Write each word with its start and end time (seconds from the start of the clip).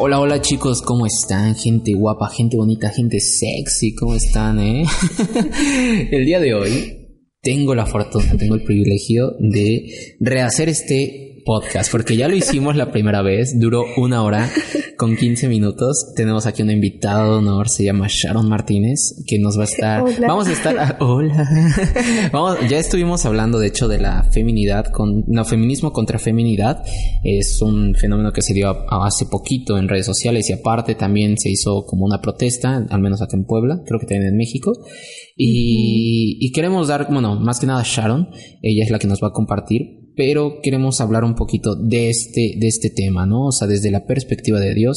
Hola, 0.00 0.20
hola 0.20 0.40
chicos, 0.40 0.80
¿cómo 0.80 1.06
están? 1.06 1.56
Gente 1.56 1.92
guapa, 1.92 2.30
gente 2.30 2.56
bonita, 2.56 2.88
gente 2.90 3.18
sexy, 3.18 3.96
¿cómo 3.96 4.14
están, 4.14 4.60
eh? 4.60 4.84
el 6.12 6.24
día 6.24 6.38
de 6.38 6.54
hoy 6.54 7.08
tengo 7.42 7.74
la 7.74 7.84
fortuna, 7.84 8.36
tengo 8.38 8.54
el 8.54 8.62
privilegio 8.62 9.32
de 9.40 10.16
rehacer 10.20 10.68
este 10.68 11.42
podcast, 11.44 11.90
porque 11.90 12.16
ya 12.16 12.28
lo 12.28 12.36
hicimos 12.36 12.76
la 12.76 12.92
primera 12.92 13.22
vez, 13.22 13.58
duró 13.58 13.86
una 13.96 14.22
hora 14.22 14.48
con 14.98 15.16
15 15.16 15.48
minutos. 15.48 16.12
Tenemos 16.16 16.44
aquí 16.46 16.60
un 16.60 16.70
invitado 16.70 17.32
de 17.32 17.38
honor, 17.38 17.68
se 17.68 17.84
llama 17.84 18.06
Sharon 18.08 18.48
Martínez, 18.48 19.22
que 19.26 19.38
nos 19.38 19.56
va 19.56 19.62
a 19.62 19.64
estar... 19.64 20.04
Vamos 20.20 20.48
a 20.48 20.52
estar... 20.52 20.96
hola. 21.00 21.48
Vamos, 22.32 22.58
ya 22.68 22.78
estuvimos 22.78 23.24
hablando, 23.24 23.60
de 23.60 23.68
hecho, 23.68 23.86
de 23.86 23.98
la 23.98 24.24
feminidad, 24.24 24.86
con, 24.86 25.24
no, 25.28 25.44
feminismo 25.44 25.92
contra 25.92 26.18
feminidad. 26.18 26.82
Es 27.22 27.62
un 27.62 27.94
fenómeno 27.94 28.32
que 28.32 28.42
se 28.42 28.52
dio 28.52 28.76
hace 28.90 29.26
poquito 29.26 29.78
en 29.78 29.88
redes 29.88 30.04
sociales 30.04 30.50
y 30.50 30.52
aparte 30.52 30.96
también 30.96 31.38
se 31.38 31.48
hizo 31.48 31.86
como 31.86 32.04
una 32.04 32.20
protesta, 32.20 32.84
al 32.90 33.00
menos 33.00 33.22
acá 33.22 33.36
en 33.36 33.44
Puebla, 33.44 33.80
creo 33.86 34.00
que 34.00 34.06
también 34.06 34.32
en 34.32 34.36
México. 34.36 34.72
Y, 35.36 36.38
y 36.40 36.50
queremos 36.50 36.88
dar, 36.88 37.06
bueno, 37.08 37.38
más 37.38 37.60
que 37.60 37.66
nada 37.66 37.84
Sharon, 37.86 38.30
ella 38.62 38.82
es 38.82 38.90
la 38.90 38.98
que 38.98 39.06
nos 39.06 39.22
va 39.22 39.28
a 39.28 39.32
compartir 39.32 40.08
pero 40.18 40.58
queremos 40.64 41.00
hablar 41.00 41.22
un 41.22 41.36
poquito 41.36 41.76
de 41.76 42.10
este, 42.10 42.56
de 42.58 42.66
este 42.66 42.90
tema, 42.90 43.24
¿no? 43.24 43.46
O 43.46 43.52
sea, 43.52 43.68
desde 43.68 43.92
la 43.92 44.04
perspectiva 44.04 44.58
de 44.58 44.74
Dios. 44.74 44.87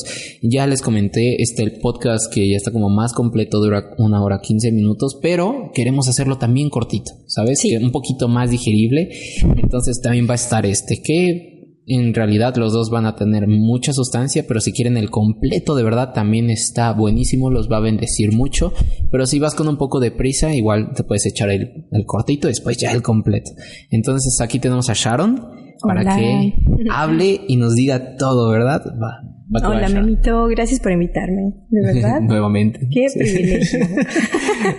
Ya 0.41 0.67
les 0.67 0.81
comenté, 0.81 1.41
este 1.41 1.63
el 1.63 1.79
podcast 1.79 2.31
que 2.33 2.49
ya 2.49 2.57
está 2.57 2.71
como 2.71 2.89
más 2.89 3.13
completo, 3.13 3.59
dura 3.59 3.91
una 3.97 4.23
hora 4.23 4.39
15 4.41 4.71
minutos, 4.71 5.17
pero 5.21 5.71
queremos 5.73 6.07
hacerlo 6.07 6.37
también 6.37 6.69
cortito, 6.69 7.11
¿sabes? 7.27 7.59
Sí. 7.59 7.75
un 7.75 7.91
poquito 7.91 8.27
más 8.27 8.49
digerible. 8.49 9.09
Entonces 9.57 10.01
también 10.01 10.27
va 10.27 10.33
a 10.33 10.35
estar 10.35 10.65
este, 10.65 11.01
que 11.01 11.51
en 11.87 12.13
realidad 12.13 12.55
los 12.55 12.73
dos 12.73 12.89
van 12.89 13.05
a 13.05 13.15
tener 13.15 13.47
mucha 13.47 13.91
sustancia, 13.91 14.45
pero 14.47 14.61
si 14.61 14.71
quieren 14.71 14.97
el 14.97 15.09
completo 15.09 15.75
de 15.75 15.83
verdad 15.83 16.13
también 16.13 16.49
está 16.49 16.93
buenísimo, 16.93 17.49
los 17.49 17.69
va 17.69 17.77
a 17.77 17.81
bendecir 17.81 18.31
mucho. 18.33 18.73
Pero 19.09 19.25
si 19.25 19.39
vas 19.39 19.55
con 19.55 19.67
un 19.67 19.77
poco 19.77 19.99
de 19.99 20.11
prisa, 20.11 20.53
igual 20.53 20.93
te 20.95 21.03
puedes 21.03 21.25
echar 21.25 21.49
el, 21.49 21.87
el 21.91 22.05
cortito 22.05 22.47
y 22.47 22.51
después 22.51 22.77
ya 22.77 22.91
el 22.91 23.01
completo. 23.01 23.51
Entonces 23.89 24.39
aquí 24.41 24.59
tenemos 24.59 24.89
a 24.89 24.93
Sharon 24.93 25.61
para 25.81 26.01
Hola. 26.01 26.15
que 26.15 26.53
hable 26.91 27.41
y 27.47 27.57
nos 27.57 27.75
diga 27.75 28.15
todo, 28.15 28.49
¿verdad? 28.49 28.81
Va, 29.01 29.21
Hola. 29.53 29.89
Memito, 29.89 30.47
gracias 30.47 30.79
por 30.79 30.91
invitarme, 30.93 31.53
de 31.69 31.81
verdad. 31.93 32.21
Nuevamente. 32.21 32.87
Qué 32.91 33.09
Sí. 33.09 33.19
privilegio. 33.19 33.79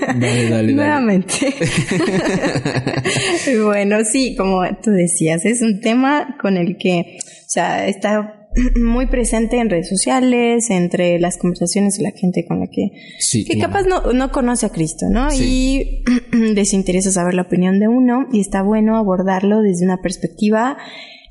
Dale, 0.06 0.20
dale, 0.20 0.50
dale. 0.50 0.72
Nuevamente. 0.74 1.34
bueno, 3.64 4.04
sí, 4.04 4.34
como 4.36 4.60
tú 4.82 4.90
decías, 4.90 5.44
es 5.44 5.62
un 5.62 5.80
tema 5.80 6.36
con 6.40 6.56
el 6.56 6.76
que, 6.78 7.18
o 7.18 7.48
sea, 7.48 7.86
está 7.86 8.38
muy 8.80 9.06
presente 9.06 9.58
en 9.58 9.70
redes 9.70 9.88
sociales, 9.88 10.70
entre 10.70 11.18
las 11.18 11.38
conversaciones 11.38 11.96
de 11.96 12.04
la 12.04 12.10
gente 12.12 12.44
con 12.46 12.60
la 12.60 12.66
que, 12.66 12.90
Sí, 13.18 13.44
que 13.44 13.54
claro. 13.54 13.72
capaz 13.72 13.86
no, 13.88 14.12
no 14.12 14.30
conoce 14.30 14.66
a 14.66 14.70
Cristo, 14.70 15.06
¿no? 15.10 15.30
Sí. 15.30 16.02
Y 16.32 16.36
les 16.54 16.72
interesa 16.74 17.10
saber 17.10 17.34
la 17.34 17.42
opinión 17.42 17.80
de 17.80 17.88
uno 17.88 18.26
y 18.32 18.40
está 18.40 18.62
bueno 18.62 18.96
abordarlo 18.96 19.62
desde 19.62 19.84
una 19.84 20.00
perspectiva 20.02 20.76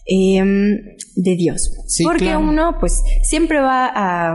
em, 0.08 0.80
de 1.16 1.36
Dios. 1.36 1.72
Sí, 1.88 2.04
Porque 2.04 2.26
claro. 2.26 2.40
uno, 2.42 2.78
pues, 2.80 3.02
siempre 3.23 3.59
va 3.59 3.88
a, 3.94 4.34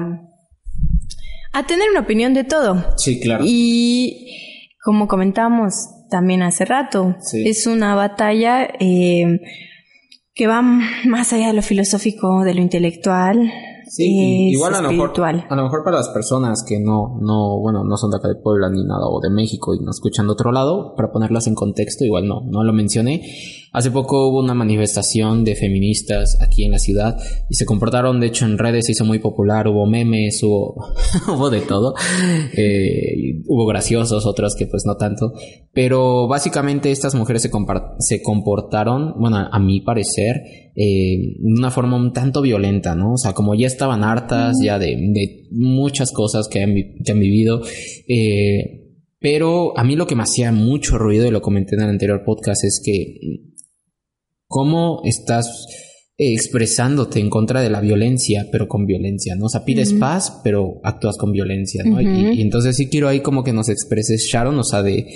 a 1.52 1.66
tener 1.66 1.90
una 1.90 2.00
opinión 2.00 2.34
de 2.34 2.44
todo. 2.44 2.84
Sí, 2.96 3.20
claro. 3.20 3.44
Y 3.46 4.38
como 4.84 5.08
comentamos 5.08 5.74
también 6.10 6.42
hace 6.42 6.64
rato, 6.64 7.16
Sí. 7.20 7.42
es 7.48 7.66
una 7.66 7.94
batalla 7.94 8.68
eh, 8.78 9.40
que 10.34 10.46
va 10.46 10.62
más 10.62 11.32
allá 11.32 11.48
de 11.48 11.54
lo 11.54 11.62
filosófico, 11.62 12.42
de 12.44 12.54
lo 12.54 12.60
intelectual. 12.60 13.50
Sí, 13.88 14.48
igual 14.50 14.74
a 14.74 14.82
lo 14.82 14.90
mejor, 14.90 15.12
a 15.24 15.54
lo 15.54 15.62
mejor 15.62 15.84
para 15.84 15.98
las 15.98 16.08
personas 16.08 16.64
que 16.68 16.80
no, 16.80 17.18
no, 17.22 17.60
bueno, 17.60 17.84
no 17.84 17.96
son 17.96 18.10
de 18.10 18.16
acá 18.16 18.26
de 18.28 18.34
Puebla 18.34 18.68
ni 18.68 18.82
nada, 18.82 19.06
o 19.08 19.20
de 19.20 19.30
México 19.30 19.74
y 19.76 19.78
nos 19.78 19.96
escuchan 19.98 20.26
de 20.26 20.32
otro 20.32 20.50
lado, 20.50 20.94
para 20.96 21.12
ponerlas 21.12 21.46
en 21.46 21.54
contexto, 21.54 22.04
igual 22.04 22.26
no, 22.26 22.40
no 22.44 22.64
lo 22.64 22.72
mencioné. 22.72 23.22
Hace 23.76 23.90
poco 23.90 24.30
hubo 24.30 24.40
una 24.40 24.54
manifestación 24.54 25.44
de 25.44 25.54
feministas 25.54 26.38
aquí 26.40 26.64
en 26.64 26.70
la 26.72 26.78
ciudad 26.78 27.18
y 27.50 27.56
se 27.56 27.66
comportaron, 27.66 28.20
de 28.20 28.28
hecho, 28.28 28.46
en 28.46 28.56
redes 28.56 28.86
se 28.86 28.92
hizo 28.92 29.04
muy 29.04 29.18
popular, 29.18 29.68
hubo 29.68 29.84
memes, 29.84 30.42
hubo, 30.42 30.76
hubo 31.28 31.50
de 31.50 31.60
todo, 31.60 31.92
eh, 32.56 33.42
hubo 33.46 33.66
graciosos, 33.66 34.24
otros 34.24 34.56
que 34.56 34.66
pues 34.66 34.84
no 34.86 34.96
tanto, 34.96 35.34
pero 35.74 36.26
básicamente 36.26 36.90
estas 36.90 37.14
mujeres 37.14 37.42
se, 37.42 38.22
comportaron, 38.22 39.12
bueno, 39.18 39.46
a 39.52 39.58
mi 39.58 39.82
parecer, 39.82 40.36
eh, 40.74 41.36
de 41.38 41.58
una 41.58 41.70
forma 41.70 41.98
un 41.98 42.14
tanto 42.14 42.40
violenta, 42.40 42.94
¿no? 42.94 43.12
O 43.12 43.18
sea, 43.18 43.34
como 43.34 43.54
ya 43.54 43.66
estaban 43.66 44.04
hartas 44.04 44.56
ya 44.64 44.78
de, 44.78 44.96
de 44.96 45.48
muchas 45.50 46.12
cosas 46.12 46.48
que 46.48 46.62
han, 46.62 46.72
vi- 46.72 46.94
que 47.04 47.12
han 47.12 47.20
vivido, 47.20 47.60
eh, 48.08 48.84
pero 49.20 49.76
a 49.78 49.84
mí 49.84 49.96
lo 49.96 50.06
que 50.06 50.14
me 50.14 50.22
hacía 50.22 50.50
mucho 50.50 50.96
ruido, 50.96 51.26
y 51.26 51.30
lo 51.30 51.42
comenté 51.42 51.74
en 51.74 51.82
el 51.82 51.90
anterior 51.90 52.22
podcast, 52.24 52.64
es 52.64 52.80
que 52.82 53.18
cómo 54.48 55.00
estás 55.04 55.48
eh, 56.18 56.32
expresándote 56.32 57.20
en 57.20 57.28
contra 57.30 57.60
de 57.60 57.68
la 57.70 57.80
violencia, 57.80 58.46
pero 58.50 58.68
con 58.68 58.86
violencia, 58.86 59.34
¿no? 59.36 59.46
O 59.46 59.48
sea, 59.48 59.64
pides 59.64 59.92
paz, 60.00 60.40
pero 60.44 60.80
actúas 60.82 61.16
con 61.18 61.32
violencia, 61.32 61.82
¿no? 61.84 62.00
Y- 62.00 62.40
entonces 62.40 62.76
sí 62.76 62.88
quiero 62.88 63.08
ahí 63.08 63.20
como 63.20 63.44
que 63.44 63.52
nos 63.52 63.68
expreses, 63.68 64.28
Sharon, 64.32 64.58
o 64.58 64.64
sea, 64.64 64.82
de 64.82 65.06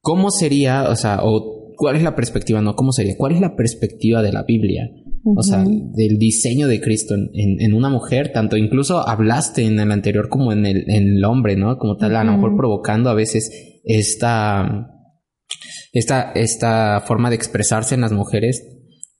cómo 0.00 0.30
sería, 0.30 0.88
o 0.90 0.96
sea, 0.96 1.20
o 1.22 1.72
cuál 1.76 1.96
es 1.96 2.02
la 2.02 2.14
perspectiva, 2.14 2.60
no, 2.60 2.74
cómo 2.76 2.92
sería, 2.92 3.16
cuál 3.16 3.32
es 3.34 3.40
la 3.40 3.56
perspectiva 3.56 4.22
de 4.22 4.32
la 4.32 4.42
Biblia, 4.42 4.90
o 5.24 5.42
sea, 5.42 5.64
del 5.94 6.18
diseño 6.18 6.66
de 6.68 6.80
Cristo 6.80 7.14
en, 7.14 7.30
en- 7.34 7.60
en 7.60 7.74
una 7.74 7.88
mujer, 7.88 8.32
tanto 8.32 8.56
incluso 8.56 9.08
hablaste 9.08 9.64
en 9.64 9.78
el 9.80 9.92
anterior 9.92 10.28
como 10.28 10.52
en 10.52 10.66
el, 10.66 10.90
en 10.90 11.16
el 11.16 11.24
hombre, 11.24 11.56
¿no? 11.56 11.78
Como 11.78 11.96
tal, 11.96 12.16
a 12.16 12.24
lo 12.24 12.32
mejor 12.32 12.56
provocando 12.56 13.08
a 13.08 13.14
veces 13.14 13.50
esta, 13.84 14.88
esta, 15.92 16.32
esta 16.34 17.00
forma 17.06 17.28
de 17.30 17.36
expresarse 17.36 17.94
en 17.94 18.00
las 18.00 18.12
mujeres, 18.12 18.66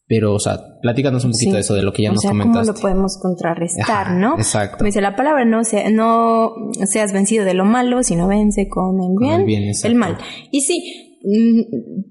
pero, 0.08 0.34
o 0.34 0.38
sea, 0.40 0.58
platícanos 0.82 1.24
un 1.24 1.30
poquito 1.32 1.50
Sí. 1.52 1.54
de 1.54 1.60
eso, 1.60 1.74
de 1.74 1.82
lo 1.82 1.92
que 1.92 2.02
ya 2.02 2.10
o 2.10 2.14
nos 2.14 2.22
sea, 2.22 2.30
¿cómo 2.32 2.42
comentaste. 2.42 2.72
lo 2.72 2.80
podemos 2.80 3.18
contrarrestar, 3.20 4.06
Ajá, 4.08 4.14
no? 4.14 4.34
Exacto. 4.36 4.78
Como 4.78 4.86
dice 4.86 5.00
la 5.00 5.16
palabra, 5.16 5.44
no, 5.44 5.64
sea, 5.64 5.88
no 5.90 6.52
seas 6.86 7.12
vencido 7.12 7.44
de 7.44 7.54
lo 7.54 7.64
malo, 7.64 8.02
sino 8.02 8.26
vence 8.28 8.68
con 8.68 8.96
el 9.00 9.14
Con 9.14 9.26
bien, 9.26 9.40
el 9.40 9.46
bien, 9.46 9.70
el 9.84 9.94
mal. 9.94 10.18
Y 10.50 10.60
sí, 10.62 11.11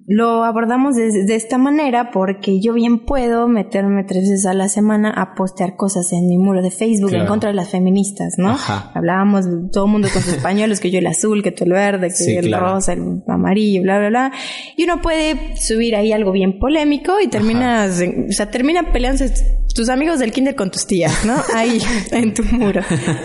lo 0.08 0.44
abordamos 0.44 0.96
de, 0.96 1.12
de 1.26 1.36
esta 1.36 1.58
manera 1.58 2.12
porque 2.12 2.60
yo 2.62 2.74
bien 2.74 3.06
puedo 3.06 3.48
meterme 3.48 4.04
tres 4.04 4.24
veces 4.24 4.46
a 4.46 4.54
la 4.54 4.70
semana 4.70 5.10
a 5.12 5.34
postear 5.36 5.76
cosas 5.76 6.12
en 6.14 6.28
mi 6.28 6.38
muro 6.38 6.62
de 6.62 6.72
Facebook 6.72 7.10
Claro. 7.10 7.24
en 7.26 7.28
contra 7.30 7.50
de 7.50 7.56
las 7.56 7.70
feministas, 7.70 8.36
¿no? 8.38 8.52
Ajá. 8.52 8.92
Hablábamos 8.94 9.46
todo 9.72 9.86
el 9.86 9.92
mundo 9.92 10.08
con 10.14 10.22
sus 10.22 10.36
pañuelos, 10.44 10.80
que 10.80 10.92
yo 10.92 11.00
el 11.00 11.08
azul, 11.08 11.44
que 11.44 11.52
tú 11.52 11.64
el 11.66 11.72
verde, 11.74 12.08
que 12.08 12.14
Sí, 12.16 12.36
el 12.36 12.48
claro. 12.48 12.74
rosa, 12.76 12.94
el 12.94 13.22
amarillo, 13.28 13.82
bla, 13.82 14.00
bla, 14.00 14.10
bla. 14.10 14.32
Y 14.78 14.84
uno 14.84 15.02
puede 15.02 15.56
subir 15.58 15.96
ahí 15.96 16.12
algo 16.14 16.32
bien 16.32 16.60
polémico 16.60 17.20
y 17.24 17.28
terminas, 17.28 18.02
o 18.30 18.32
sea, 18.32 18.50
terminan 18.52 18.92
peleándose 18.92 19.60
tus 19.76 19.88
amigos 19.90 20.20
del 20.20 20.32
kinder 20.32 20.56
con 20.56 20.70
tus 20.70 20.86
tías, 20.86 21.26
¿no? 21.26 21.34
Ahí, 21.56 21.80
en 22.12 22.34
tu 22.34 22.44
muro. 22.44 22.82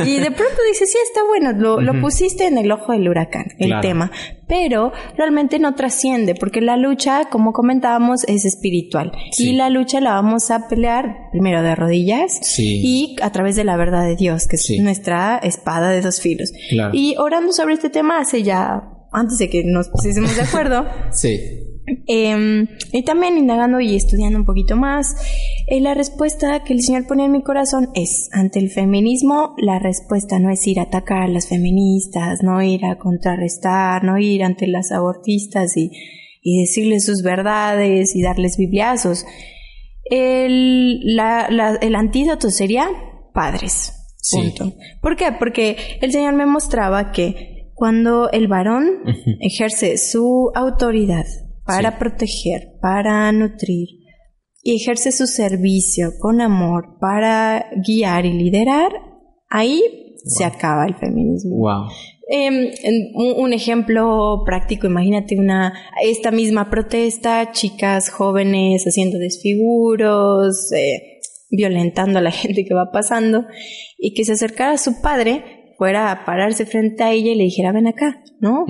Y 0.06 0.19
de 0.20 0.30
pronto 0.30 0.56
dices, 0.70 0.91
sí, 0.92 0.98
está 1.04 1.20
bueno, 1.26 1.80
lo, 1.82 2.00
pusiste 2.00 2.46
en 2.46 2.56
el 2.58 2.70
ojo 2.70 2.92
del 2.92 3.08
huracán, 3.08 3.46
el 3.58 3.66
Claro. 3.69 3.82
tema. 3.82 4.10
Pero 4.48 4.92
realmente 5.16 5.58
no 5.58 5.74
trasciende, 5.74 6.34
porque 6.34 6.60
la 6.60 6.76
lucha, 6.76 7.24
como 7.30 7.52
comentábamos, 7.52 8.22
es 8.28 8.44
espiritual. 8.44 9.12
Sí. 9.32 9.50
Y 9.50 9.52
la 9.56 9.70
lucha 9.70 10.00
la 10.00 10.12
vamos 10.12 10.50
a 10.50 10.68
pelear 10.68 11.30
primero 11.32 11.62
de 11.62 11.74
rodillas 11.74 12.38
Sí. 12.42 12.80
y 12.84 13.16
a 13.22 13.32
través 13.32 13.56
de 13.56 13.64
la 13.64 13.76
verdad 13.76 14.04
de 14.04 14.14
Dios, 14.16 14.46
que 14.46 14.56
es 14.56 14.62
Sí. 14.64 14.78
nuestra 14.78 15.38
espada 15.38 15.90
de 15.90 16.00
dos 16.00 16.20
filos. 16.20 16.52
Claro. 16.70 16.90
Y 16.94 17.16
orando 17.18 17.52
sobre 17.52 17.74
este 17.74 17.90
tema 17.90 18.18
hace 18.20 18.42
ya, 18.42 18.82
antes 19.12 19.38
de 19.38 19.48
que 19.50 19.64
nos 19.64 19.88
pusiésemos 19.88 20.36
de 20.36 20.42
acuerdo, 20.42 20.86
Sí. 21.12 21.38
Eh, 22.06 22.66
y 22.93 23.02
también 23.05 23.38
indagando 23.38 23.81
y 23.81 23.94
estudiando 23.94 24.38
un 24.38 24.44
poquito 24.44 24.76
más, 24.76 25.14
eh, 25.69 25.81
la 25.81 25.94
respuesta 25.94 26.62
que 26.64 26.72
el 26.72 26.82
Señor 26.82 27.06
pone 27.06 27.25
en 27.25 27.32
mi 27.32 27.43
corazón 27.43 27.90
es, 27.94 28.28
ante 28.32 28.58
el 28.58 28.70
feminismo, 28.70 29.55
la 29.58 29.78
respuesta 29.78 30.38
no 30.38 30.50
es 30.50 30.66
ir 30.66 30.81
a 30.81 30.84
atacar 30.84 31.22
a 31.22 31.28
las 31.28 31.49
feministas, 31.49 32.43
no 32.43 32.62
ir 32.62 32.84
a 32.84 32.99
contrarrestar, 32.99 34.05
no 34.05 34.19
ir 34.19 34.43
ante 34.44 34.66
las 34.66 34.93
abortistas 34.93 35.76
y, 35.76 35.90
y 36.43 36.61
decirles 36.61 37.05
sus 37.05 37.22
verdades 37.22 38.14
y 38.16 38.22
darles 38.22 38.56
bibliazos. 38.56 39.25
El, 40.05 41.16
la- 41.16 41.49
la- 41.50 41.76
el 41.81 41.94
antídoto 41.94 42.50
sería 42.50 42.88
padres. 43.34 43.93
Sí. 44.19 44.37
Punto. 44.56 44.75
¿Por 45.02 45.16
qué? 45.16 45.32
Porque 45.38 45.76
el 46.00 46.11
Señor 46.12 46.34
me 46.34 46.46
mostraba 46.46 47.12
que 47.12 47.70
cuando 47.75 48.31
el 48.31 48.49
varón 48.49 49.02
ejerce 49.40 49.99
su 49.99 50.50
autoridad 50.55 51.26
para 51.66 51.90
Sí. 51.92 51.96
proteger, 51.98 52.68
para 52.80 53.30
nutrir 53.32 53.88
y 54.62 54.76
ejerce 54.76 55.12
su 55.12 55.26
servicio 55.26 56.12
con 56.18 56.40
amor 56.40 56.98
para 57.00 57.66
guiar 57.86 58.26
y 58.26 58.32
liderar, 58.32 58.90
ahí 59.48 59.80
se 60.24 60.44
acaba 60.44 60.86
el 60.86 60.96
feminismo. 60.96 61.56
Wow. 61.56 61.88
Eh, 62.28 62.74
un, 63.14 63.44
un 63.44 63.52
ejemplo 63.52 64.42
práctico, 64.44 64.88
imagínate 64.88 65.38
una 65.38 65.72
esta 66.02 66.32
misma 66.32 66.68
protesta, 66.68 67.52
chicas 67.52 68.10
jóvenes 68.10 68.82
haciendo 68.84 69.18
desfiguros, 69.18 70.72
eh, 70.72 71.20
violentando 71.50 72.18
a 72.18 72.22
la 72.22 72.30
gente 72.32 72.64
que 72.64 72.74
va 72.74 72.90
pasando 72.90 73.44
y 73.98 74.14
que 74.14 74.24
se 74.24 74.32
acercara 74.32 74.72
a 74.72 74.78
su 74.78 75.00
padre 75.00 75.56
fuera 75.78 76.11
a 76.11 76.25
pararse 76.25 76.67
frente 76.67 77.02
a 77.02 77.12
ella 77.12 77.32
y 77.32 77.34
le 77.34 77.44
dijera, 77.44 77.73
ven 77.73 77.87
acá, 77.87 78.23
¿no? 78.40 78.64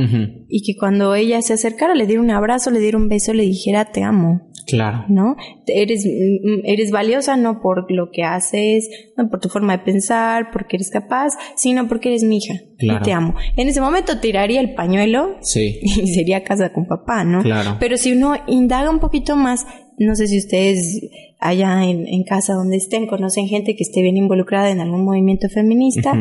Y 0.48 0.62
que 0.62 0.78
cuando 0.78 1.14
ella 1.14 1.40
se 1.42 1.54
acercara, 1.54 1.94
le 1.94 2.06
diera 2.06 2.20
un 2.20 2.30
abrazo, 2.30 2.70
le 2.70 2.80
diera 2.80 2.98
un 2.98 3.08
beso, 3.08 3.32
le 3.32 3.44
dijera, 3.44 3.86
te 3.86 4.02
amo. 4.02 4.50
Claro. 4.66 5.04
¿No? 5.08 5.36
Eres, 5.68 6.04
mm, 6.04 6.64
eres 6.64 6.90
valiosa 6.90 7.36
no 7.36 7.60
por 7.60 7.90
lo 7.90 8.10
que 8.10 8.24
haces, 8.24 8.88
no 9.16 9.28
por 9.30 9.38
tu 9.38 9.48
forma 9.48 9.76
de 9.76 9.84
pensar, 9.84 10.50
porque 10.50 10.76
eres 10.76 10.90
capaz, 10.90 11.34
sino 11.54 11.86
porque 11.86 12.08
eres 12.08 12.24
mi 12.24 12.38
hija. 12.38 12.54
Y 12.78 12.90
te 13.02 13.12
amo. 13.12 13.34
En 13.56 13.68
ese 13.68 13.80
momento 13.80 14.18
tiraría 14.18 14.60
el 14.60 14.74
pañuelo 14.74 15.36
sí. 15.40 15.78
y 15.82 16.08
sería 16.08 16.42
casa 16.42 16.72
con 16.72 16.86
papá, 16.86 17.22
¿no? 17.22 17.42
Claro. 17.42 17.76
Pero 17.78 17.96
si 17.96 18.12
uno 18.12 18.34
indaga 18.48 18.90
un 18.90 18.98
poquito 18.98 19.36
más, 19.36 19.66
no 19.98 20.16
sé 20.16 20.26
si 20.26 20.38
ustedes 20.38 21.00
allá 21.38 21.84
en, 21.84 22.24
casa 22.24 22.54
donde 22.54 22.76
estén 22.76 23.06
conocen 23.06 23.46
gente 23.46 23.76
que 23.76 23.82
esté 23.82 24.02
bien 24.02 24.16
involucrada 24.16 24.70
en 24.70 24.80
algún 24.80 25.04
movimiento 25.04 25.48
feminista. 25.48 26.12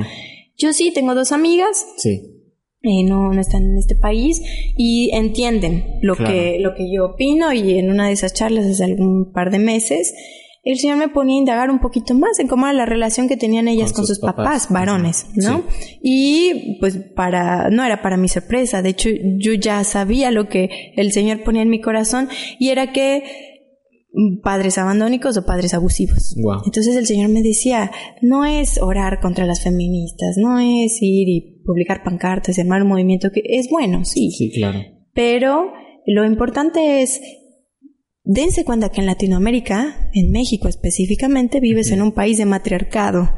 Yo 0.58 0.74
sí, 0.74 0.92
tengo 0.94 1.16
dos 1.16 1.32
amigas. 1.32 1.86
Sí. 1.98 2.32
Eh, 2.82 3.04
no, 3.04 3.34
no 3.34 3.42
están 3.42 3.64
en 3.64 3.78
este 3.80 3.96
país 3.96 4.42
y 4.78 5.10
entienden 5.12 5.98
lo 6.04 6.16
que, 6.16 6.58
lo 6.60 6.76
que 6.76 6.92
yo 6.92 7.06
opino 7.06 7.52
y 7.52 7.80
en 7.80 7.90
una 7.90 8.08
de 8.08 8.14
esas 8.14 8.34
charlas 8.34 8.68
hace 8.68 8.84
algún 8.84 9.32
par 9.34 9.50
de 9.50 9.58
meses, 9.58 10.14
el 10.66 10.78
señor 10.78 10.98
me 10.98 11.10
ponía 11.10 11.36
a 11.36 11.40
indagar 11.40 11.72
un 11.72 11.80
poquito 11.80 12.14
más 12.14 12.38
en 12.40 12.48
cómo 12.48 12.68
era 12.68 12.74
la 12.74 12.86
relación 12.86 13.28
que 13.28 13.38
tenían 13.38 13.68
ellas 13.68 13.92
con, 13.92 14.06
sus, 14.06 14.20
papás, 14.20 14.68
varones, 14.70 15.28
¿no? 15.36 15.64
Y 16.02 16.78
pues 16.80 16.98
para, 17.16 17.70
no 17.72 17.84
era 17.84 18.04
para 18.04 18.18
mi 18.18 18.28
sorpresa, 18.28 18.84
de 18.84 18.90
hecho 18.90 19.10
yo 19.38 19.54
ya 19.54 19.84
sabía 19.84 20.30
lo 20.30 20.48
que 20.48 20.92
el 20.96 21.12
señor 21.12 21.44
ponía 21.44 21.64
en 21.64 21.70
mi 21.70 21.82
corazón 21.82 22.30
y 22.60 22.70
era 22.70 22.94
que 22.94 23.55
padres 24.42 24.78
abandónicos 24.78 25.38
o 25.38 25.46
padres 25.46 25.74
abusivos. 25.74 26.36
Entonces 26.66 26.96
el 26.96 27.06
Señor 27.06 27.30
me 27.30 27.42
decía, 27.42 27.92
no 28.22 28.46
es 28.46 28.82
orar 28.82 29.20
contra 29.20 29.46
las 29.46 29.64
feministas, 29.64 30.38
no 30.38 30.60
es 30.60 30.98
ir 31.02 31.28
y 31.28 31.62
publicar 31.66 32.04
pancartas, 32.04 32.58
armar 32.60 32.84
un 32.84 32.90
movimiento 32.90 33.30
que 33.34 33.42
es 33.44 33.68
bueno, 33.70 34.06
sí. 34.06 34.32
Sí, 34.32 34.52
claro. 34.52 34.80
Pero 35.14 35.72
lo 36.06 36.26
importante 36.26 37.02
es, 37.02 37.22
dense 38.24 38.64
cuenta 38.64 38.90
que 38.90 39.02
en 39.02 39.08
Latinoamérica, 39.08 40.10
en 40.14 40.32
México 40.32 40.68
específicamente, 40.68 41.60
vives 41.60 41.92
en 41.92 42.02
un 42.02 42.14
país 42.14 42.38
de 42.38 42.46
matriarcado. 42.46 43.30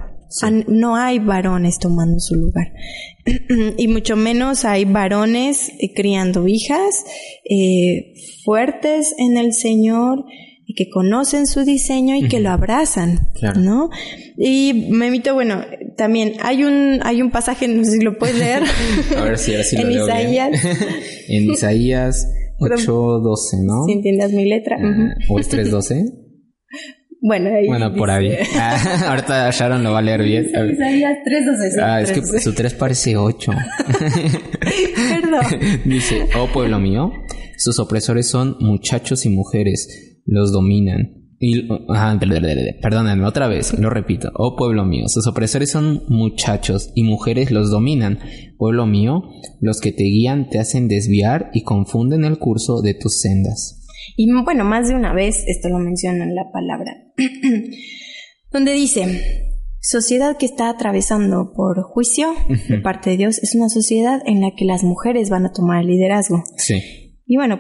No 0.67 0.97
hay 0.97 1.19
varones 1.19 1.79
tomando 1.79 2.19
su 2.19 2.35
lugar. 2.35 2.73
y 3.77 3.87
mucho 3.87 4.15
menos 4.15 4.65
hay 4.65 4.83
varones 4.83 5.69
eh, 5.79 5.93
criando 5.95 6.47
hijas 6.47 7.05
eh, 7.49 8.13
fuertes 8.43 9.15
en 9.17 9.37
el 9.37 9.53
Señor 9.53 10.25
y 10.69 10.73
que 10.73 10.89
conocen 10.89 11.47
su 11.47 11.63
diseño 11.63 12.15
y 12.17 12.27
que 12.27 12.41
lo 12.41 12.49
abrazan, 12.49 13.29
¿no? 13.57 13.89
Y 14.35 14.89
me 14.91 15.07
invito, 15.07 15.33
bueno, 15.33 15.63
también 15.95 16.33
hay 16.41 16.65
un 16.65 16.99
hay 17.03 17.21
un 17.21 17.31
pasaje, 17.31 17.69
no 17.69 17.85
sé 17.85 17.91
si 17.91 18.01
lo 18.01 18.17
puedes 18.17 18.37
leer. 18.37 18.63
A 19.17 19.21
ver 19.21 19.37
si 19.37 19.55
así 19.55 19.77
lo 19.77 19.83
en 19.83 19.91
Isaías. 19.93 20.65
en 21.29 21.51
Isaías 21.51 22.27
8:12, 22.59 23.63
¿no? 23.63 23.85
Si 23.85 23.93
entiendas 23.93 24.33
mi 24.33 24.43
letra. 24.43 24.75
Ah, 24.77 25.15
¿O 25.29 25.39
es 25.39 25.49
3:12? 25.49 26.03
Bueno, 27.21 27.49
ahí 27.49 27.67
bueno, 27.67 27.95
por 27.95 28.09
ahí. 28.09 28.33
Ah, 28.57 29.05
ahorita 29.07 29.49
Sharon 29.51 29.83
lo 29.83 29.93
va 29.93 29.99
a 29.99 30.01
leer 30.01 30.21
bien. 30.21 30.47
Isaías 30.47 31.17
3.12. 31.25 31.71
Sí, 31.71 31.79
ah, 31.81 32.01
es 32.01 32.11
que 32.11 32.21
su 32.41 32.53
3 32.53 32.73
parece 32.73 33.15
8. 33.15 33.51
Perdón. 35.09 35.81
Dice, 35.85 36.27
oh 36.37 36.47
pueblo 36.47 36.77
mío, 36.77 37.13
sus 37.57 37.79
opresores 37.79 38.27
son 38.27 38.57
muchachos 38.59 39.25
y 39.25 39.29
mujeres 39.29 40.16
los 40.27 40.51
dominan. 40.51 41.13
Y, 41.39 41.67
perdónenme 42.81 43.25
otra 43.25 43.47
vez, 43.47 43.77
lo 43.77 43.89
repito. 43.91 44.31
Oh 44.33 44.55
pueblo 44.55 44.85
mío, 44.85 45.05
sus 45.07 45.27
opresores 45.27 45.71
son 45.71 46.03
muchachos 46.07 46.91
y 46.95 47.03
mujeres 47.03 47.51
los 47.51 47.69
dominan. 47.69 48.19
Pueblo 48.57 48.87
mío, 48.87 49.23
los 49.61 49.79
que 49.79 49.91
te 49.91 50.03
guían 50.03 50.49
te 50.49 50.59
hacen 50.59 50.87
desviar 50.87 51.51
y 51.53 51.61
confunden 51.61 52.25
el 52.25 52.39
curso 52.39 52.81
de 52.81 52.95
tus 52.95 53.19
sendas. 53.19 53.83
Y 54.15 54.31
bueno, 54.43 54.63
más 54.63 54.87
de 54.87 54.95
una 54.95 55.13
vez 55.13 55.43
esto 55.47 55.69
lo 55.69 55.79
menciona 55.79 56.23
en 56.23 56.33
la 56.33 56.51
palabra, 56.51 56.91
donde 58.51 58.73
dice, 58.73 59.53
sociedad 59.79 60.37
que 60.37 60.47
está 60.47 60.69
atravesando 60.69 61.53
por 61.55 61.83
juicio 61.83 62.33
de 62.67 62.79
parte 62.79 63.11
de 63.11 63.17
Dios 63.17 63.37
es 63.43 63.53
una 63.53 63.69
sociedad 63.69 64.21
en 64.25 64.41
la 64.41 64.51
que 64.57 64.65
las 64.65 64.83
mujeres 64.83 65.29
van 65.29 65.45
a 65.45 65.51
tomar 65.51 65.81
el 65.81 65.87
liderazgo. 65.87 66.43
Sí. 66.57 66.81
Y 67.27 67.35
bueno, 67.35 67.59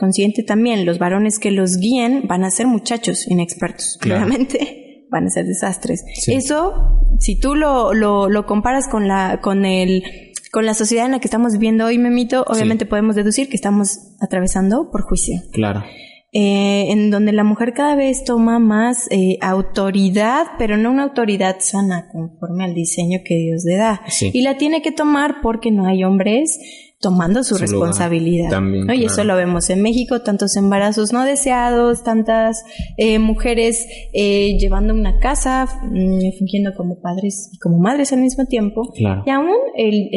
consciente 0.00 0.42
también, 0.42 0.86
los 0.86 0.98
varones 0.98 1.38
que 1.38 1.52
los 1.52 1.76
guíen 1.76 2.22
van 2.26 2.42
a 2.42 2.50
ser 2.50 2.66
muchachos 2.66 3.28
inexpertos, 3.28 3.98
claramente 4.00 5.04
van 5.10 5.26
a 5.26 5.30
ser 5.30 5.44
desastres. 5.44 6.02
Eso, 6.26 6.98
si 7.18 7.38
tú 7.38 7.54
lo, 7.54 7.92
lo, 7.92 8.46
comparas 8.46 8.88
con 8.88 9.06
la, 9.06 9.40
con 9.42 9.64
el, 9.64 10.02
con 10.50 10.66
la 10.66 10.74
sociedad 10.74 11.06
en 11.06 11.12
la 11.12 11.20
que 11.20 11.26
estamos 11.26 11.52
viviendo 11.52 11.84
hoy, 11.84 11.98
Memito, 11.98 12.44
obviamente 12.48 12.86
podemos 12.86 13.14
deducir 13.14 13.48
que 13.48 13.56
estamos 13.56 14.14
atravesando 14.20 14.90
por 14.90 15.02
juicio. 15.02 15.42
Claro. 15.52 15.84
Eh, 16.32 16.92
en 16.92 17.10
donde 17.10 17.32
la 17.32 17.42
mujer 17.42 17.72
cada 17.72 17.96
vez 17.96 18.22
toma 18.22 18.60
más 18.60 19.08
eh, 19.10 19.36
autoridad, 19.40 20.46
pero 20.58 20.76
no 20.76 20.92
una 20.92 21.02
autoridad 21.02 21.56
sana 21.58 22.08
conforme 22.08 22.64
al 22.64 22.72
diseño 22.72 23.18
que 23.24 23.34
Dios 23.34 23.64
le 23.64 23.74
da. 23.74 24.00
Y 24.32 24.42
la 24.42 24.56
tiene 24.56 24.80
que 24.80 24.92
tomar 24.92 25.40
porque 25.42 25.72
no 25.72 25.86
hay 25.86 26.04
hombres 26.04 26.60
tomando 27.00 27.42
su, 27.42 27.56
responsabilidad. 27.56 28.62
Y 28.94 29.04
eso 29.04 29.24
lo 29.24 29.34
vemos 29.34 29.70
en 29.70 29.80
México, 29.80 30.20
tantos 30.20 30.56
embarazos 30.56 31.12
no 31.12 31.24
deseados, 31.24 32.04
tantas 32.04 32.62
eh, 32.98 33.18
mujeres 33.18 33.86
eh, 34.12 34.58
llevando 34.58 34.92
una 34.92 35.18
casa, 35.18 35.66
mm, 35.82 36.38
fingiendo 36.38 36.74
como 36.76 37.00
padres 37.00 37.50
y 37.52 37.58
como 37.58 37.78
madres 37.78 38.12
al 38.12 38.20
mismo 38.20 38.44
tiempo. 38.44 38.82
Y 38.94 39.30
aún 39.30 39.56
el, 39.76 40.08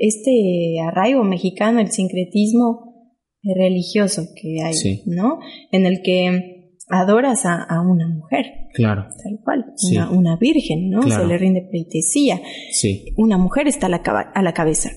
este 0.00 0.76
arraigo 0.86 1.24
mexicano, 1.24 1.80
el 1.80 1.90
sincretismo 1.90 3.10
religioso 3.42 4.22
que 4.40 4.62
hay, 4.62 5.02
¿no? 5.06 5.40
En 5.72 5.86
el 5.86 6.02
que 6.02 6.70
adoras 6.88 7.44
a, 7.46 7.80
una 7.80 8.06
mujer. 8.06 8.46
Claro. 8.74 9.06
Tal 9.22 9.40
cual. 9.42 9.74
Una, 10.12 10.36
virgen, 10.36 10.88
¿no? 10.88 11.02
Se 11.02 11.24
le 11.26 11.36
rinde 11.36 11.66
pleitesía. 11.68 12.40
Sí. 12.70 13.06
Una 13.16 13.38
mujer 13.38 13.66
está 13.66 13.86
a 13.86 13.90
la, 13.90 14.02
a 14.34 14.42
la 14.42 14.52
cabeza. 14.52 14.90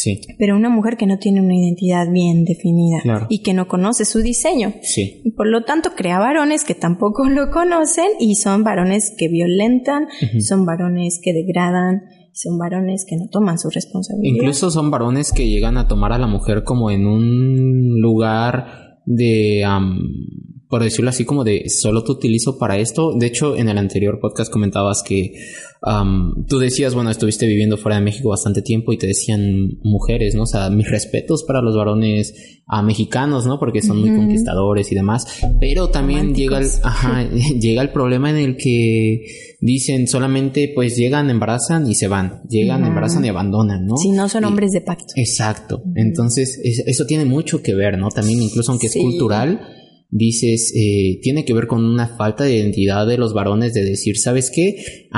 Sí. 0.00 0.22
Pero 0.38 0.56
una 0.56 0.70
mujer 0.70 0.96
que 0.96 1.06
no 1.06 1.18
tiene 1.18 1.42
una 1.42 1.54
identidad 1.54 2.10
bien 2.10 2.44
definida 2.44 3.26
y 3.28 3.42
que 3.42 3.52
no 3.52 3.68
conoce 3.68 4.06
su 4.06 4.20
diseño. 4.20 4.72
Sí. 4.80 5.22
Por 5.36 5.46
lo 5.46 5.64
tanto 5.64 5.90
crea 5.94 6.18
varones 6.18 6.64
que 6.64 6.74
tampoco 6.74 7.24
lo 7.28 7.50
conocen 7.50 8.06
y 8.18 8.36
son 8.36 8.64
varones 8.64 9.14
que 9.18 9.28
violentan, 9.28 10.06
son 10.40 10.64
varones 10.64 11.20
que 11.22 11.34
degradan, 11.34 12.00
son 12.32 12.56
varones 12.56 13.04
que 13.06 13.16
no 13.16 13.28
toman 13.30 13.58
su 13.58 13.68
responsabilidad. 13.68 14.36
Incluso 14.36 14.70
son 14.70 14.90
varones 14.90 15.32
que 15.32 15.48
llegan 15.48 15.76
a 15.76 15.86
tomar 15.86 16.12
a 16.12 16.18
la 16.18 16.26
mujer 16.26 16.64
como 16.64 16.90
en 16.90 17.06
un 17.06 18.00
lugar 18.00 19.00
de 19.04 19.64
por 20.70 20.84
decirlo 20.84 21.10
así, 21.10 21.24
como 21.24 21.42
de 21.42 21.68
solo 21.68 22.04
te 22.04 22.12
utilizo 22.12 22.56
para 22.56 22.78
esto. 22.78 23.12
De 23.12 23.26
hecho, 23.26 23.56
en 23.56 23.68
el 23.68 23.76
anterior 23.76 24.20
podcast 24.20 24.52
comentabas 24.52 25.02
que 25.02 25.34
tú 26.46 26.58
decías, 26.58 26.94
bueno, 26.94 27.10
estuviste 27.10 27.46
viviendo 27.46 27.76
fuera 27.76 27.96
de 27.96 28.04
México 28.04 28.28
bastante 28.28 28.62
tiempo 28.62 28.92
y 28.92 28.98
te 28.98 29.08
decían 29.08 29.78
mujeres, 29.82 30.36
¿no? 30.36 30.42
O 30.42 30.46
sea, 30.46 30.70
mis 30.70 30.88
respetos 30.88 31.42
para 31.42 31.60
los 31.60 31.74
varones 31.74 32.60
a 32.68 32.82
mexicanos, 32.82 33.46
¿no? 33.46 33.58
Porque 33.58 33.82
son 33.82 33.98
muy 33.98 34.14
conquistadores 34.14 34.92
y 34.92 34.94
demás. 34.94 35.26
Pero 35.58 35.88
también 35.88 36.36
llega 36.36 36.60
el, 36.60 36.68
ajá, 36.84 37.28
llega 37.60 37.82
el 37.82 37.90
problema 37.90 38.30
en 38.30 38.36
el 38.36 38.56
que 38.56 39.24
dicen 39.60 40.06
solamente, 40.06 40.70
pues 40.72 40.96
llegan, 40.96 41.30
embarazan 41.30 41.90
y 41.90 41.96
se 41.96 42.06
van. 42.06 42.42
Llegan, 42.48 42.84
embarazan 42.84 43.24
y 43.24 43.28
abandonan, 43.28 43.86
¿no? 43.86 43.96
Si 43.96 44.12
no 44.12 44.28
son 44.28 44.44
hombres 44.44 44.70
de 44.70 44.82
pacto. 44.82 45.14
Exacto. 45.16 45.82
Entonces, 45.96 46.60
eso 46.62 47.06
tiene 47.06 47.24
mucho 47.24 47.60
que 47.60 47.74
ver, 47.74 47.98
¿no? 47.98 48.10
También, 48.10 48.40
incluso 48.40 48.70
aunque 48.70 48.86
es 48.86 48.94
cultural 48.94 49.78
dices, 50.10 50.72
eh, 50.74 51.20
tiene 51.22 51.44
que 51.44 51.54
ver 51.54 51.66
con 51.66 51.84
una 51.84 52.08
falta 52.08 52.44
de 52.44 52.56
identidad 52.56 53.06
de 53.06 53.18
los 53.18 53.32
varones 53.32 53.74
de 53.74 53.84
decir, 53.84 54.18
¿sabes 54.18 54.50
qué? 54.50 55.08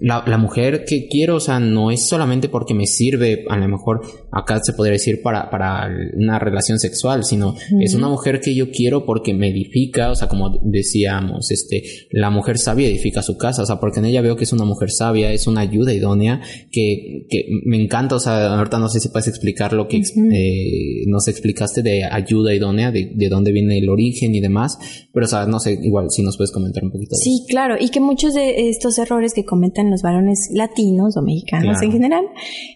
La, 0.00 0.24
la, 0.26 0.38
mujer 0.38 0.84
que 0.86 1.06
quiero, 1.08 1.36
o 1.36 1.40
sea, 1.40 1.60
no 1.60 1.90
es 1.90 2.08
solamente 2.08 2.48
porque 2.48 2.74
me 2.74 2.86
sirve, 2.86 3.44
a 3.48 3.56
lo 3.56 3.68
mejor 3.68 4.02
acá 4.32 4.60
se 4.62 4.72
podría 4.72 4.92
decir 4.92 5.22
para, 5.22 5.50
para 5.50 5.88
una 6.14 6.38
relación 6.38 6.78
sexual, 6.78 7.24
sino 7.24 7.54
es 7.80 7.94
una 7.94 8.08
mujer 8.08 8.40
que 8.40 8.54
yo 8.54 8.70
quiero 8.70 9.04
porque 9.04 9.34
me 9.34 9.48
edifica, 9.48 10.10
o 10.10 10.14
sea, 10.14 10.28
como 10.28 10.58
decíamos, 10.62 11.50
este, 11.50 11.82
la 12.10 12.30
mujer 12.30 12.58
sabia 12.58 12.88
edifica 12.88 13.22
su 13.22 13.36
casa, 13.36 13.62
o 13.62 13.66
sea, 13.66 13.76
porque 13.80 14.00
en 14.00 14.06
ella 14.06 14.22
veo 14.22 14.36
que 14.36 14.44
es 14.44 14.52
una 14.52 14.64
mujer 14.64 14.90
sabia, 14.90 15.32
es 15.32 15.46
una 15.46 15.60
ayuda 15.60 15.92
idónea, 15.92 16.40
que, 16.70 17.26
que 17.28 17.46
me 17.64 17.80
encanta, 17.82 18.16
o 18.16 18.20
sea, 18.20 18.54
ahorita 18.54 18.78
no 18.78 18.88
sé 18.88 19.00
si 19.00 19.08
puedes 19.08 19.28
explicar 19.28 19.72
lo 19.72 19.88
que 19.88 19.98
eh, 19.98 21.04
nos 21.06 21.28
explicaste 21.28 21.82
de 21.82 22.04
ayuda 22.04 22.54
idónea, 22.54 22.90
de, 22.90 23.12
de 23.14 23.28
dónde 23.28 23.52
viene 23.52 23.78
el 23.78 23.88
origen 23.88 24.34
y 24.34 24.40
demás, 24.40 24.78
pero, 25.12 25.26
o 25.26 25.28
sea, 25.28 25.46
no 25.46 25.60
sé, 25.60 25.78
igual 25.82 26.06
si 26.10 26.22
nos 26.22 26.36
puedes 26.36 26.50
comentar 26.50 26.82
un 26.82 26.90
poquito. 26.90 27.14
Sí, 27.16 27.44
claro, 27.48 27.76
y 27.78 27.90
que 27.90 28.00
muchos 28.00 28.34
de 28.34 28.68
estos 28.68 28.98
errores 28.98 29.32
que 29.34 29.44
comentan 29.44 29.83
los 29.90 30.02
varones 30.02 30.50
latinos 30.52 31.16
o 31.16 31.22
mexicanos 31.22 31.80
en 31.82 31.92
general 31.92 32.24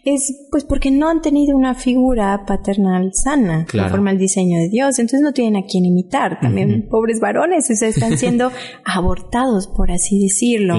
es 0.04 0.46
pues 0.50 0.64
porque 0.64 0.90
no 0.90 1.08
han 1.08 1.22
tenido 1.22 1.56
una 1.56 1.74
figura 1.74 2.44
paternal 2.46 3.10
sana 3.14 3.66
conforme 3.70 4.10
al 4.10 4.18
diseño 4.18 4.58
de 4.58 4.68
Dios, 4.68 4.98
entonces 4.98 5.20
no 5.20 5.32
tienen 5.32 5.62
a 5.62 5.66
quien 5.66 5.84
imitar. 5.84 6.40
También 6.40 6.88
pobres 6.88 7.20
varones, 7.20 7.66
se 7.66 7.88
están 7.88 8.18
siendo 8.18 8.50
abortados, 8.84 9.68
por 9.68 9.90
así 9.90 10.20
decirlo. 10.20 10.76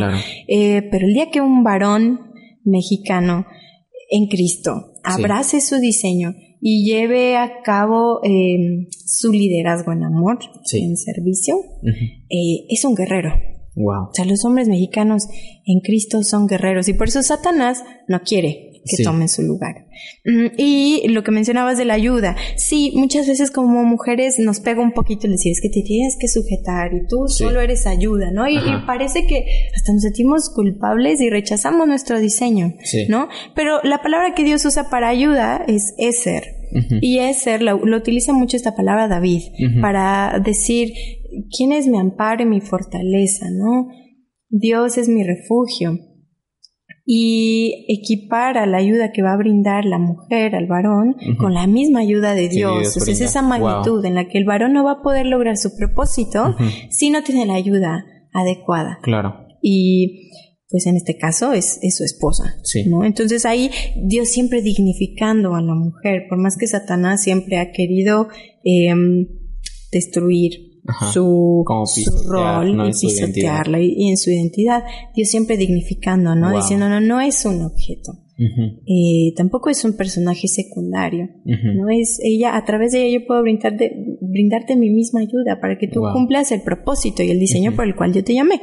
Eh, 0.47 0.87
pero 0.91 1.05
el 1.07 1.13
día 1.13 1.29
que 1.31 1.41
un 1.41 1.63
varón 1.63 2.19
mexicano 2.63 3.45
en 4.09 4.27
Cristo 4.27 4.93
abrace 5.03 5.61
su 5.61 5.77
diseño 5.77 6.33
y 6.61 6.85
lleve 6.85 7.37
a 7.37 7.61
cabo 7.63 8.19
em, 8.23 8.87
su 9.05 9.31
liderazgo 9.31 9.93
en 9.93 10.03
amor, 10.03 10.39
en 10.73 10.97
servicio, 10.97 11.55
eh, 12.29 12.65
es 12.69 12.83
un 12.83 12.95
guerrero. 12.95 13.31
Wow. 13.79 14.09
O 14.09 14.13
sea, 14.13 14.25
los 14.25 14.43
hombres 14.43 14.67
mexicanos 14.67 15.27
en 15.65 15.79
Cristo 15.79 16.21
son 16.23 16.47
guerreros 16.47 16.89
y 16.89 16.93
por 16.93 17.07
eso 17.07 17.23
Satanás 17.23 17.83
no 18.07 18.21
quiere 18.21 18.69
que 18.85 19.03
tomen 19.03 19.29
su 19.29 19.43
lugar. 19.43 19.87
Mm, 20.25 20.47
y 20.57 21.07
lo 21.09 21.23
que 21.23 21.31
mencionabas 21.31 21.77
de 21.77 21.85
la 21.85 21.93
ayuda, 21.93 22.35
sí, 22.57 22.91
muchas 22.95 23.27
veces 23.27 23.51
como 23.51 23.83
mujeres 23.83 24.39
nos 24.39 24.59
pega 24.59 24.81
un 24.81 24.91
poquito 24.91 25.27
el 25.27 25.33
decir, 25.33 25.51
es 25.51 25.61
que 25.61 25.69
te 25.69 25.81
tienes 25.81 26.17
que 26.19 26.27
sujetar 26.27 26.93
y 26.93 27.07
tú 27.07 27.27
solo 27.27 27.61
eres 27.61 27.87
ayuda, 27.87 28.31
¿no? 28.31 28.47
Y, 28.47 28.59
parece 28.85 29.25
que 29.27 29.45
hasta 29.75 29.93
nos 29.93 30.01
sentimos 30.01 30.49
culpables 30.49 31.21
y 31.21 31.29
rechazamos 31.29 31.87
nuestro 31.87 32.19
diseño, 32.19 32.75
¿no? 33.07 33.29
Pero 33.55 33.81
la 33.83 34.01
palabra 34.01 34.33
que 34.33 34.43
Dios 34.43 34.65
usa 34.65 34.89
para 34.89 35.09
ayuda 35.09 35.63
es 35.67 35.93
Y 37.01 37.19
Eser 37.19 37.61
lo, 37.61 37.75
utiliza 37.75 38.33
mucho 38.33 38.57
esta 38.57 38.75
palabra 38.75 39.07
David 39.07 39.41
para 39.81 40.39
decir 40.43 40.93
quién 41.55 41.71
es 41.71 41.87
mi 41.87 41.97
amparo 41.97 42.43
y 42.43 42.45
mi 42.45 42.61
fortaleza, 42.61 43.47
¿no? 43.51 43.87
Dios 44.49 44.97
es 44.97 45.09
mi 45.09 45.23
refugio 45.23 45.97
y 47.11 47.87
equipar 47.89 48.59
a 48.59 48.67
la 48.67 48.77
ayuda 48.77 49.11
que 49.11 49.23
va 49.23 49.33
a 49.33 49.37
brindar 49.37 49.83
la 49.83 49.97
mujer 49.97 50.55
al 50.55 50.67
varón 50.67 51.15
con 51.39 51.55
la 51.55 51.65
misma 51.65 52.01
ayuda 52.01 52.35
de 52.35 52.49
Dios. 52.49 52.95
es 52.97 53.21
esa 53.21 53.41
magnitud 53.41 54.05
en 54.05 54.13
la 54.13 54.27
que 54.27 54.37
el 54.37 54.45
varón 54.45 54.73
no 54.73 54.83
va 54.83 54.91
a 54.91 55.01
poder 55.01 55.25
lograr 55.25 55.57
su 55.57 55.75
propósito 55.75 56.55
si 56.91 57.09
no 57.09 57.23
tiene 57.23 57.47
la 57.47 57.55
ayuda 57.55 58.05
adecuada. 58.31 58.99
Claro. 59.01 59.47
Y 59.59 60.29
pues 60.69 60.85
en 60.85 60.95
este 60.97 61.17
caso 61.17 61.53
es, 61.53 61.79
su 61.95 62.03
esposa. 62.03 62.55
¿no? 62.85 63.03
Entonces 63.03 63.45
ahí 63.45 63.71
Dios 64.03 64.29
siempre 64.29 64.61
dignificando 64.61 65.55
a 65.55 65.61
la 65.61 65.73
mujer, 65.73 66.27
por 66.29 66.37
más 66.37 66.57
que 66.57 66.67
Satanás 66.67 67.23
siempre 67.23 67.57
ha 67.57 67.71
querido 67.71 68.27
em, 68.63 69.27
destruir 69.91 70.69
su, 71.11 71.63
rol 72.27 72.87
y 72.87 72.91
pisotearla 72.91 73.79
y, 73.79 74.09
en 74.09 74.17
su 74.17 74.29
identidad. 74.31 74.83
Dios 75.15 75.29
siempre 75.29 75.57
dignificando, 75.57 76.35
¿no? 76.35 76.55
Diciendo, 76.55 76.87
no, 76.89 76.99
no 77.01 77.21
es 77.21 77.45
un 77.45 77.61
objeto. 77.63 78.13
Eh, 78.41 79.33
tampoco 79.35 79.69
es 79.69 79.83
un 79.83 79.97
personaje 79.97 80.47
secundario, 80.47 81.29
no 81.43 81.89
es 81.89 82.19
ella, 82.23 82.55
a 82.55 82.63
través 82.63 82.93
de 82.93 83.05
ella 83.05 83.19
yo 83.19 83.27
puedo 83.27 83.41
brindarte, 83.41 84.17
brindarte 84.21 84.77
mi 84.77 84.89
misma 84.89 85.19
ayuda 85.19 85.59
para 85.59 85.77
que 85.77 85.89
tú 85.89 86.01
cumplas 86.13 86.53
el 86.53 86.61
propósito 86.61 87.21
y 87.21 87.31
el 87.31 87.39
diseño 87.39 87.75
por 87.75 87.85
el 87.85 87.95
cual 87.95 88.13
yo 88.13 88.23
te 88.23 88.33
llamé. 88.33 88.61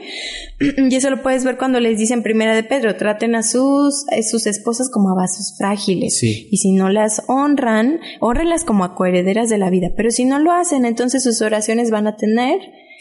y 0.91 0.95
eso 0.95 1.11
lo 1.11 1.23
puedes 1.23 1.45
ver 1.45 1.59
cuando 1.59 1.79
les 1.81 1.99
dicen 1.99 2.23
primera 2.23 2.55
de 2.55 2.63
Pedro, 2.63 2.97
traten 2.97 3.35
a 3.35 3.43
sus, 3.43 4.07
a 4.11 4.23
sus 4.23 4.47
esposas 4.47 4.91
como 4.91 5.11
a 5.11 5.15
vasos 5.15 5.55
frágiles. 5.59 6.23
Y 6.23 6.57
si 6.57 6.73
no 6.73 6.89
las 6.89 7.23
honran, 7.29 8.01
honrenlas 8.21 8.65
como 8.65 8.85
a 8.85 8.95
coherederas 8.95 9.51
de 9.51 9.59
la 9.59 9.69
vida. 9.69 9.93
Pero 9.95 10.11
si 10.11 10.25
no 10.25 10.39
lo 10.39 10.53
hacen, 10.53 10.87
entonces 10.87 11.23
sus 11.23 11.43
oraciones 11.43 11.91
van 11.91 12.07
a 12.07 12.17
tener 12.17 12.61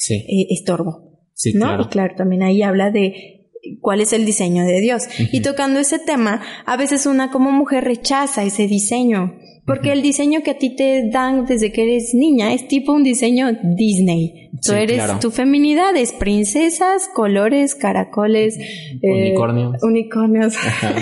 eh, 0.09 0.47
estorbo. 0.49 1.05
¿no? 1.53 1.81
Y 1.81 1.85
claro, 1.85 2.15
también 2.15 2.43
ahí 2.43 2.61
habla 2.61 2.91
de 2.91 3.34
cuál 3.81 4.01
es 4.01 4.13
el 4.13 4.25
diseño 4.25 4.65
de 4.65 4.81
Dios. 4.81 5.07
Y 5.31 5.41
tocando 5.41 5.79
ese 5.79 5.99
tema, 5.99 6.41
a 6.65 6.77
veces 6.77 7.05
una 7.05 7.31
como 7.31 7.51
mujer 7.51 7.83
rechaza 7.83 8.43
ese 8.43 8.67
diseño, 8.67 9.35
porque 9.65 9.91
el 9.91 10.03
diseño 10.03 10.41
que 10.43 10.51
a 10.51 10.57
ti 10.57 10.75
te 10.75 11.09
dan 11.09 11.45
desde 11.45 11.71
que 11.71 11.83
eres 11.83 12.13
niña 12.13 12.53
es 12.53 12.67
tipo 12.67 12.93
un 12.93 13.03
diseño 13.03 13.47
Disney. 13.75 14.51
Tú 14.65 14.73
eres, 14.73 15.19
tu 15.19 15.31
feminidad 15.31 15.95
es 15.95 16.11
princesas, 16.13 17.09
colores, 17.13 17.73
caracoles, 17.75 18.57
eh, 19.01 19.31
unicornios. 19.31 19.83
unicornios. 19.83 20.55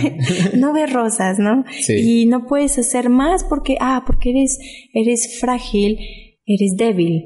no 0.56 0.74
ves 0.74 0.92
rosas, 0.92 1.40
¿no? 1.40 1.66
Y 1.90 2.26
no 2.26 2.46
puedes 2.46 2.80
hacer 2.80 3.10
más 3.10 3.44
porque, 3.44 3.76
ah, 3.80 4.04
porque 4.06 4.32
eres, 4.32 4.60
eres 4.94 5.40
frágil, 5.40 6.00
eres 6.46 6.72
débil. 6.78 7.26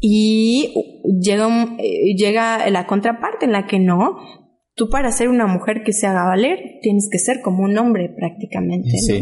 Y 0.00 0.72
llega, 1.20 1.76
eh, 1.78 2.14
llega 2.16 2.70
la 2.70 2.86
contraparte 2.86 3.44
en 3.44 3.52
la 3.52 3.66
que 3.66 3.78
no, 3.78 4.16
Tú 4.76 4.88
para 4.88 5.12
ser 5.12 5.28
una 5.28 5.46
mujer 5.46 5.84
que 5.84 5.92
se 5.92 6.08
haga 6.08 6.24
valer, 6.24 6.80
tienes 6.82 7.08
que 7.08 7.20
ser 7.20 7.40
como 7.42 7.62
un 7.62 7.78
hombre 7.78 8.08
prácticamente, 8.08 8.90
¿no? 9.08 9.14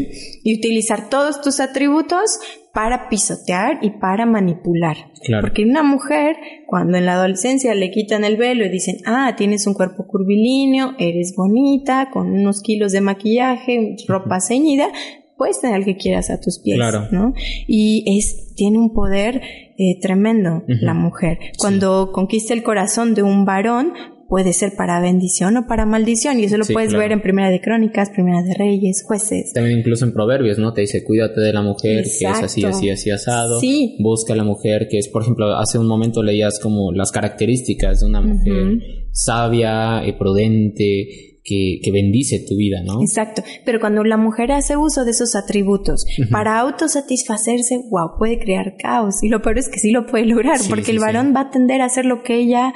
Y 0.43 0.57
utilizar 0.57 1.11
todos 1.11 1.43
tus 1.43 1.61
atributos 1.61 2.39
para 2.73 3.11
pisotear 3.11 3.79
y 3.83 3.91
para 3.99 4.25
manipular. 4.25 4.97
Porque 5.43 5.65
una 5.65 5.83
mujer, 5.83 6.37
cuando 6.67 6.97
en 6.97 7.05
la 7.05 7.15
adolescencia 7.15 7.75
le 7.75 7.91
quitan 7.91 8.25
el 8.25 8.39
velo 8.39 8.65
y 8.65 8.71
dicen, 8.71 8.97
ah, 9.05 9.35
tienes 9.37 9.67
un 9.67 9.75
cuerpo 9.75 10.07
curvilíneo, 10.07 10.93
eres 10.99 11.35
bonita, 11.37 12.09
con 12.11 12.33
unos 12.33 12.63
kilos 12.63 12.93
de 12.93 13.03
maquillaje, 13.03 13.97
ropa 14.09 14.41
ceñida, 14.41 14.89
puedes 15.37 15.61
tener 15.61 15.85
que 15.85 15.97
quieras 15.97 16.31
a 16.31 16.41
tus 16.41 16.61
pies, 16.61 16.79
¿no? 17.11 17.35
Y 17.67 18.05
es, 18.17 18.55
tiene 18.55 18.79
un 18.79 18.95
poder 18.95 19.43
eh, 19.77 19.99
tremendo 20.01 20.63
la 20.67 20.95
mujer. 20.95 21.39
Cuando 21.59 22.13
conquista 22.13 22.55
el 22.55 22.63
corazón 22.63 23.15
de 23.15 23.23
un 23.23 23.45
varón, 23.45 23.93
puede 24.33 24.55
ser 24.55 24.77
para 24.79 24.99
bendición 24.99 25.59
o 25.59 25.67
para 25.67 25.85
maldición. 25.85 26.41
Y 26.41 26.45
eso 26.45 26.57
lo 26.57 26.65
puedes 26.65 26.95
ver 26.95 27.13
en 27.13 27.21
Primera 27.21 27.51
de 27.51 27.61
Crónicas, 27.61 28.09
Primera 28.09 28.43
de 28.43 28.55
Reyes, 28.55 29.05
Jueces. 29.07 29.53
También 29.53 29.81
incluso 29.81 30.07
en 30.07 30.15
Proverbios, 30.15 30.57
¿no? 30.57 30.73
Te 30.73 30.81
dice, 30.81 31.05
cuídate 31.05 31.43
de 31.43 31.53
la 31.53 31.61
mujer 31.61 32.03
que 32.03 32.09
es 32.09 32.43
así, 32.43 32.65
así, 32.65 32.89
así 32.89 33.11
asado. 33.11 33.61
Sí. 33.61 33.95
Busca 34.01 34.33
a 34.33 34.37
la 34.37 34.45
mujer 34.45 34.89
que 34.91 34.97
es, 34.97 35.09
por 35.09 35.21
ejemplo, 35.21 35.55
hace 35.59 35.79
un 35.79 35.87
momento 35.87 36.23
leías 36.23 36.59
como 36.61 36.93
las 36.93 37.13
características 37.13 38.01
de 38.01 38.07
una 38.07 38.23
mujer 38.23 38.79
sabia, 39.11 40.03
y 40.07 40.13
prudente, 40.13 41.39
que, 41.45 41.81
que, 41.85 41.93
bendice 41.93 42.43
tu 42.49 42.57
vida, 42.57 42.83
¿no? 42.83 43.03
Exacto. 43.03 43.43
Pero 43.67 43.81
cuando 43.81 44.03
la 44.03 44.17
mujer 44.17 44.53
hace 44.53 44.79
uso 44.79 45.05
de 45.05 45.11
esos 45.11 45.35
atributos 45.35 46.07
para 46.31 46.59
autosatisfacerse, 46.59 47.83
wow, 47.91 48.13
puede 48.19 48.39
crear 48.39 48.77
caos. 48.79 49.23
Y 49.23 49.29
lo 49.29 49.43
peor 49.43 49.59
es 49.59 49.69
que 49.69 49.79
sí 49.79 49.91
lo 49.91 50.07
puede 50.07 50.25
lograr, 50.25 50.59
porque 50.71 50.91
el 50.91 51.01
varón 51.01 51.35
va 51.37 51.41
a 51.43 51.51
tender 51.51 51.83
a 51.83 51.85
hacer 51.85 52.07
lo 52.07 52.23
que 52.23 52.37
ella 52.37 52.73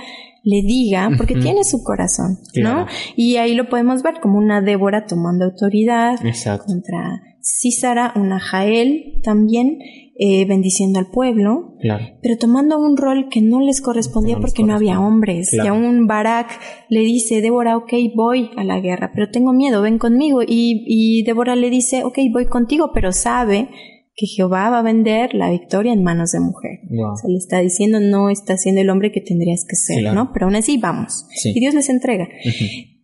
le 0.47 0.63
diga, 0.63 1.11
porque 1.19 1.35
tiene 1.35 1.65
su 1.65 1.83
corazón, 1.83 2.39
¿no? 2.55 2.87
Y 3.17 3.37
ahí 3.37 3.57
lo 3.57 3.69
podemos 3.69 4.05
ver 4.05 4.21
como 4.23 4.39
una 4.39 4.63
Débora 4.63 5.05
tomando 5.05 5.45
autoridad 5.45 6.21
contra 6.65 7.21
Císara, 7.43 8.13
una 8.15 8.39
Jael 8.39 9.21
también, 9.25 9.79
eh, 10.19 10.45
bendiciendo 10.47 11.01
al 11.01 11.09
pueblo, 11.09 11.75
pero 12.23 12.39
tomando 12.39 12.79
un 12.79 12.97
rol 12.97 13.27
que 13.29 13.43
no 13.43 13.59
les 13.61 13.81
correspondía 13.81 14.39
porque 14.39 14.63
no 14.63 14.77
había 14.77 15.01
hombres. 15.01 15.53
Y 15.53 15.67
a 15.67 15.73
un 15.73 16.07
Barak 16.07 16.61
le 16.91 17.01
dice, 17.01 17.41
Débora, 17.41 17.77
ok, 17.77 17.93
voy 18.15 18.51
a 18.57 18.63
la 18.63 18.79
guerra, 18.79 19.11
pero 19.13 19.31
tengo 19.31 19.53
miedo, 19.53 19.83
ven 19.83 19.99
conmigo. 19.99 20.43
Y, 20.43 20.85
y 20.87 21.25
Débora 21.25 21.57
le 21.57 21.71
dice, 21.71 22.05
ok, 22.05 22.19
voy 22.33 22.47
contigo, 22.47 22.93
pero 22.95 23.11
sabe 23.11 23.69
que 24.17 24.27
Jehová 24.27 24.71
va 24.71 24.79
a 24.79 24.83
vender 24.83 25.35
la 25.35 25.51
victoria 25.51 25.93
en 25.93 26.03
manos 26.03 26.33
de 26.33 26.41
mujer. 26.41 26.81
Se 27.21 27.29
le 27.29 27.37
está 27.37 27.61
diciendo, 27.61 28.01
no 28.01 28.31
está 28.31 28.57
siendo 28.57 28.81
el 28.81 28.89
hombre 28.89 29.13
que 29.13 29.21
tendrías 29.21 29.67
que 29.69 29.77
ser, 29.77 30.15
¿no? 30.15 30.33
Pero 30.33 30.47
aún 30.47 30.57
así, 30.57 30.79
vamos. 30.79 31.27
Y 31.45 31.61
Dios 31.61 31.75
les 31.75 31.91
entrega. 31.91 32.27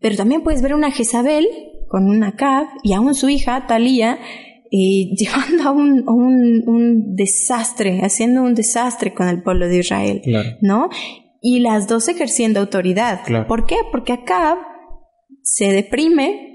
Pero 0.01 0.17
también 0.17 0.43
puedes 0.43 0.63
ver 0.63 0.75
una 0.75 0.91
Jezabel 0.91 1.47
con 1.89 2.09
una 2.09 2.35
Cab 2.35 2.67
y 2.83 2.95
aún 2.95 3.15
su 3.15 3.29
hija, 3.29 3.67
Talía, 3.67 4.19
eh, 4.71 5.11
llevando 5.17 5.69
a 5.69 5.73
un, 5.73 6.03
un, 6.67 7.15
desastre, 7.15 8.01
haciendo 8.01 8.43
un 8.43 8.55
desastre 8.55 9.13
con 9.13 9.29
el 9.29 9.43
pueblo 9.43 9.69
de 9.69 9.79
Israel, 9.79 10.23
¿no? 10.63 10.89
Y 11.43 11.61
las 11.61 11.89
dos 11.89 12.09
ejerciendo 12.09 12.61
autoridad. 12.61 13.21
¿Por 13.47 13.67
qué? 13.67 13.77
Porque 13.91 14.15
Acab 14.15 14.59
se 15.43 15.73
deprime 15.73 16.53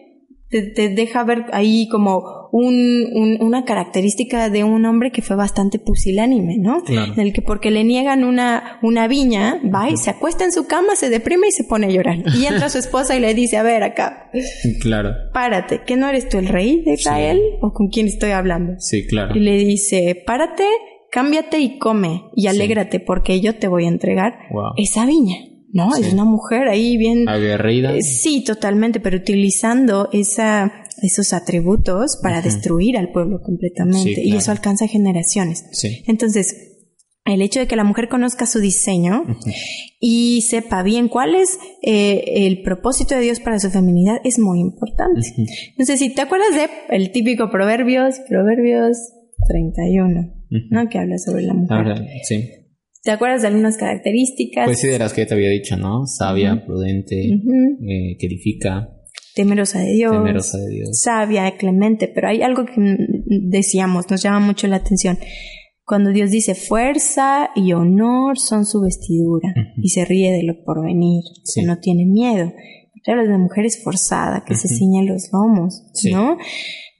te, 0.49 0.89
deja 0.89 1.23
ver 1.23 1.45
ahí 1.51 1.87
como 1.89 2.36
un, 2.51 3.37
una 3.39 3.65
característica 3.65 4.49
de 4.49 4.63
un 4.63 4.85
hombre 4.85 5.11
que 5.11 5.21
fue 5.21 5.35
bastante 5.35 5.79
pusilánime, 5.79 6.57
¿no? 6.57 6.83
En 6.87 7.19
el 7.19 7.33
que 7.33 7.41
porque 7.41 7.71
le 7.71 7.83
niegan 7.83 8.23
una, 8.23 8.79
una 8.81 9.07
viña, 9.07 9.59
va 9.73 9.89
y 9.89 9.97
se 9.97 10.09
acuesta 10.09 10.43
en 10.43 10.51
su 10.51 10.67
cama, 10.67 10.95
se 10.95 11.09
deprime 11.09 11.47
y 11.47 11.51
se 11.51 11.63
pone 11.63 11.87
a 11.87 11.89
llorar. 11.89 12.17
Y 12.35 12.45
entra 12.45 12.69
su 12.69 12.77
esposa 12.77 13.15
y 13.15 13.19
le 13.19 13.33
dice, 13.33 13.57
a 13.57 13.63
ver 13.63 13.83
acá. 13.83 14.29
Claro. 14.81 15.11
Párate, 15.33 15.81
¿que 15.85 15.95
no 15.95 16.07
eres 16.07 16.29
tú 16.29 16.37
el 16.37 16.47
rey 16.47 16.81
de 16.83 16.93
Israel? 16.93 17.39
¿O 17.61 17.73
con 17.73 17.89
quién 17.89 18.07
estoy 18.07 18.31
hablando? 18.31 18.73
Sí, 18.79 19.05
claro. 19.05 19.35
Y 19.35 19.39
le 19.39 19.57
dice, 19.57 20.21
párate, 20.25 20.65
cámbiate 21.11 21.59
y 21.59 21.77
come 21.77 22.23
y 22.35 22.47
alégrate 22.47 22.99
porque 22.99 23.41
yo 23.41 23.55
te 23.55 23.67
voy 23.67 23.85
a 23.85 23.89
entregar 23.89 24.39
esa 24.77 25.05
viña. 25.05 25.37
¿No? 25.71 25.95
Es 25.95 26.13
una 26.13 26.25
mujer 26.25 26.67
ahí 26.67 26.97
bien... 26.97 27.27
Aguerrida. 27.27 27.95
Eh, 27.95 28.01
sí, 28.01 28.43
totalmente, 28.43 28.99
pero 28.99 29.17
utilizando 29.17 30.09
esa, 30.11 30.71
esos 31.01 31.33
atributos 31.33 32.17
para 32.21 32.41
destruir 32.41 32.97
al 32.97 33.11
pueblo 33.11 33.41
completamente. 33.41 34.21
y 34.23 34.35
eso 34.35 34.51
alcanza 34.51 34.87
generaciones. 34.87 35.65
Entonces, 36.07 36.55
el 37.25 37.41
hecho 37.41 37.59
de 37.59 37.67
que 37.67 37.75
la 37.75 37.83
mujer 37.83 38.07
conozca 38.07 38.45
su 38.45 38.59
diseño 38.59 39.23
y 39.99 40.41
sepa 40.41 40.81
bien 40.83 41.09
cuál 41.09 41.35
es 41.35 41.59
eh, 41.81 42.23
el 42.47 42.61
propósito 42.61 43.15
de 43.15 43.21
Dios 43.21 43.39
para 43.39 43.59
su 43.59 43.69
feminidad 43.69 44.17
es 44.23 44.39
muy 44.39 44.59
importante. 44.59 45.21
No 45.77 45.85
sé 45.85 45.97
si 45.97 46.13
te 46.13 46.21
acuerdas 46.21 46.55
de 46.55 46.69
el 46.95 47.11
típico 47.11 47.49
Proverbios, 47.49 48.19
Proverbios 48.29 48.97
31, 49.49 50.33
¿no? 50.69 50.89
Que 50.89 50.99
habla 50.99 51.17
sobre 51.17 51.43
la 51.43 51.53
mujer. 51.53 51.97
sí. 52.23 52.45
¿Te 53.07 53.13
acuerdas 53.13 53.41
de 53.41 53.47
algunas 53.47 53.77
características? 53.77 54.65
Pues 54.65 54.81
sí, 54.81 54.87
de 54.87 54.99
las 54.99 55.13
que 55.13 55.25
te 55.25 55.33
había 55.33 55.47
dicho, 55.47 55.77
¿no? 55.77 56.05
Sabia, 56.05 56.65
prudente, 56.65 57.15
eh, 57.15 58.17
que 58.19 58.27
edifica. 58.27 58.89
Temerosa 59.33 59.79
de 59.79 59.93
Dios. 59.93 60.11
Temerosa 60.11 60.57
de 60.57 60.69
Dios. 60.69 60.89
Sabia, 61.01 61.55
clemente, 61.55 62.11
pero 62.13 62.27
hay 62.27 62.41
algo 62.41 62.65
que 62.65 62.73
decíamos, 63.25 64.11
nos 64.11 64.21
llama 64.21 64.41
mucho 64.41 64.67
la 64.67 64.75
atención. 64.75 65.17
Cuando 65.85 66.11
Dios 66.11 66.31
dice 66.31 66.53
fuerza 66.53 67.51
y 67.55 67.71
honor 67.71 68.39
son 68.39 68.65
su 68.65 68.81
vestidura 68.81 69.53
y 69.81 69.87
se 69.87 70.03
ríe 70.03 70.33
de 70.33 70.43
lo 70.43 70.61
porvenir, 70.65 71.23
que 71.55 71.63
no 71.63 71.79
tiene 71.79 72.05
miedo. 72.05 72.51
Claro, 73.05 73.25
de 73.25 73.37
mujer 73.37 73.65
esforzada 73.65 74.43
que 74.45 74.53
se 74.53 74.67
ciña 74.67 75.01
los 75.03 75.29
lomos, 75.31 75.81
¿no? 76.11 76.37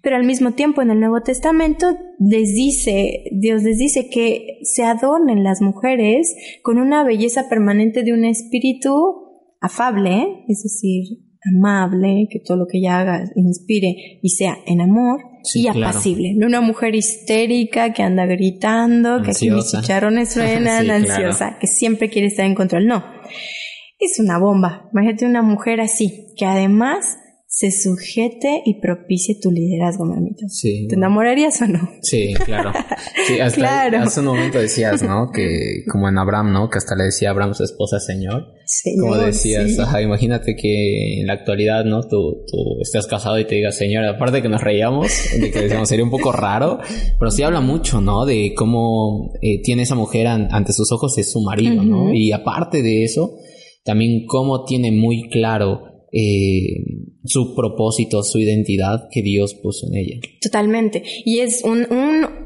Pero 0.08 0.16
al 0.16 0.26
mismo 0.26 0.54
tiempo 0.54 0.82
en 0.82 0.90
el 0.90 1.02
Nuevo 1.02 1.20
Testamento 1.20 1.98
les 2.18 2.54
dice, 2.54 3.26
Dios 3.34 3.64
les 3.64 3.78
dice 3.78 4.08
que 4.10 4.60
se 4.64 4.86
adornen 4.86 5.44
las 5.44 5.62
mujeres 5.62 6.34
con 6.62 6.78
una 6.78 7.04
belleza 7.04 7.50
permanente 7.50 8.04
de 8.04 8.14
un 8.14 8.24
espíritu 8.24 8.94
afable, 9.60 10.46
es 10.48 10.64
decir, 10.64 11.04
amable, 11.54 12.30
que 12.32 12.40
todo 12.40 12.56
lo 12.56 12.68
que 12.68 12.78
ella 12.78 13.02
haga 13.02 13.26
inspire 13.36 14.20
y 14.24 14.30
sea 14.30 14.58
en 14.66 14.80
amor 14.80 15.20
y 15.54 15.68
apacible. 15.68 16.36
No 16.38 16.48
una 16.48 16.62
mujer 16.62 16.96
histérica 16.96 17.92
que 17.92 18.02
anda 18.02 18.26
gritando, 18.26 19.22
que 19.22 19.32
aquí 19.32 19.52
mis 19.52 19.70
chicharrones 19.70 20.30
suenan, 20.34 20.90
ansiosa, 20.90 21.58
que 21.60 21.68
siempre 21.68 22.10
quiere 22.10 22.30
estar 22.30 22.46
en 22.46 22.56
control. 22.56 22.88
No, 22.88 23.04
es 24.00 24.22
una 24.22 24.40
bomba. 24.40 24.88
Imagínate 24.94 25.26
una 25.26 25.42
mujer 25.42 25.82
así, 25.82 26.28
que 26.38 26.46
además 26.46 27.18
se 27.58 27.72
sujete 27.72 28.62
y 28.66 28.80
propicie 28.82 29.34
tu 29.42 29.50
liderazgo, 29.50 30.06
mamito. 30.06 30.48
Sí. 30.48 30.86
¿Te 30.88 30.94
enamorarías 30.94 31.60
o 31.64 31.66
no? 31.66 31.90
Sí, 32.04 32.36
claro. 32.46 32.72
Sí, 33.26 33.40
hasta 33.42 33.58
claro. 33.58 33.98
hace 34.04 34.20
un 34.20 34.28
momento 34.28 34.60
decías, 34.60 35.02
¿no? 35.02 35.32
Que 35.34 35.84
como 35.92 36.08
en 36.08 36.20
Abraham, 36.20 36.54
¿no? 36.54 36.70
Que 36.70 36.78
hasta 36.78 36.96
le 36.96 37.06
decía 37.06 37.30
a 37.30 37.32
Abraham 37.32 37.56
su 37.56 37.64
esposa 37.64 38.00
Señor. 38.00 38.54
Señor 38.68 39.10
como 39.10 39.18
decías, 39.18 39.72
imagínate 40.04 40.56
que 40.56 41.20
en 41.20 41.26
la 41.26 41.34
actualidad, 41.34 41.84
¿no? 41.84 42.04
Tú, 42.04 42.46
tú 42.46 42.80
estás 42.80 43.08
casado 43.08 43.40
y 43.40 43.46
te 43.46 43.56
digas 43.56 43.76
Señor. 43.76 44.06
Aparte 44.06 44.44
que 44.44 44.50
nos 44.50 44.62
reíamos, 44.62 45.12
de 45.42 45.50
que 45.50 45.62
decíamos 45.62 45.90
sería 45.90 46.06
un 46.06 46.12
poco 46.12 46.32
raro, 46.32 46.78
pero 47.18 47.32
sí 47.32 47.42
habla 47.42 47.60
mucho, 47.60 48.02
¿no? 48.02 48.28
De 48.28 48.54
cómo 48.56 49.34
eh, 49.42 49.64
tiene 49.64 49.82
esa 49.82 49.96
mujer 49.96 50.28
ante 50.28 50.74
sus 50.74 50.92
ojos 50.92 51.18
es 51.18 51.32
su 51.32 51.42
marido, 51.42 51.84
¿no? 51.84 52.14
Y 52.14 52.32
aparte 52.34 52.84
de 52.84 53.04
eso, 53.04 53.32
también 53.84 54.28
cómo 54.28 54.64
tiene 54.64 54.92
muy 54.92 55.28
claro 55.32 55.97
eh, 56.12 56.84
su 57.26 57.54
propósito, 57.56 58.24
su 58.24 58.40
identidad 58.40 59.08
que 59.12 59.22
Dios 59.22 59.54
puso 59.56 59.88
en 59.88 59.96
ella. 59.96 60.20
Totalmente. 60.42 61.04
Y 61.26 61.40
es 61.40 61.64
un, 61.64 61.86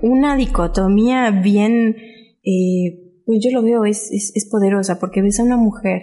una 0.01 0.35
dicotomía 0.35 1.31
bien, 1.31 1.95
eh, 2.43 3.21
pues 3.25 3.39
yo 3.43 3.51
lo 3.51 3.61
veo, 3.61 3.85
es, 3.85 4.09
es, 4.11 4.49
poderosa, 4.49 4.99
porque 4.99 5.21
ves 5.21 5.39
a 5.39 5.43
una 5.43 5.57
mujer 5.57 6.01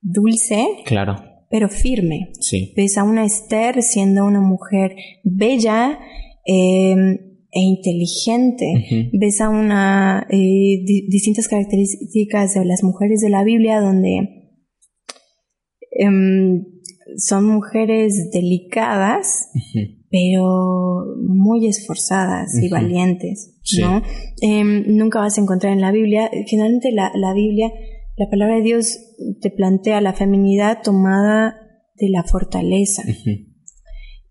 dulce. 0.00 0.64
Claro. 0.84 1.16
Pero 1.50 1.68
firme. 1.68 2.32
Sí. 2.40 2.72
Ves 2.76 2.96
a 2.98 3.04
una 3.04 3.24
Esther 3.24 3.82
siendo 3.82 4.24
una 4.24 4.40
mujer 4.40 4.94
bella, 5.24 5.98
em, 6.44 7.18
e 7.52 7.60
inteligente. 7.60 9.10
Ves 9.12 9.40
a 9.40 9.48
una 9.48 10.26
eh, 10.30 10.84
distintas 11.08 11.48
características 11.48 12.54
de 12.54 12.64
las 12.64 12.84
mujeres 12.84 13.20
de 13.20 13.30
la 13.30 13.42
Biblia 13.42 13.80
donde 13.80 14.60
em, 15.90 16.64
son 17.16 17.46
mujeres 17.46 18.30
delicadas, 18.32 19.50
pero 20.10 21.04
muy 21.22 21.66
esforzadas 21.66 22.50
y 22.60 22.68
valientes, 22.68 23.58
¿no? 23.80 24.02
Em, 24.40 24.84
nunca 24.96 25.20
vas 25.20 25.38
a 25.38 25.40
encontrar 25.40 25.72
en 25.72 25.80
la 25.80 25.92
Biblia, 25.92 26.30
generalmente 26.46 26.92
la, 26.92 27.12
la 27.14 27.32
Biblia, 27.34 27.72
la 28.16 28.28
palabra 28.28 28.56
de 28.56 28.62
Dios 28.62 28.98
te 29.40 29.50
plantea 29.50 30.00
la 30.00 30.12
feminidad 30.12 30.78
tomada 30.82 31.56
de 31.96 32.08
la 32.08 32.24
fortaleza. 32.24 33.02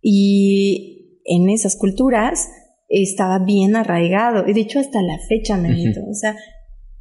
Y 0.01 1.21
en 1.25 1.49
esas 1.49 1.75
culturas 1.75 2.49
estaba 2.88 3.39
bien 3.39 3.75
arraigado, 3.75 4.47
y 4.47 4.54
de 4.54 4.62
hecho 4.62 4.80
hasta 4.80 5.01
la 5.01 5.19
fecha, 5.27 5.58
me 5.58 5.69
o 5.69 6.13
sea, 6.13 6.36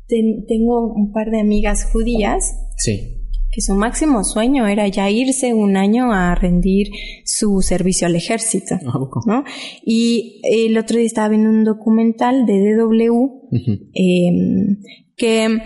tengo 0.09 0.93
un 0.93 1.13
par 1.13 1.31
de 1.31 1.41
amigas 1.41 1.85
judías 1.85 2.55
sí 2.77 3.18
que 3.51 3.61
su 3.61 3.75
máximo 3.75 4.25
sueño 4.25 4.67
era 4.67 4.87
ya 4.89 5.11
irse 5.11 5.55
un 5.55 5.77
año 5.77 6.13
a 6.13 6.35
rendir 6.35 6.89
su 7.25 7.61
servicio 7.63 8.07
al 8.07 8.17
ejército. 8.17 8.77
¿no? 9.27 9.45
Y 9.85 10.41
el 10.45 10.77
otro 10.77 10.99
día 10.99 11.07
estaba 11.07 11.29
viendo 11.29 11.51
un 11.51 11.65
documental 11.65 12.47
de 12.47 12.75
DW 12.75 13.49
em, 13.95 14.77
que 15.17 15.59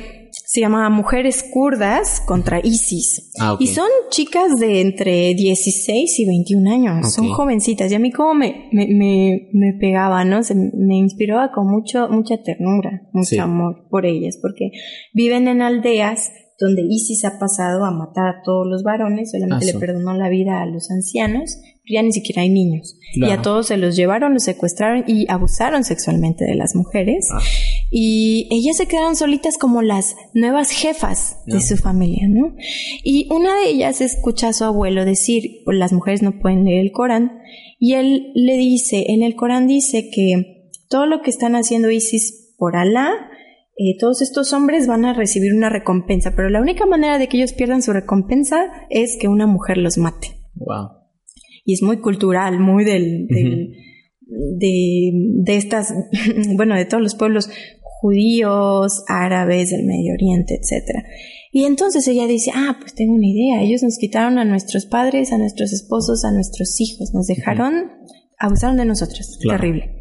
se 0.52 0.60
llama 0.60 0.88
Mujeres 0.90 1.42
Kurdas 1.50 2.20
contra 2.20 2.60
ISIS. 2.62 3.32
Ah, 3.40 3.56
y 3.58 3.68
son 3.68 3.88
chicas 4.10 4.58
de 4.60 4.82
entre 4.82 5.34
16 5.34 6.18
y 6.18 6.26
21 6.26 6.70
años, 6.70 7.12
son 7.14 7.28
jovencitas. 7.28 7.90
Y 7.90 7.94
a 7.94 7.98
mí 7.98 8.10
como 8.10 8.34
me, 8.34 8.68
me, 8.70 9.48
me, 9.52 9.72
pegaba, 9.80 10.26
¿no? 10.26 10.42
Se, 10.42 10.54
me 10.54 10.96
inspiraba 10.96 11.52
con 11.52 11.68
mucho, 11.68 12.08
mucha 12.10 12.36
ternura, 12.42 13.02
mucho 13.12 13.40
amor 13.42 13.86
por 13.88 14.04
ellas, 14.04 14.38
porque 14.42 14.72
viven 15.14 15.48
en 15.48 15.62
aldeas 15.62 16.30
donde 16.62 16.82
Isis 16.88 17.24
ha 17.24 17.40
pasado 17.40 17.84
a 17.84 17.90
matar 17.90 18.28
a 18.28 18.42
todos 18.44 18.66
los 18.68 18.84
varones, 18.84 19.32
solamente 19.32 19.66
ah, 19.68 19.72
le 19.72 19.78
perdonó 19.80 20.14
la 20.14 20.28
vida 20.28 20.62
a 20.62 20.66
los 20.66 20.92
ancianos, 20.92 21.58
pero 21.82 21.94
ya 21.94 22.02
ni 22.02 22.12
siquiera 22.12 22.42
hay 22.42 22.50
niños. 22.50 22.96
Y 23.14 23.30
a 23.30 23.42
todos 23.42 23.66
se 23.66 23.76
los 23.76 23.96
llevaron, 23.96 24.32
los 24.32 24.44
secuestraron 24.44 25.04
y 25.08 25.28
abusaron 25.28 25.82
sexualmente 25.82 26.44
de 26.44 26.54
las 26.54 26.76
mujeres. 26.76 27.28
Ah. 27.32 27.40
Y 27.90 28.46
ellas 28.52 28.76
se 28.76 28.86
quedaron 28.86 29.16
solitas 29.16 29.58
como 29.58 29.82
las 29.82 30.14
nuevas 30.34 30.70
jefas 30.70 31.38
de 31.46 31.60
su 31.60 31.76
familia, 31.76 32.28
¿no? 32.28 32.54
Y 33.02 33.26
una 33.32 33.56
de 33.60 33.70
ellas 33.70 34.00
escucha 34.00 34.48
a 34.48 34.52
su 34.52 34.62
abuelo 34.62 35.04
decir, 35.04 35.62
pues 35.64 35.76
las 35.76 35.92
mujeres 35.92 36.22
no 36.22 36.38
pueden 36.38 36.64
leer 36.64 36.80
el 36.80 36.92
Corán, 36.92 37.40
y 37.80 37.94
él 37.94 38.30
le 38.36 38.56
dice, 38.56 39.06
en 39.08 39.24
el 39.24 39.34
Corán 39.34 39.66
dice 39.66 40.10
que 40.10 40.70
todo 40.88 41.06
lo 41.06 41.22
que 41.22 41.30
están 41.30 41.56
haciendo 41.56 41.90
Isis 41.90 42.54
por 42.56 42.76
Alá 42.76 43.31
eh, 43.76 43.96
todos 43.98 44.20
estos 44.20 44.52
hombres 44.52 44.86
van 44.86 45.04
a 45.04 45.14
recibir 45.14 45.54
una 45.54 45.70
recompensa, 45.70 46.34
pero 46.36 46.50
la 46.50 46.60
única 46.60 46.84
manera 46.84 47.18
de 47.18 47.28
que 47.28 47.38
ellos 47.38 47.54
pierdan 47.54 47.82
su 47.82 47.92
recompensa 47.92 48.70
es 48.90 49.16
que 49.18 49.28
una 49.28 49.46
mujer 49.46 49.78
los 49.78 49.96
mate. 49.96 50.28
Wow. 50.54 50.88
Y 51.64 51.74
es 51.74 51.82
muy 51.82 51.98
cultural, 51.98 52.60
muy 52.60 52.84
del, 52.84 53.26
de, 54.28 55.12
de 55.44 55.56
estas, 55.56 55.94
bueno, 56.56 56.76
de 56.76 56.84
todos 56.84 57.02
los 57.02 57.14
pueblos 57.14 57.48
judíos, 58.00 59.04
árabes, 59.08 59.70
del 59.70 59.86
Medio 59.86 60.12
Oriente, 60.14 60.54
etc. 60.54 61.04
Y 61.52 61.64
entonces 61.64 62.06
ella 62.08 62.26
dice, 62.26 62.50
ah, 62.54 62.76
pues 62.80 62.94
tengo 62.94 63.14
una 63.14 63.28
idea, 63.28 63.62
ellos 63.62 63.82
nos 63.82 63.96
quitaron 63.96 64.38
a 64.38 64.44
nuestros 64.44 64.86
padres, 64.86 65.32
a 65.32 65.38
nuestros 65.38 65.72
esposos, 65.72 66.24
a 66.24 66.32
nuestros 66.32 66.80
hijos, 66.80 67.14
nos 67.14 67.26
dejaron, 67.26 67.90
abusaron 68.38 68.76
de 68.76 68.84
nosotros, 68.84 69.38
terrible. 69.40 70.00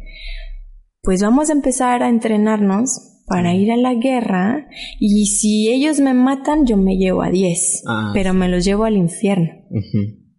Pues 1.00 1.22
vamos 1.22 1.48
a 1.48 1.52
empezar 1.52 2.02
a 2.02 2.08
entrenarnos 2.08 3.11
para 3.26 3.54
ir 3.54 3.70
a 3.72 3.76
la 3.76 3.94
guerra 3.94 4.68
y 4.98 5.26
si 5.26 5.70
ellos 5.70 6.00
me 6.00 6.14
matan 6.14 6.66
yo 6.66 6.76
me 6.76 6.96
llevo 6.96 7.22
a 7.22 7.30
10, 7.30 7.84
ah. 7.86 8.10
pero 8.14 8.34
me 8.34 8.48
los 8.48 8.64
llevo 8.64 8.84
al 8.84 8.96
infierno. 8.96 9.50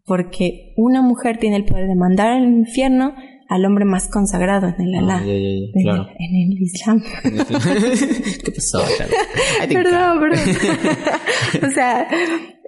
Porque 0.05 0.73
una 0.75 1.01
mujer 1.01 1.37
tiene 1.37 1.55
el 1.55 1.65
poder 1.65 1.87
de 1.87 1.95
mandar 1.95 2.33
al 2.33 2.43
infierno 2.43 3.13
al 3.49 3.65
hombre 3.65 3.85
más 3.85 4.09
consagrado 4.09 4.67
en 4.67 4.81
el 4.81 4.95
Alá, 4.95 5.21
en, 5.21 5.25
el 5.25 6.57
Islam. 6.59 7.03
¿Qué 7.23 8.51
pasó? 8.51 8.79
perdón, 9.69 10.19
perdón. 10.19 10.39
o 11.69 11.71
sea, 11.71 12.07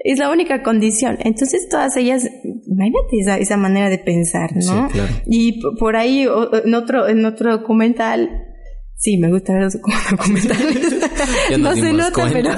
es 0.04 0.20
la 0.20 0.30
única 0.30 0.62
condición. 0.62 1.18
Entonces 1.22 1.68
todas 1.70 1.98
ellas, 1.98 2.30
imagínate 2.44 3.18
esa, 3.20 3.38
esa 3.38 3.58
manera 3.58 3.90
de 3.90 3.98
pensar, 3.98 4.52
¿no? 4.56 4.90
Y 5.26 5.60
por 5.80 5.96
ahí, 5.96 6.28
en 6.64 6.74
otro, 6.76 7.08
en 7.08 7.26
otro 7.26 7.58
documental, 7.58 8.45
Sí, 8.98 9.18
me 9.18 9.30
gusta 9.30 9.54
ver 9.54 9.64
los 9.64 9.74
documentales. 10.12 10.96
no 11.60 11.76
se 11.76 11.94
nota, 11.94 12.30
pero 12.32 12.52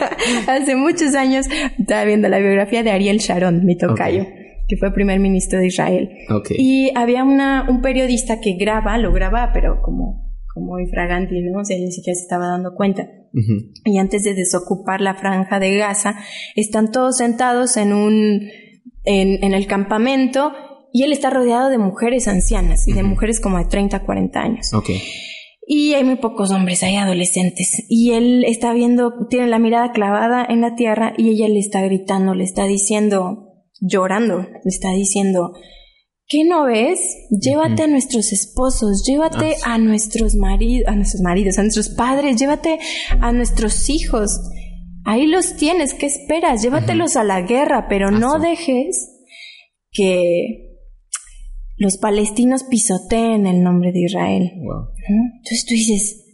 hace 0.48 0.76
muchos 0.76 1.14
años 1.14 1.46
estaba 1.78 2.04
viendo 2.04 2.28
la 2.28 2.38
biografía 2.38 2.82
de 2.82 2.90
Ariel 2.90 3.18
Sharon, 3.18 3.64
mi 3.64 3.76
tocayo. 3.76 4.26
que 4.68 4.76
fue 4.76 4.92
primer 4.92 5.20
ministro 5.20 5.58
de 5.60 5.68
Israel. 5.68 6.10
Y 6.50 6.90
había 6.96 7.22
una, 7.24 7.66
un 7.68 7.80
periodista 7.80 8.40
que 8.40 8.54
graba, 8.54 8.98
lo 8.98 9.12
graba, 9.12 9.50
pero 9.52 9.80
como, 9.82 10.34
como 10.52 10.78
infragante, 10.80 11.34
¿no? 11.42 11.60
O 11.60 11.64
sea, 11.64 11.78
ni 11.78 11.92
siquiera 11.92 12.16
se 12.16 12.22
estaba 12.22 12.48
dando 12.48 12.74
cuenta. 12.74 13.08
Y 13.84 13.98
antes 13.98 14.22
de 14.22 14.34
desocupar 14.34 15.00
la 15.00 15.14
franja 15.16 15.58
de 15.58 15.76
Gaza, 15.76 16.14
están 16.54 16.92
todos 16.92 17.16
sentados 17.16 17.76
en 17.76 17.92
un, 17.92 18.48
en, 19.04 19.42
en 19.44 19.54
el 19.54 19.66
campamento 19.66 20.52
y 20.92 21.02
él 21.02 21.12
está 21.12 21.30
rodeado 21.30 21.68
de 21.70 21.78
mujeres 21.78 22.28
ancianas 22.28 22.86
y 22.86 22.92
de 22.92 23.02
mujeres 23.02 23.40
como 23.40 23.58
de 23.58 23.64
30, 23.64 23.98
40 24.04 24.40
años. 24.40 24.72
Okay. 24.72 25.02
Y 25.66 25.94
hay 25.94 26.04
muy 26.04 26.16
pocos 26.16 26.50
hombres, 26.50 26.82
hay 26.82 26.96
adolescentes. 26.96 27.84
Y 27.88 28.12
él 28.12 28.44
está 28.44 28.72
viendo, 28.72 29.26
tiene 29.28 29.46
la 29.46 29.58
mirada 29.58 29.92
clavada 29.92 30.44
en 30.48 30.60
la 30.60 30.74
tierra 30.74 31.14
y 31.16 31.30
ella 31.30 31.48
le 31.48 31.58
está 31.58 31.82
gritando, 31.82 32.34
le 32.34 32.44
está 32.44 32.64
diciendo, 32.66 33.54
llorando, 33.80 34.40
le 34.40 34.68
está 34.68 34.90
diciendo, 34.90 35.52
¿qué 36.26 36.44
no 36.44 36.64
ves? 36.66 37.00
Llévate 37.30 37.84
a 37.84 37.86
nuestros 37.86 38.32
esposos, 38.32 39.04
llévate 39.06 39.56
ah, 39.64 39.74
a 39.74 39.78
nuestros 39.78 40.34
maridos, 40.34 40.88
a 40.88 40.96
nuestros 40.96 41.22
maridos, 41.22 41.58
a 41.58 41.62
nuestros 41.62 41.88
padres, 41.90 42.36
llévate 42.36 42.78
a 43.20 43.32
nuestros 43.32 43.88
hijos. 43.88 44.40
Ahí 45.06 45.26
los 45.26 45.56
tienes, 45.56 45.94
¿qué 45.94 46.06
esperas? 46.06 46.62
Llévatelos 46.62 47.16
a 47.16 47.24
la 47.24 47.42
guerra, 47.42 47.88
pero 47.88 48.10
no 48.10 48.38
dejes 48.38 49.10
que 49.90 50.73
los 51.76 51.96
palestinos 51.96 52.64
pisoteen 52.64 53.46
el 53.46 53.62
nombre 53.62 53.92
de 53.92 54.00
Israel. 54.00 54.52
Entonces 55.08 55.66
tú 55.66 55.74
dices, 55.74 56.24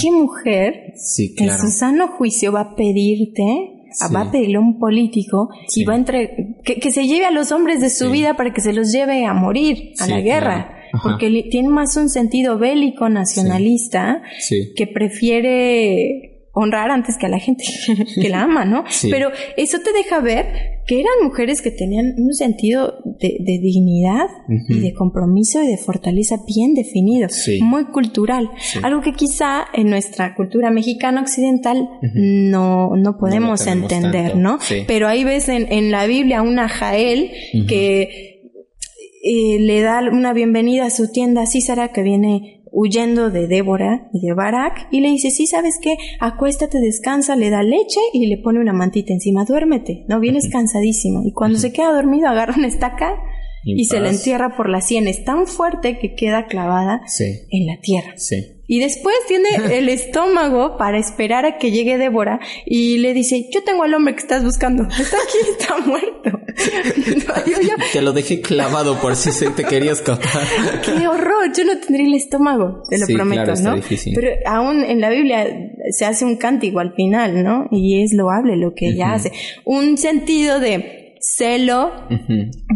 ¿qué 0.00 0.10
mujer 0.10 0.94
en 1.36 1.58
su 1.58 1.68
sano 1.68 2.08
juicio 2.08 2.52
va 2.52 2.60
a 2.60 2.76
pedirte, 2.76 3.44
va 4.14 4.22
a 4.22 4.30
pedirle 4.30 4.56
a 4.56 4.60
un 4.60 4.78
político 4.78 5.48
y 5.74 5.84
va 5.84 5.94
a 5.94 5.96
entre 5.96 6.56
que, 6.64 6.90
se 6.90 7.06
lleve 7.06 7.26
a 7.26 7.30
los 7.30 7.52
hombres 7.52 7.80
de 7.80 7.90
su 7.90 8.10
vida 8.10 8.34
para 8.36 8.52
que 8.52 8.60
se 8.60 8.72
los 8.72 8.92
lleve 8.92 9.24
a 9.24 9.34
morir, 9.34 9.92
a 9.98 10.06
la 10.06 10.20
guerra? 10.20 10.74
Porque 11.02 11.46
tiene 11.50 11.68
más 11.68 11.96
un 11.96 12.08
sentido 12.08 12.58
bélico 12.58 13.08
nacionalista 13.08 14.22
que 14.76 14.86
prefiere 14.86 16.37
honrar 16.58 16.90
antes 16.90 17.16
que 17.16 17.26
a 17.26 17.28
la 17.28 17.38
gente 17.38 17.64
que 18.14 18.28
la 18.28 18.42
ama, 18.42 18.64
¿no? 18.64 18.84
Pero 19.10 19.30
eso 19.56 19.78
te 19.78 19.92
deja 19.92 20.20
ver 20.20 20.46
que 20.86 21.00
eran 21.00 21.12
mujeres 21.22 21.62
que 21.62 21.70
tenían 21.70 22.14
un 22.16 22.34
sentido 22.34 22.94
de, 23.20 23.58
dignidad 23.60 24.26
y 24.68 24.80
de 24.80 24.94
compromiso 24.94 25.62
y 25.62 25.68
de 25.68 25.76
fortaleza 25.76 26.36
bien 26.46 26.74
definido, 26.74 27.28
muy 27.60 27.84
cultural, 27.86 28.50
algo 28.82 29.02
que 29.02 29.12
quizá 29.12 29.66
en 29.74 29.90
nuestra 29.90 30.34
cultura 30.34 30.70
mexicana 30.70 31.20
occidental 31.20 31.88
no, 32.14 32.96
no 32.96 33.18
podemos 33.18 33.66
entender, 33.66 34.36
¿no? 34.36 34.58
Pero 34.86 35.08
ahí 35.08 35.24
ves 35.24 35.48
en, 35.48 35.70
en, 35.70 35.90
la 35.90 36.06
Biblia 36.06 36.42
una 36.42 36.68
Jael 36.68 37.30
que 37.68 38.38
eh, 39.20 39.58
le 39.58 39.80
da 39.82 40.00
una 40.10 40.32
bienvenida 40.32 40.86
a 40.86 40.90
su 40.90 41.10
tienda 41.10 41.44
Císara 41.44 41.88
que 41.92 42.02
viene 42.02 42.57
huyendo 42.72 43.30
de 43.30 43.46
Débora 43.46 44.08
y 44.12 44.26
de 44.26 44.34
Barak 44.34 44.88
y 44.90 45.00
le 45.00 45.08
dice, 45.08 45.30
sí, 45.30 45.46
¿sabes 45.46 45.78
qué? 45.80 45.96
Acuéstate, 46.20 46.80
descansa, 46.80 47.36
le 47.36 47.50
da 47.50 47.62
leche 47.62 48.00
y 48.12 48.26
le 48.26 48.38
pone 48.38 48.60
una 48.60 48.72
mantita 48.72 49.12
encima, 49.12 49.44
duérmete, 49.44 50.04
¿no? 50.08 50.20
Vienes 50.20 50.48
cansadísimo. 50.50 51.22
Y 51.24 51.32
cuando 51.32 51.58
se 51.58 51.72
queda 51.72 51.92
dormido 51.92 52.28
agarra 52.28 52.54
una 52.56 52.68
estaca 52.68 53.14
y, 53.76 53.84
se 53.84 54.00
la 54.00 54.10
entierra 54.10 54.56
por 54.56 54.68
las 54.68 54.86
sienes, 54.86 55.24
tan 55.24 55.46
fuerte 55.46 55.98
que 55.98 56.14
queda 56.14 56.46
clavada 56.46 57.02
en 57.50 57.66
la 57.66 57.80
tierra. 57.80 58.14
Sí. 58.16 58.58
Y 58.70 58.80
después 58.80 59.16
tiene 59.26 59.48
el 59.78 59.88
estómago 59.88 60.76
para 60.76 60.98
esperar 60.98 61.46
a 61.46 61.56
que 61.56 61.70
llegue 61.70 61.98
Débora 61.98 62.38
y 62.66 62.98
le 62.98 63.14
dice, 63.14 63.48
yo 63.50 63.64
tengo 63.64 63.82
al 63.82 63.94
hombre 63.94 64.14
que 64.14 64.20
estás 64.20 64.44
buscando. 64.44 64.84
Está 64.84 65.16
aquí, 65.16 65.50
está 65.58 65.78
muerto. 65.86 66.38
Te 67.92 68.02
lo 68.02 68.12
dejé 68.12 68.40
clavado 68.40 69.00
por 69.00 69.16
si 69.16 69.30
se 69.30 69.50
te 69.50 69.64
quería 69.64 69.92
escapar. 69.92 70.42
Qué 70.84 71.06
horror, 71.06 71.52
yo 71.56 71.64
no 71.64 71.78
tendría 71.78 72.06
el 72.06 72.14
estómago, 72.14 72.82
te 72.88 72.98
lo 72.98 73.06
prometo, 73.06 73.54
¿no? 73.62 73.76
Pero 74.14 74.30
aún 74.44 74.82
en 74.82 75.00
la 75.00 75.10
Biblia 75.10 75.46
se 75.90 76.04
hace 76.04 76.24
un 76.24 76.36
cántico 76.36 76.80
al 76.80 76.94
final, 76.94 77.44
¿no? 77.44 77.68
Y 77.70 78.02
es 78.02 78.12
loable 78.12 78.56
lo 78.56 78.74
que 78.74 78.88
ella 78.88 79.14
hace. 79.14 79.30
Un 79.64 79.98
sentido 79.98 80.58
de 80.58 81.07
celo 81.20 81.92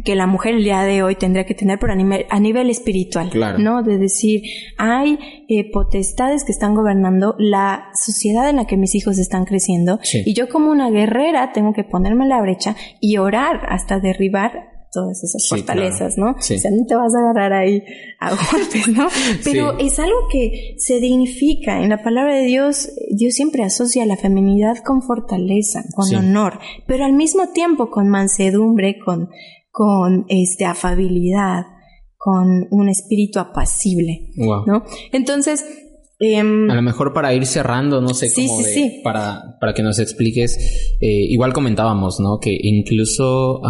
que 0.04 0.14
la 0.14 0.26
mujer 0.26 0.54
el 0.54 0.64
día 0.64 0.82
de 0.82 1.02
hoy 1.02 1.16
tendría 1.16 1.44
que 1.44 1.54
tener, 1.54 1.78
pero 1.78 1.92
a 1.92 1.96
nivel, 1.96 2.26
a 2.30 2.40
nivel 2.40 2.70
espiritual, 2.70 3.30
¿no? 3.58 3.82
De 3.82 3.98
decir, 3.98 4.42
hay 4.78 5.18
eh, 5.48 5.70
potestades 5.70 6.44
que 6.44 6.52
están 6.52 6.74
gobernando 6.74 7.34
la 7.38 7.90
sociedad 7.94 8.48
en 8.48 8.56
la 8.56 8.66
que 8.66 8.76
mis 8.76 8.94
hijos 8.94 9.18
están 9.18 9.44
creciendo 9.44 9.98
y 10.12 10.34
yo 10.34 10.48
como 10.48 10.70
una 10.70 10.90
guerrera 10.90 11.52
tengo 11.52 11.72
que 11.72 11.84
ponerme 11.84 12.24
en 12.24 12.30
la 12.30 12.40
brecha 12.40 12.76
y 13.00 13.18
orar 13.18 13.60
hasta 13.68 14.00
derribar 14.00 14.71
todas 14.92 15.24
esas 15.24 15.48
fortalezas, 15.48 16.18
¿no? 16.18 16.32
O 16.32 16.40
sea, 16.40 16.70
no 16.70 16.84
te 16.86 16.94
vas 16.94 17.14
a 17.14 17.18
agarrar 17.18 17.52
ahí 17.54 17.82
a 18.20 18.30
golpes, 18.52 18.88
¿no? 18.88 19.08
Pero 19.42 19.78
es 19.78 19.98
algo 19.98 20.28
que 20.30 20.74
se 20.78 21.00
dignifica. 21.00 21.82
En 21.82 21.88
la 21.88 22.02
palabra 22.02 22.36
de 22.36 22.44
Dios, 22.44 22.90
Dios 23.10 23.34
siempre 23.34 23.64
asocia 23.64 24.04
la 24.06 24.16
feminidad 24.16 24.76
con 24.84 25.02
fortaleza, 25.02 25.82
con 25.94 26.14
honor, 26.14 26.58
pero 26.86 27.04
al 27.04 27.14
mismo 27.14 27.48
tiempo 27.48 27.90
con 27.90 28.08
mansedumbre, 28.08 28.98
con, 29.04 29.30
con 29.70 30.26
este, 30.28 30.66
afabilidad, 30.66 31.64
con 32.18 32.68
un 32.70 32.88
espíritu 32.88 33.40
apacible, 33.40 34.30
¿no? 34.36 34.84
Entonces, 35.10 35.64
Em, 36.24 36.70
a 36.70 36.76
lo 36.76 36.82
mejor 36.82 37.12
para 37.12 37.34
ir 37.34 37.46
cerrando, 37.46 38.00
no 38.00 38.14
sé 38.14 38.28
cómo 38.32 38.60
Para, 39.02 39.58
para 39.58 39.74
que 39.74 39.82
nos 39.82 39.98
expliques, 39.98 40.96
eh, 41.00 41.26
igual 41.28 41.52
comentábamos, 41.52 42.20
¿no? 42.20 42.38
Que 42.38 42.56
incluso 42.62 43.60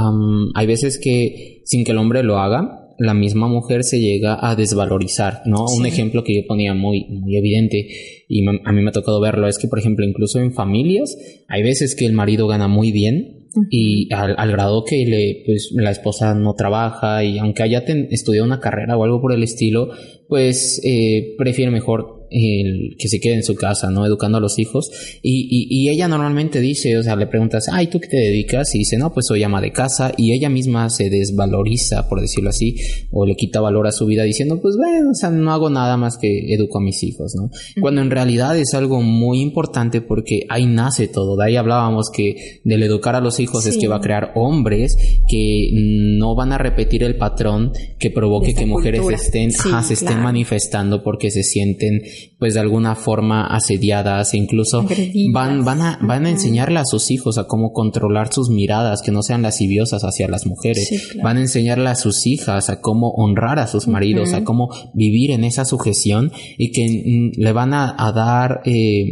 hay 0.54 0.66
veces 0.66 0.98
que 0.98 1.62
sin 1.64 1.82
que 1.82 1.92
el 1.92 1.98
hombre 1.98 2.22
lo 2.22 2.36
haga, 2.36 2.90
la 2.98 3.14
misma 3.14 3.48
mujer 3.48 3.84
se 3.84 4.00
llega 4.00 4.36
a 4.38 4.54
desvalorizar, 4.54 5.40
¿no? 5.46 5.64
Un 5.64 5.86
ejemplo 5.86 6.24
que 6.24 6.34
yo 6.34 6.46
ponía 6.46 6.74
muy, 6.74 7.06
muy 7.08 7.38
evidente 7.38 7.88
y 8.28 8.46
a 8.46 8.72
mí 8.72 8.82
me 8.82 8.90
ha 8.90 8.92
tocado 8.92 9.18
verlo 9.18 9.48
es 9.48 9.56
que, 9.56 9.68
por 9.68 9.78
ejemplo, 9.78 10.04
incluso 10.04 10.38
en 10.38 10.52
familias, 10.52 11.16
hay 11.48 11.62
veces 11.62 11.94
que 11.94 12.04
el 12.04 12.12
marido 12.12 12.48
gana 12.48 12.68
muy 12.68 12.92
bien, 12.92 13.38
y 13.70 14.12
al, 14.14 14.50
grado 14.50 14.84
que 14.84 15.04
le, 15.04 15.42
pues, 15.44 15.72
la 15.74 15.90
esposa 15.90 16.34
no 16.34 16.54
trabaja 16.54 17.22
y 17.22 17.38
aunque 17.38 17.62
haya 17.62 17.84
estudiado 18.10 18.46
una 18.46 18.60
carrera 18.60 18.96
o 18.96 19.04
algo 19.04 19.20
por 19.20 19.32
el 19.32 19.42
estilo, 19.42 19.90
pues 20.26 20.80
eh, 20.84 21.34
prefiere 21.36 21.70
mejor 21.70 22.21
el 22.32 22.96
que 22.98 23.08
se 23.08 23.20
quede 23.20 23.34
en 23.34 23.44
su 23.44 23.54
casa, 23.54 23.90
¿no? 23.90 24.06
Educando 24.06 24.38
a 24.38 24.40
los 24.40 24.58
hijos. 24.58 24.90
Y, 25.22 25.66
y, 25.70 25.88
ella 25.90 26.08
normalmente 26.08 26.60
dice, 26.60 26.96
o 26.96 27.02
sea, 27.02 27.16
le 27.16 27.26
preguntas, 27.26 27.66
ay, 27.70 27.88
¿tú 27.88 28.00
qué 28.00 28.08
te 28.08 28.16
dedicas? 28.16 28.74
Y 28.74 28.78
dice, 28.78 28.96
no, 28.96 29.12
pues 29.12 29.26
soy 29.26 29.42
ama 29.42 29.60
de 29.60 29.72
casa. 29.72 30.12
Y 30.16 30.32
ella 30.32 30.48
misma 30.48 30.88
se 30.90 31.10
desvaloriza, 31.10 32.08
por 32.08 32.20
decirlo 32.20 32.50
así, 32.50 32.76
o 33.10 33.26
le 33.26 33.34
quita 33.36 33.60
valor 33.60 33.86
a 33.86 33.92
su 33.92 34.06
vida 34.06 34.24
diciendo, 34.24 34.60
pues 34.60 34.76
bueno, 34.76 35.10
o 35.10 35.14
sea, 35.14 35.30
no 35.30 35.52
hago 35.52 35.70
nada 35.70 35.96
más 35.96 36.16
que 36.18 36.54
educo 36.54 36.78
a 36.78 36.82
mis 36.82 37.02
hijos, 37.02 37.34
¿no? 37.34 37.50
Cuando 37.80 38.00
en 38.00 38.10
realidad 38.10 38.58
es 38.58 38.74
algo 38.74 39.02
muy 39.02 39.40
importante 39.40 40.00
porque 40.00 40.46
ahí 40.48 40.66
nace 40.66 41.08
todo. 41.08 41.36
De 41.36 41.46
ahí 41.46 41.56
hablábamos 41.56 42.10
que 42.10 42.60
del 42.64 42.82
educar 42.82 43.14
a 43.14 43.20
los 43.20 43.40
hijos 43.40 43.66
es 43.66 43.76
que 43.76 43.88
va 43.88 43.96
a 43.96 44.00
crear 44.00 44.32
hombres 44.34 44.96
que 45.28 45.70
no 45.72 46.34
van 46.34 46.52
a 46.52 46.58
repetir 46.58 47.02
el 47.02 47.16
patrón 47.16 47.72
que 47.98 48.10
provoque 48.10 48.54
que 48.54 48.66
mujeres 48.66 49.02
estén, 49.12 49.50
se 49.50 49.94
estén 49.94 50.20
manifestando 50.20 51.02
porque 51.02 51.30
se 51.30 51.42
sienten 51.42 52.02
pues 52.38 52.54
de 52.54 52.60
alguna 52.60 52.94
forma 52.94 53.46
asediadas 53.46 54.34
e 54.34 54.38
incluso 54.38 54.86
van, 55.32 55.64
van, 55.64 55.80
a, 55.80 55.98
van 56.02 56.26
a 56.26 56.30
enseñarle 56.30 56.78
a 56.78 56.84
sus 56.84 57.10
hijos 57.10 57.38
a 57.38 57.46
cómo 57.46 57.72
controlar 57.72 58.32
sus 58.32 58.50
miradas, 58.50 59.02
que 59.02 59.12
no 59.12 59.22
sean 59.22 59.42
lasciviosas 59.42 60.02
hacia 60.02 60.28
las 60.28 60.46
mujeres. 60.46 61.14
Van 61.22 61.36
a 61.36 61.40
enseñarle 61.40 61.88
a 61.88 61.94
sus 61.94 62.26
hijas 62.26 62.70
a 62.70 62.80
cómo 62.80 63.10
honrar 63.10 63.58
a 63.58 63.66
sus 63.66 63.88
maridos, 63.88 64.32
a 64.32 64.44
cómo 64.44 64.70
vivir 64.94 65.30
en 65.30 65.44
esa 65.44 65.64
sujeción 65.64 66.32
y 66.58 66.72
que 66.72 67.32
mm, 67.36 67.40
le 67.40 67.52
van 67.52 67.74
a, 67.74 68.12
dar 68.12 68.62
eh, 68.64 69.04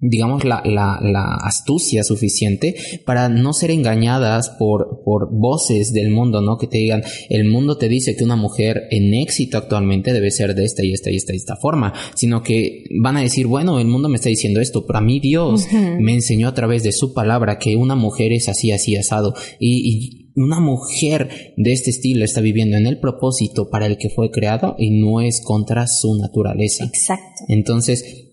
digamos, 0.00 0.44
la, 0.44 0.62
la, 0.64 1.00
la, 1.02 1.34
astucia 1.42 2.04
suficiente 2.04 2.76
para 3.04 3.28
no 3.28 3.52
ser 3.52 3.72
engañadas 3.72 4.50
por, 4.50 5.02
por 5.04 5.28
voces 5.32 5.92
del 5.92 6.10
mundo, 6.10 6.40
¿no? 6.40 6.56
Que 6.56 6.68
te 6.68 6.78
digan, 6.78 7.02
el 7.28 7.48
mundo 7.48 7.78
te 7.78 7.88
dice 7.88 8.14
que 8.14 8.22
una 8.22 8.36
mujer 8.36 8.82
en 8.90 9.12
éxito 9.14 9.58
actualmente 9.58 10.12
debe 10.12 10.30
ser 10.30 10.54
de 10.54 10.64
esta 10.64 10.84
y 10.84 10.92
esta 10.92 11.10
y 11.10 11.16
esta 11.16 11.32
y 11.32 11.36
esta 11.36 11.56
forma, 11.56 11.92
sino 12.14 12.44
que 12.44 12.84
van 13.02 13.16
a 13.16 13.22
decir, 13.22 13.48
bueno, 13.48 13.80
el 13.80 13.88
mundo 13.88 14.08
me 14.08 14.16
está 14.16 14.28
diciendo 14.28 14.60
esto, 14.60 14.86
pero 14.86 15.00
a 15.00 15.02
mí 15.02 15.18
Dios 15.18 15.66
me 15.72 16.14
enseñó 16.14 16.46
a 16.46 16.54
través 16.54 16.84
de 16.84 16.92
su 16.92 17.12
palabra 17.12 17.58
que 17.58 17.74
una 17.74 17.96
mujer 17.96 18.32
es 18.32 18.48
así, 18.48 18.70
así, 18.70 18.94
asado, 18.94 19.34
y, 19.58 19.90
y 19.90 20.28
una 20.36 20.60
mujer 20.60 21.54
de 21.56 21.72
este 21.72 21.90
estilo 21.90 22.24
está 22.24 22.40
viviendo 22.40 22.76
en 22.76 22.86
el 22.86 23.00
propósito 23.00 23.68
para 23.68 23.86
el 23.86 23.98
que 23.98 24.10
fue 24.10 24.30
creado 24.30 24.76
y 24.78 24.90
no 25.00 25.20
es 25.20 25.40
contra 25.44 25.86
su 25.88 26.16
naturaleza. 26.16 26.84
Exacto. 26.84 27.44
Entonces, 27.48 28.27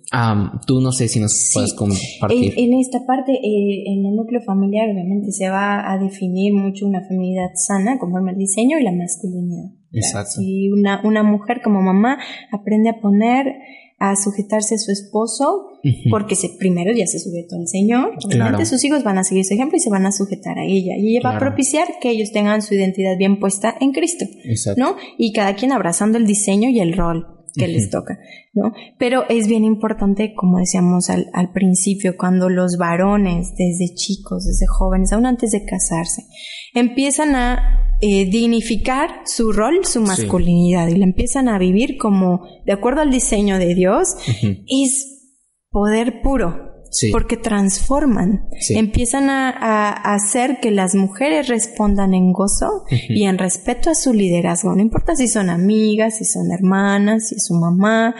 tú 0.65 0.81
no 0.81 0.91
sé 0.91 1.07
si 1.07 1.19
nos 1.19 1.51
puedes 1.53 1.73
compartir. 1.73 2.53
En, 2.57 2.73
esta 2.73 3.05
parte, 3.05 3.33
eh, 3.33 3.83
en 3.87 4.05
el 4.05 4.15
núcleo 4.15 4.41
familiar, 4.41 4.89
obviamente 4.89 5.31
se 5.31 5.49
va 5.49 5.91
a 5.91 5.97
definir 5.97 6.53
mucho 6.53 6.85
una 6.85 7.01
feminidad 7.01 7.51
sana 7.55 7.97
conforme 7.99 8.31
al 8.31 8.37
diseño 8.37 8.79
y 8.79 8.83
la 8.83 8.91
masculinidad. 8.91 9.71
Exacto. 9.91 10.41
Y 10.41 10.69
una, 10.71 11.01
una 11.03 11.23
mujer 11.23 11.61
como 11.63 11.81
mamá 11.81 12.17
aprende 12.51 12.89
a 12.89 12.99
poner, 12.99 13.45
a 13.97 14.15
sujetarse 14.15 14.75
a 14.75 14.77
su 14.77 14.91
esposo, 14.91 15.67
porque 16.09 16.35
se, 16.35 16.49
primero 16.59 16.91
ya 16.93 17.07
se 17.07 17.19
sujetó 17.19 17.55
al 17.55 17.67
Señor, 17.67 18.13
obviamente 18.25 18.65
sus 18.65 18.83
hijos 18.83 19.03
van 19.03 19.17
a 19.17 19.23
seguir 19.23 19.45
su 19.45 19.53
ejemplo 19.53 19.77
y 19.77 19.79
se 19.79 19.89
van 19.89 20.05
a 20.05 20.11
sujetar 20.11 20.59
a 20.59 20.65
ella. 20.65 20.97
Y 20.97 21.15
ella 21.15 21.29
va 21.29 21.37
a 21.37 21.39
propiciar 21.39 21.87
que 22.01 22.09
ellos 22.09 22.31
tengan 22.31 22.61
su 22.61 22.73
identidad 22.73 23.17
bien 23.17 23.39
puesta 23.39 23.75
en 23.79 23.91
Cristo, 23.91 24.25
Exacto. 24.43 24.81
¿no? 24.81 24.95
Y 25.17 25.31
cada 25.31 25.55
quien 25.55 25.71
abrazando 25.71 26.17
el 26.17 26.25
diseño 26.25 26.69
y 26.69 26.79
el 26.79 26.93
rol 26.93 27.34
que 27.55 27.67
les 27.67 27.89
toca, 27.89 28.17
¿no? 28.53 28.73
Pero 28.97 29.23
es 29.29 29.47
bien 29.47 29.63
importante, 29.63 30.33
como 30.35 30.59
decíamos 30.59 31.09
al, 31.09 31.27
al, 31.33 31.51
principio, 31.51 32.15
cuando 32.17 32.49
los 32.49 32.77
varones, 32.77 33.53
desde 33.57 33.93
chicos, 33.95 34.45
desde 34.45 34.65
jóvenes, 34.67 35.13
aún 35.13 35.25
antes 35.25 35.51
de 35.51 35.65
casarse, 35.65 36.23
empiezan 36.73 37.35
a 37.35 37.97
eh, 38.01 38.25
dignificar 38.25 39.21
su 39.25 39.53
rol, 39.53 39.85
su 39.85 40.01
masculinidad 40.01 40.87
y 40.89 40.97
la 40.97 41.05
empiezan 41.05 41.47
a 41.47 41.57
vivir 41.57 41.97
como, 41.97 42.45
de 42.65 42.73
acuerdo 42.73 43.01
al 43.01 43.09
diseño 43.09 43.57
de 43.57 43.73
Dios, 43.73 44.15
es 44.67 45.31
poder 45.69 46.21
puro. 46.21 46.74
Porque 47.11 47.37
transforman, 47.37 48.47
empiezan 48.69 49.29
a, 49.29 49.91
hacer 49.91 50.59
que 50.61 50.71
las 50.71 50.95
mujeres 50.95 51.47
respondan 51.47 52.13
en 52.13 52.31
gozo 52.31 52.83
y 53.09 53.23
en 53.23 53.37
respeto 53.37 53.89
a 53.89 53.95
su 53.95 54.13
liderazgo. 54.13 54.73
No 54.75 54.81
importa 54.81 55.15
si 55.15 55.27
son 55.27 55.49
amigas, 55.49 56.17
si 56.17 56.25
son 56.25 56.51
hermanas, 56.51 57.29
si 57.29 57.35
es 57.35 57.45
su 57.45 57.55
mamá, 57.55 58.15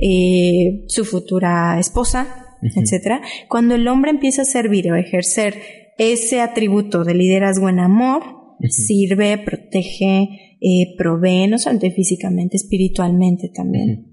eh, 0.00 0.84
su 0.88 1.04
futura 1.04 1.78
esposa, 1.78 2.56
etcétera. 2.62 3.20
Cuando 3.48 3.74
el 3.74 3.86
hombre 3.86 4.10
empieza 4.10 4.42
a 4.42 4.46
servir 4.46 4.90
o 4.90 4.96
ejercer 4.96 5.54
ese 5.98 6.40
atributo 6.40 7.04
de 7.04 7.14
liderazgo 7.14 7.68
en 7.68 7.80
amor, 7.80 8.22
sirve, 8.68 9.38
protege, 9.38 10.56
eh, 10.60 10.96
provee, 10.96 11.46
no 11.46 11.58
solamente 11.58 11.92
físicamente, 11.92 12.56
espiritualmente 12.56 13.50
también. 13.54 14.06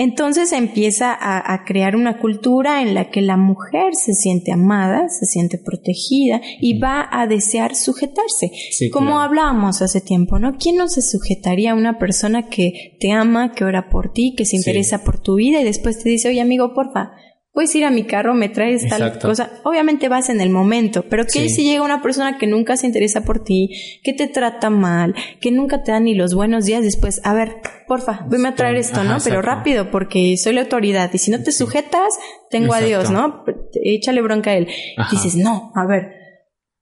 Entonces 0.00 0.52
empieza 0.52 1.14
a, 1.20 1.62
crear 1.66 1.94
una 1.94 2.18
cultura 2.18 2.80
en 2.80 2.94
la 2.94 3.10
que 3.10 3.20
la 3.20 3.36
mujer 3.36 3.94
se 3.94 4.14
siente 4.14 4.50
amada, 4.50 5.10
se 5.10 5.26
siente 5.26 5.58
protegida 5.58 6.40
y 6.58 6.78
va 6.78 7.06
a 7.12 7.26
desear 7.26 7.76
sujetarse. 7.76 8.50
Como 8.92 9.20
hablábamos 9.20 9.82
hace 9.82 10.00
tiempo, 10.00 10.38
¿no? 10.38 10.56
¿Quién 10.56 10.76
no 10.76 10.88
se 10.88 11.02
sujetaría 11.02 11.72
a 11.72 11.74
una 11.74 11.98
persona 11.98 12.48
que 12.48 12.96
te 12.98 13.12
ama, 13.12 13.52
que 13.52 13.64
ora 13.64 13.90
por 13.90 14.10
ti, 14.14 14.34
que 14.34 14.46
se 14.46 14.56
interesa 14.56 15.04
por 15.04 15.20
tu 15.20 15.34
vida 15.34 15.60
y 15.60 15.64
después 15.64 15.98
te 15.98 16.08
dice, 16.08 16.30
oye 16.30 16.40
amigo, 16.40 16.72
porfa, 16.72 17.10
puedes 17.52 17.74
ir 17.74 17.84
a 17.84 17.90
mi 17.90 18.04
carro, 18.04 18.34
me 18.34 18.48
traes 18.48 18.88
tal 18.88 19.18
cosa. 19.18 19.50
Obviamente 19.64 20.08
vas 20.08 20.28
en 20.28 20.40
el 20.40 20.50
momento, 20.50 21.04
pero 21.08 21.24
¿qué 21.26 21.48
si 21.48 21.64
llega 21.64 21.82
una 21.82 22.02
persona 22.02 22.38
que 22.38 22.46
nunca 22.46 22.76
se 22.76 22.86
interesa 22.86 23.22
por 23.22 23.42
ti, 23.42 24.00
que 24.02 24.12
te 24.12 24.28
trata 24.28 24.70
mal, 24.70 25.14
que 25.40 25.50
nunca 25.50 25.82
te 25.82 25.92
da 25.92 26.00
ni 26.00 26.14
los 26.14 26.34
buenos 26.34 26.64
días 26.64 26.82
después? 26.82 27.20
A 27.24 27.34
ver, 27.34 27.56
porfa, 27.86 28.26
voy 28.28 28.44
a 28.44 28.54
traer 28.54 28.76
esto, 28.76 29.04
¿no? 29.04 29.18
Pero 29.22 29.42
rápido, 29.42 29.90
porque 29.90 30.36
soy 30.36 30.54
la 30.54 30.62
autoridad 30.62 31.10
y 31.12 31.18
si 31.18 31.30
no 31.30 31.42
te 31.42 31.52
sujetas, 31.52 32.18
tengo 32.50 32.74
a 32.74 32.80
Dios, 32.80 33.10
¿no? 33.10 33.44
Échale 33.82 34.22
bronca 34.22 34.50
a 34.50 34.54
él. 34.54 34.68
Dices, 35.10 35.36
no, 35.36 35.72
a 35.74 35.86
ver. 35.86 36.20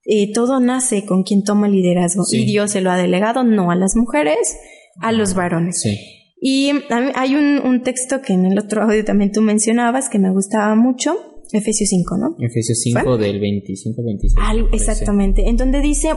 Eh, 0.05 0.31
todo 0.33 0.59
nace 0.59 1.05
con 1.05 1.23
quien 1.23 1.43
toma 1.43 1.67
el 1.67 1.73
liderazgo 1.73 2.23
y 2.31 2.45
Dios 2.45 2.71
se 2.71 2.81
lo 2.81 2.89
ha 2.89 2.97
delegado 2.97 3.43
no 3.43 3.69
a 3.69 3.75
las 3.75 3.95
mujeres, 3.95 4.57
a 5.01 5.11
los 5.11 5.35
varones. 5.35 5.81
Sí. 5.81 6.18
Y 6.41 6.71
hay 6.89 7.35
un, 7.35 7.81
texto 7.83 8.21
que 8.21 8.33
en 8.33 8.45
el 8.45 8.57
otro 8.59 8.83
audio 8.83 9.03
también 9.03 9.31
tú 9.31 9.41
mencionabas 9.41 10.09
que 10.09 10.19
me 10.19 10.31
gustaba 10.31 10.75
mucho, 10.75 11.15
Efesios 11.51 11.89
5, 11.89 12.17
¿no? 12.17 12.35
Efesios 12.39 12.79
5 12.81 13.17
del 13.17 13.39
25 13.39 14.01
al 14.37 14.63
26. 14.63 14.81
exactamente, 14.81 15.49
en 15.49 15.57
donde 15.57 15.81
dice, 15.81 16.11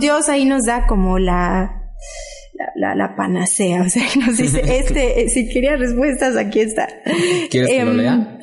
Dios, 0.00 0.28
ahí 0.28 0.44
nos 0.44 0.64
da 0.64 0.86
como 0.86 1.18
la, 1.18 1.92
la, 2.76 3.14
panacea, 3.16 3.82
o 3.82 3.88
sea, 3.88 4.02
nos 4.26 4.36
dice, 4.36 4.60
este, 4.78 5.22
eh, 5.22 5.28
si 5.30 5.48
querías 5.48 5.78
respuestas, 5.78 6.36
aquí 6.36 6.60
está. 6.60 6.88
¿Quieres 7.50 7.70
que 7.70 7.84
lo 7.84 7.92
em, 7.92 7.96
lea? 7.96 8.38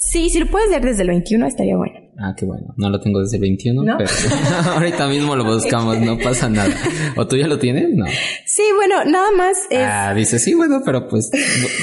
Sí, 0.00 0.30
si 0.30 0.38
lo 0.38 0.46
puedes 0.46 0.70
leer 0.70 0.84
desde 0.84 1.02
el 1.02 1.08
21 1.08 1.44
estaría 1.44 1.76
bueno. 1.76 1.98
Ah, 2.20 2.32
qué 2.36 2.46
bueno. 2.46 2.72
No 2.76 2.88
lo 2.88 3.00
tengo 3.00 3.20
desde 3.20 3.36
el 3.36 3.42
21, 3.42 3.82
pero 3.98 4.08
ahorita 4.74 5.08
mismo 5.08 5.34
lo 5.34 5.44
buscamos, 5.44 5.98
no 5.98 6.16
pasa 6.18 6.48
nada. 6.48 6.72
¿O 7.16 7.26
tú 7.26 7.36
ya 7.36 7.48
lo 7.48 7.58
tienes? 7.58 7.88
No. 7.96 8.06
Sí, 8.46 8.62
bueno, 8.76 9.04
nada 9.04 9.32
más 9.36 9.56
es... 9.70 9.80
Ah, 9.82 10.14
dice, 10.14 10.38
sí, 10.38 10.54
bueno, 10.54 10.82
pero 10.84 11.08
pues 11.08 11.28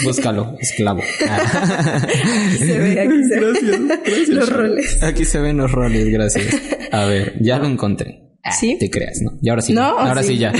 búscalo, 0.05 0.55
esclavo. 0.61 1.01
se 2.57 2.79
ve, 2.79 3.01
aquí 3.01 3.23
se 3.25 3.39
ven 3.41 3.89
los 4.29 4.49
roles. 4.49 5.03
Aquí 5.03 5.25
se 5.25 5.39
ven 5.41 5.57
los 5.57 5.71
roles, 5.73 6.07
gracias. 6.07 6.55
A 6.93 7.03
ver, 7.03 7.35
ya 7.41 7.59
lo 7.59 7.65
encontré. 7.65 8.21
Ah, 8.43 8.53
¿Sí? 8.53 8.77
Te 8.79 8.89
creas, 8.89 9.19
¿no? 9.23 9.31
Y 9.41 9.49
ahora 9.49 9.61
sí. 9.61 9.73
¿No? 9.73 9.83
Ahora 9.83 10.23
sí, 10.23 10.37
ya. 10.37 10.53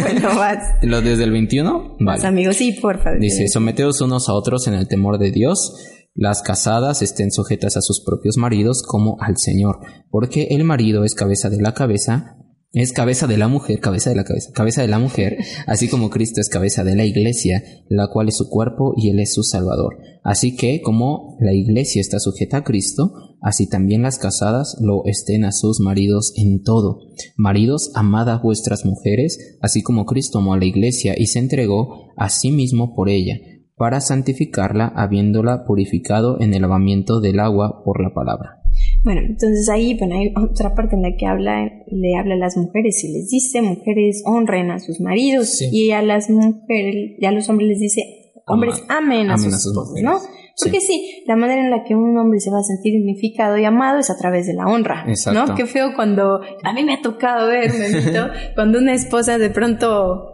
bueno, 0.00 0.34
vas. 0.34 0.76
Lo 0.80 1.02
desde 1.02 1.24
el 1.24 1.32
21, 1.32 1.96
vale. 2.00 2.26
amigos, 2.26 2.56
sí, 2.56 2.72
por 2.72 3.02
favor. 3.02 3.20
Dice, 3.20 3.48
someteos 3.48 4.00
unos 4.00 4.30
a 4.30 4.32
otros 4.32 4.66
en 4.66 4.74
el 4.74 4.88
temor 4.88 5.18
de 5.18 5.30
Dios 5.30 5.74
las 6.14 6.42
casadas 6.42 7.00
estén 7.00 7.30
sujetas 7.30 7.76
a 7.76 7.80
sus 7.80 8.02
propios 8.04 8.36
maridos 8.36 8.82
como 8.82 9.16
al 9.20 9.38
Señor, 9.38 9.80
porque 10.10 10.48
el 10.50 10.64
marido 10.64 11.04
es 11.04 11.14
cabeza 11.14 11.48
de 11.48 11.60
la 11.60 11.72
cabeza, 11.72 12.36
es 12.74 12.92
cabeza 12.92 13.26
de 13.26 13.36
la 13.36 13.48
mujer, 13.48 13.80
cabeza 13.80 14.10
de 14.10 14.16
la 14.16 14.24
cabeza, 14.24 14.50
cabeza 14.52 14.82
de 14.82 14.88
la 14.88 14.98
mujer, 14.98 15.38
así 15.66 15.88
como 15.88 16.10
Cristo 16.10 16.40
es 16.40 16.48
cabeza 16.48 16.84
de 16.84 16.96
la 16.96 17.04
iglesia, 17.04 17.62
la 17.88 18.08
cual 18.08 18.28
es 18.28 18.36
su 18.36 18.48
cuerpo 18.48 18.94
y 18.96 19.10
él 19.10 19.20
es 19.20 19.34
su 19.34 19.42
salvador. 19.42 19.98
Así 20.22 20.56
que 20.56 20.80
como 20.80 21.36
la 21.40 21.52
iglesia 21.52 22.00
está 22.00 22.18
sujeta 22.18 22.58
a 22.58 22.64
Cristo, 22.64 23.36
así 23.42 23.66
también 23.66 24.02
las 24.02 24.18
casadas 24.18 24.76
lo 24.80 25.04
estén 25.06 25.44
a 25.44 25.52
sus 25.52 25.80
maridos 25.80 26.32
en 26.36 26.62
todo. 26.62 27.00
Maridos, 27.36 27.90
amad 27.94 28.28
a 28.30 28.38
vuestras 28.38 28.84
mujeres, 28.84 29.56
así 29.60 29.82
como 29.82 30.06
Cristo 30.06 30.38
amó 30.38 30.54
a 30.54 30.58
la 30.58 30.64
iglesia 30.64 31.14
y 31.16 31.26
se 31.26 31.40
entregó 31.40 32.12
a 32.16 32.28
sí 32.28 32.52
mismo 32.52 32.94
por 32.94 33.08
ella 33.08 33.34
para 33.82 34.00
santificarla, 34.00 34.92
habiéndola 34.94 35.64
purificado 35.64 36.40
en 36.40 36.54
el 36.54 36.62
lavamiento 36.62 37.20
del 37.20 37.40
agua 37.40 37.82
por 37.82 38.00
la 38.00 38.14
palabra. 38.14 38.62
Bueno, 39.02 39.22
entonces 39.22 39.68
ahí 39.68 39.98
bueno, 39.98 40.14
hay 40.14 40.32
otra 40.36 40.76
parte 40.76 40.94
en 40.94 41.02
la 41.02 41.16
que 41.18 41.26
habla, 41.26 41.68
le 41.88 42.16
habla 42.16 42.34
a 42.34 42.38
las 42.38 42.56
mujeres 42.56 43.02
y 43.02 43.12
les 43.12 43.28
dice, 43.28 43.60
mujeres 43.60 44.22
honren 44.24 44.70
a 44.70 44.78
sus 44.78 45.00
maridos 45.00 45.60
y 45.60 45.90
a 45.90 46.00
las 46.00 46.30
mujeres, 46.30 47.16
ya 47.20 47.30
a 47.30 47.32
los 47.32 47.48
hombres 47.48 47.70
les 47.70 47.80
dice, 47.80 48.02
hombres 48.46 48.84
amen, 48.88 49.32
a, 49.32 49.36
sus, 49.36 49.52
esposos, 49.52 50.00
¿no? 50.00 50.20
Porque 50.62 50.80
sí. 50.80 51.24
la 51.26 51.34
manera 51.34 51.64
en 51.64 51.72
la 51.72 51.82
que 51.82 51.96
un 51.96 52.16
hombre 52.16 52.38
se 52.38 52.52
va 52.52 52.60
a 52.60 52.62
sentir 52.62 52.92
dignificado 52.92 53.58
y 53.58 53.64
amado 53.64 53.98
es 53.98 54.10
a 54.10 54.16
través 54.16 54.46
de 54.46 54.54
la 54.54 54.66
honra, 54.66 55.06
¿no? 55.34 55.56
Qué 55.56 55.66
feo 55.66 55.96
cuando, 55.96 56.40
a 56.62 56.72
mí 56.72 56.84
me 56.84 56.94
ha 56.94 57.02
tocado 57.02 57.48
ver, 57.48 57.72
cuando 58.54 58.78
una 58.78 58.94
esposa 58.94 59.38
de 59.38 59.50
pronto 59.50 60.31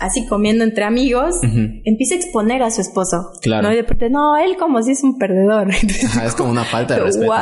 así 0.00 0.26
comiendo 0.26 0.64
entre 0.64 0.84
amigos, 0.84 1.36
empieza 1.84 2.14
a 2.14 2.18
exponer 2.18 2.62
a 2.62 2.70
su 2.70 2.80
esposo. 2.80 3.32
Claro. 3.42 3.68
¿no? 3.68 3.72
Y 3.72 3.76
de 3.76 3.82
repente, 3.82 4.10
no, 4.10 4.36
él 4.36 4.56
como 4.56 4.82
si 4.82 4.92
es 4.92 5.04
un 5.04 5.18
perdedor. 5.18 5.68
es 6.24 6.34
como 6.34 6.50
una 6.50 6.64
falta 6.64 6.94
de 6.94 7.02
respeto 7.02 7.32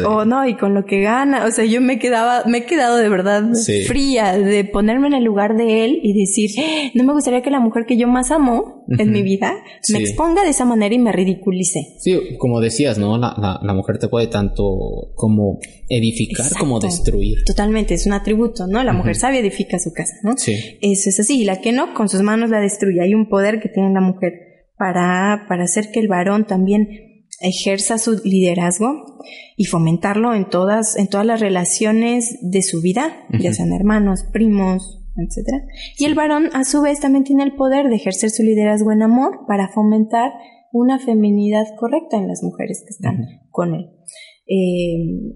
¿no? 0.00 0.08
O, 0.08 0.24
no, 0.24 0.46
y 0.46 0.56
con 0.56 0.74
lo 0.74 0.84
que 0.84 1.02
gana. 1.02 1.44
O 1.44 1.50
sea, 1.50 1.64
yo 1.64 1.80
me 1.80 1.98
quedaba, 1.98 2.44
me 2.46 2.58
he 2.58 2.64
quedado 2.66 2.96
de 2.96 3.08
verdad 3.08 3.44
fría 3.86 4.32
de 4.32 4.64
ponerme 4.64 5.08
en 5.08 5.14
el 5.14 5.24
lugar 5.24 5.56
de 5.56 5.84
él 5.84 6.00
y 6.02 6.18
decir, 6.18 6.50
no 6.94 7.04
me 7.04 7.12
gustaría 7.12 7.42
que 7.42 7.50
la 7.50 7.60
mujer 7.60 7.84
que 7.86 7.96
yo 7.96 8.08
más 8.08 8.30
amo 8.30 8.75
en 8.88 9.10
mi 9.10 9.22
vida 9.22 9.52
me 9.92 9.98
exponga 9.98 10.42
de 10.42 10.50
esa 10.50 10.64
manera 10.64 10.94
y 10.94 10.98
me 10.98 11.12
ridiculice. 11.12 11.96
Sí, 11.98 12.36
como 12.38 12.60
decías, 12.60 12.98
¿no? 12.98 13.18
La, 13.18 13.60
la, 13.62 13.74
mujer 13.74 13.98
te 13.98 14.08
puede 14.08 14.26
tanto 14.28 15.12
como 15.14 15.58
edificar 15.88 16.46
como 16.58 16.80
destruir. 16.80 17.38
Totalmente, 17.44 17.94
es 17.94 18.06
un 18.06 18.12
atributo, 18.12 18.66
¿no? 18.66 18.82
La 18.84 18.92
mujer 18.92 19.16
sabia 19.16 19.40
edifica 19.40 19.78
su 19.78 19.92
casa, 19.92 20.14
¿no? 20.22 20.36
Sí. 20.36 20.54
Eso 20.80 21.10
es 21.10 21.20
así. 21.20 21.44
La 21.44 21.60
que 21.60 21.72
no, 21.72 21.94
con 21.94 22.08
sus 22.08 22.22
manos 22.22 22.50
la 22.50 22.60
destruye. 22.60 23.00
Hay 23.02 23.14
un 23.14 23.28
poder 23.28 23.60
que 23.60 23.68
tiene 23.68 23.92
la 23.92 24.00
mujer 24.00 24.32
para, 24.78 25.46
para 25.48 25.64
hacer 25.64 25.90
que 25.90 26.00
el 26.00 26.08
varón 26.08 26.46
también 26.46 26.88
ejerza 27.40 27.98
su 27.98 28.20
liderazgo 28.24 29.18
y 29.56 29.64
fomentarlo 29.64 30.34
en 30.34 30.48
todas, 30.48 30.96
en 30.96 31.08
todas 31.08 31.26
las 31.26 31.40
relaciones 31.40 32.38
de 32.40 32.62
su 32.62 32.80
vida, 32.80 33.26
ya 33.38 33.52
sean 33.52 33.72
hermanos, 33.72 34.24
primos, 34.32 35.05
etc. 35.18 35.64
Y 35.98 36.04
el 36.04 36.14
varón, 36.14 36.50
a 36.52 36.64
su 36.64 36.82
vez, 36.82 37.00
también 37.00 37.24
tiene 37.24 37.42
el 37.44 37.54
poder 37.54 37.88
de 37.88 37.96
ejercer 37.96 38.30
su 38.30 38.42
liderazgo 38.42 38.92
en 38.92 39.02
amor 39.02 39.40
para 39.46 39.68
fomentar 39.68 40.32
una 40.72 40.98
feminidad 40.98 41.64
correcta 41.78 42.16
en 42.16 42.28
las 42.28 42.42
mujeres 42.42 42.82
que 42.86 42.90
están 42.90 43.26
con 43.50 43.74
él. 43.74 43.90
Eh, 44.48 45.34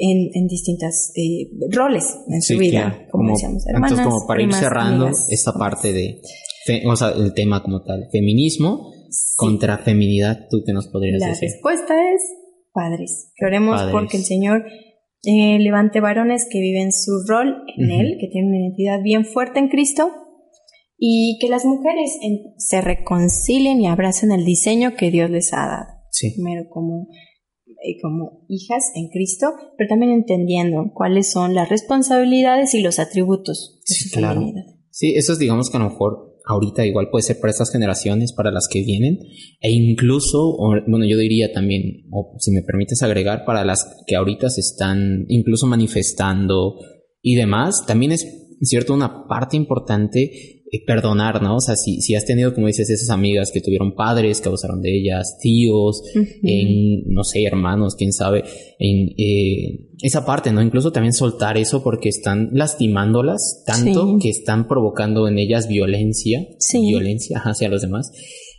en, 0.00 0.30
en 0.32 0.46
distintas 0.46 1.12
eh, 1.16 1.50
roles 1.70 2.04
en 2.28 2.42
su 2.42 2.56
vida, 2.58 3.06
como, 3.10 3.32
decíamos, 3.32 3.66
hermanas, 3.66 3.90
Entonces, 3.90 4.14
como 4.14 4.26
para 4.26 4.42
ir 4.42 4.52
cerrando 4.52 5.10
esta 5.30 5.52
parte 5.52 5.92
de, 5.92 6.20
o 6.86 6.96
sea, 6.96 7.10
el 7.10 7.34
tema 7.34 7.62
como 7.62 7.82
tal, 7.82 8.08
feminismo 8.10 8.92
contra 9.36 9.78
feminidad, 9.78 10.46
¿tú 10.50 10.62
qué 10.64 10.72
nos 10.72 10.88
podrías 10.88 11.20
decir? 11.20 11.48
La 11.48 11.54
respuesta 11.54 11.94
es 12.12 12.22
padres, 12.72 13.32
que 13.34 13.46
oremos 13.46 13.80
porque 13.90 14.16
el 14.18 14.24
Señor 14.24 14.64
eh, 15.24 15.58
levante 15.58 16.00
varones 16.00 16.46
que 16.50 16.60
viven 16.60 16.92
su 16.92 17.24
rol 17.26 17.64
en 17.76 17.90
Él, 17.90 18.16
que 18.20 18.28
tienen 18.28 18.50
una 18.50 18.60
identidad 18.60 19.02
bien 19.02 19.24
fuerte 19.24 19.58
en 19.58 19.68
Cristo, 19.68 20.10
y 20.96 21.38
que 21.40 21.48
las 21.48 21.64
mujeres 21.64 22.18
se 22.56 22.80
reconcilien 22.80 23.80
y 23.80 23.86
abracen 23.86 24.32
el 24.32 24.44
diseño 24.44 24.94
que 24.96 25.10
Dios 25.10 25.30
les 25.30 25.52
ha 25.52 25.66
dado. 25.66 25.86
Sí. 26.10 26.32
Primero 26.32 26.68
como 26.70 27.08
eh, 27.80 28.00
como 28.02 28.44
hijas 28.48 28.90
en 28.96 29.08
Cristo, 29.08 29.52
pero 29.76 29.88
también 29.88 30.10
entendiendo 30.10 30.90
cuáles 30.92 31.30
son 31.30 31.54
las 31.54 31.68
responsabilidades 31.68 32.74
y 32.74 32.82
los 32.82 32.98
atributos 32.98 33.80
de 33.88 33.94
sí, 33.94 34.10
claro. 34.10 34.42
Sí, 34.90 35.14
eso 35.14 35.34
es 35.34 35.38
digamos 35.38 35.70
que 35.70 35.76
a 35.76 35.80
lo 35.80 35.90
mejor 35.90 36.37
ahorita 36.48 36.86
igual 36.86 37.08
puede 37.10 37.22
ser 37.22 37.38
para 37.40 37.50
estas 37.50 37.70
generaciones, 37.70 38.32
para 38.32 38.50
las 38.50 38.66
que 38.68 38.82
vienen, 38.82 39.18
e 39.60 39.70
incluso, 39.70 40.56
bueno, 40.86 41.04
yo 41.04 41.18
diría 41.18 41.52
también, 41.52 42.06
o 42.10 42.36
si 42.38 42.50
me 42.50 42.62
permites 42.62 43.02
agregar, 43.02 43.44
para 43.44 43.64
las 43.64 43.86
que 44.06 44.16
ahorita 44.16 44.48
se 44.48 44.60
están 44.60 45.26
incluso 45.28 45.66
manifestando 45.66 46.76
y 47.20 47.34
demás, 47.34 47.84
también 47.86 48.12
es 48.12 48.26
cierto 48.62 48.94
una 48.94 49.28
parte 49.28 49.56
importante 49.56 50.57
perdonar, 50.86 51.42
¿no? 51.42 51.56
O 51.56 51.60
sea, 51.60 51.76
si, 51.76 52.00
si 52.00 52.14
has 52.14 52.24
tenido, 52.24 52.54
como 52.54 52.66
dices, 52.66 52.90
esas 52.90 53.10
amigas 53.10 53.50
que 53.52 53.60
tuvieron 53.60 53.94
padres 53.94 54.40
que 54.40 54.48
abusaron 54.48 54.82
de 54.82 54.96
ellas, 54.96 55.38
tíos, 55.40 56.02
en, 56.14 57.04
no 57.06 57.24
sé, 57.24 57.44
hermanos, 57.44 57.94
quién 57.96 58.12
sabe, 58.12 58.44
en 58.78 59.14
eh, 59.16 59.88
esa 60.02 60.24
parte, 60.24 60.52
¿no? 60.52 60.62
Incluso 60.62 60.92
también 60.92 61.12
soltar 61.12 61.56
eso 61.56 61.82
porque 61.82 62.08
están 62.08 62.50
lastimándolas 62.52 63.62
tanto 63.66 64.18
que 64.20 64.28
están 64.28 64.68
provocando 64.68 65.26
en 65.28 65.38
ellas 65.38 65.68
violencia, 65.68 66.46
violencia 66.72 67.40
hacia 67.44 67.68
los 67.68 67.82
demás. 67.82 68.12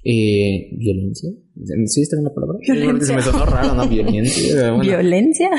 Eh, 0.03 0.69
¿Violencia? 0.77 1.29
¿Sí 1.87 2.01
está 2.01 2.15
bien 2.15 2.23
la 2.23 2.33
palabra? 2.33 2.57
Violencia. 2.61 3.15
me 3.17 3.21
sonó 3.21 3.45
raro, 3.45 3.73
¿no? 3.73 3.87
Violencia. 3.87 4.71
¿Violencia? 4.81 5.49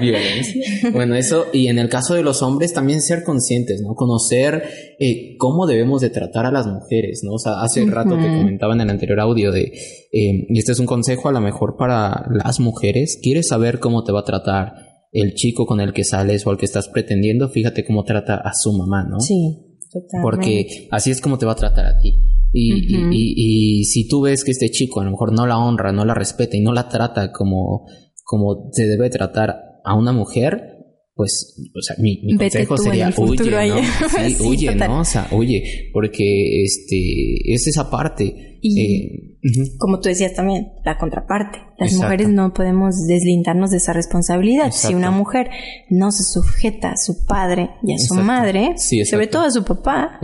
violencia. 0.00 0.90
Bueno, 0.92 1.14
eso, 1.14 1.46
y 1.54 1.68
en 1.68 1.78
el 1.78 1.88
caso 1.88 2.14
de 2.14 2.22
los 2.22 2.42
hombres 2.42 2.74
también 2.74 3.00
ser 3.00 3.24
conscientes, 3.24 3.80
¿no? 3.80 3.94
Conocer 3.94 4.62
eh, 4.98 5.36
cómo 5.38 5.66
debemos 5.66 6.02
de 6.02 6.10
tratar 6.10 6.44
a 6.44 6.52
las 6.52 6.66
mujeres, 6.66 7.22
¿no? 7.24 7.32
O 7.32 7.38
sea, 7.38 7.62
hace 7.62 7.84
rato 7.86 8.18
que 8.18 8.26
comentaba 8.26 8.74
en 8.74 8.82
el 8.82 8.90
anterior 8.90 9.20
audio 9.20 9.52
de, 9.52 9.72
eh, 10.12 10.46
y 10.48 10.58
este 10.58 10.72
es 10.72 10.80
un 10.80 10.86
consejo 10.86 11.28
a 11.28 11.32
lo 11.32 11.40
mejor 11.40 11.76
para 11.78 12.26
las 12.30 12.60
mujeres, 12.60 13.18
quieres 13.22 13.48
saber 13.48 13.78
cómo 13.78 14.04
te 14.04 14.12
va 14.12 14.20
a 14.20 14.24
tratar 14.24 14.72
el 15.12 15.32
chico 15.34 15.64
con 15.64 15.80
el 15.80 15.94
que 15.94 16.04
sales 16.04 16.46
o 16.46 16.50
al 16.50 16.58
que 16.58 16.66
estás 16.66 16.88
pretendiendo, 16.88 17.48
fíjate 17.48 17.86
cómo 17.86 18.04
trata 18.04 18.36
a 18.36 18.52
su 18.52 18.72
mamá, 18.72 19.04
¿no? 19.08 19.18
Sí. 19.20 19.64
Totalmente. 19.90 20.22
Porque 20.22 20.88
así 20.90 21.10
es 21.10 21.22
como 21.22 21.38
te 21.38 21.46
va 21.46 21.52
a 21.52 21.56
tratar 21.56 21.86
a 21.86 21.98
ti. 21.98 22.14
Y, 22.52 22.96
y, 22.96 23.80
y, 23.80 23.84
si 23.84 24.08
tú 24.08 24.22
ves 24.22 24.42
que 24.42 24.52
este 24.52 24.70
chico 24.70 25.00
a 25.00 25.04
lo 25.04 25.10
mejor 25.10 25.32
no 25.32 25.46
la 25.46 25.58
honra, 25.58 25.92
no 25.92 26.04
la 26.04 26.14
respeta 26.14 26.56
y 26.56 26.60
no 26.60 26.72
la 26.72 26.88
trata 26.88 27.30
como, 27.30 27.86
como 28.24 28.70
se 28.72 28.86
debe 28.86 29.10
tratar 29.10 29.80
a 29.84 29.94
una 29.94 30.12
mujer, 30.12 30.77
pues, 31.18 31.56
o 31.74 31.82
sea, 31.82 31.96
mi, 31.98 32.20
mi 32.22 32.38
consejo 32.38 32.78
sería 32.78 33.12
huye, 33.16 33.50
¿no? 33.50 33.76
Sí, 34.28 34.36
huye, 34.40 34.72
¿no? 34.76 35.00
O 35.00 35.04
sea, 35.04 35.26
huye, 35.32 35.90
porque 35.92 36.62
este, 36.62 37.52
es 37.52 37.66
esa 37.66 37.90
parte. 37.90 38.60
Y 38.62 38.80
eh, 38.80 39.38
como 39.78 39.98
tú 39.98 40.10
decías 40.10 40.34
también, 40.34 40.68
la 40.84 40.96
contraparte. 40.96 41.58
Las 41.76 41.92
mujeres 41.94 42.28
no 42.28 42.52
podemos 42.52 43.04
deslindarnos 43.08 43.72
de 43.72 43.78
esa 43.78 43.92
responsabilidad. 43.92 44.70
Si 44.70 44.94
una 44.94 45.10
mujer 45.10 45.50
no 45.90 46.12
se 46.12 46.22
sujeta 46.22 46.92
a 46.92 46.96
su 46.96 47.26
padre 47.26 47.70
y 47.82 47.94
a 47.94 47.98
su 47.98 48.14
madre, 48.14 48.76
sobre 49.04 49.26
todo 49.26 49.42
a 49.42 49.50
su 49.50 49.64
papá, 49.64 50.20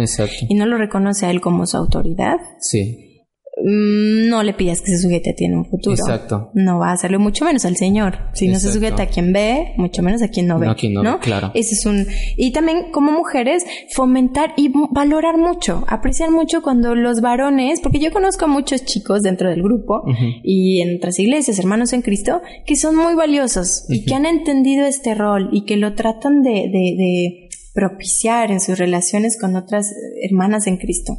y 0.49 0.55
no 0.55 0.65
lo 0.65 0.79
reconoce 0.79 1.27
a 1.27 1.33
él 1.33 1.41
como 1.41 1.67
su 1.67 1.77
autoridad, 1.77 2.37
sí 2.61 3.14
no 3.63 4.43
le 4.43 4.53
pidas 4.55 4.81
que 4.81 4.91
se 4.91 4.99
sujete 4.99 5.31
a 5.31 5.35
ti 5.35 5.45
en 5.45 5.57
un 5.57 5.65
futuro. 5.65 5.95
Exacto. 5.95 6.51
No 6.55 6.79
va 6.79 6.91
a 6.91 6.93
hacerlo 6.93 7.21
mucho 7.21 7.45
menos 7.45 7.65
al 7.65 7.77
Señor. 7.77 8.19
Si 8.33 8.49
no 8.49 8.59
se 8.59 8.73
sujeta 8.73 9.05
a 9.05 9.07
quien 9.07 9.33
ve, 9.33 9.75
mucho 9.77 10.03
menos 10.03 10.23
a 10.23 10.29
quien 10.29 10.47
no 10.47 10.59
ve. 10.59 10.67
No, 10.67 10.73
a 10.73 10.75
quien 10.75 10.93
no, 10.95 11.03
Ve, 11.03 11.19
claro. 11.21 11.53
Ese 11.55 11.75
es 11.75 11.87
un 11.87 12.07
y 12.37 12.51
también 12.53 12.91
como 12.93 13.13
mujeres 13.13 13.65
fomentar 13.93 14.55
y 14.57 14.73
valorar 14.91 15.39
mucho, 15.39 15.85
apreciar 15.89 16.31
mucho 16.31 16.63
cuando 16.63 16.95
los 16.95 17.21
varones, 17.21 17.81
porque 17.81 18.01
yo 18.01 18.13
conozco 18.13 18.47
a 18.47 18.49
muchos 18.49 18.85
chicos 18.85 19.23
dentro 19.23 19.49
del 19.49 19.63
grupo 19.63 20.03
y 20.43 20.81
en 20.81 20.97
otras 20.97 21.19
iglesias, 21.19 21.59
hermanos 21.59 21.93
en 21.93 22.03
Cristo, 22.03 22.43
que 22.67 22.77
son 22.77 22.97
muy 22.97 23.15
valiosos 23.15 23.85
y 23.89 24.05
que 24.05 24.15
han 24.15 24.27
entendido 24.27 24.87
este 24.87 25.15
rol 25.15 25.51
y 25.53 25.65
que 25.65 25.77
lo 25.77 25.95
tratan 25.95 26.43
de, 26.43 26.51
de, 26.51 26.95
de 26.97 27.49
propiciar 27.75 28.53
en 28.53 28.61
sus 28.61 28.79
relaciones 28.79 29.37
con 29.39 29.57
otras 29.57 29.93
hermanas 30.23 30.69
en 30.69 30.77
Cristo. 30.77 31.19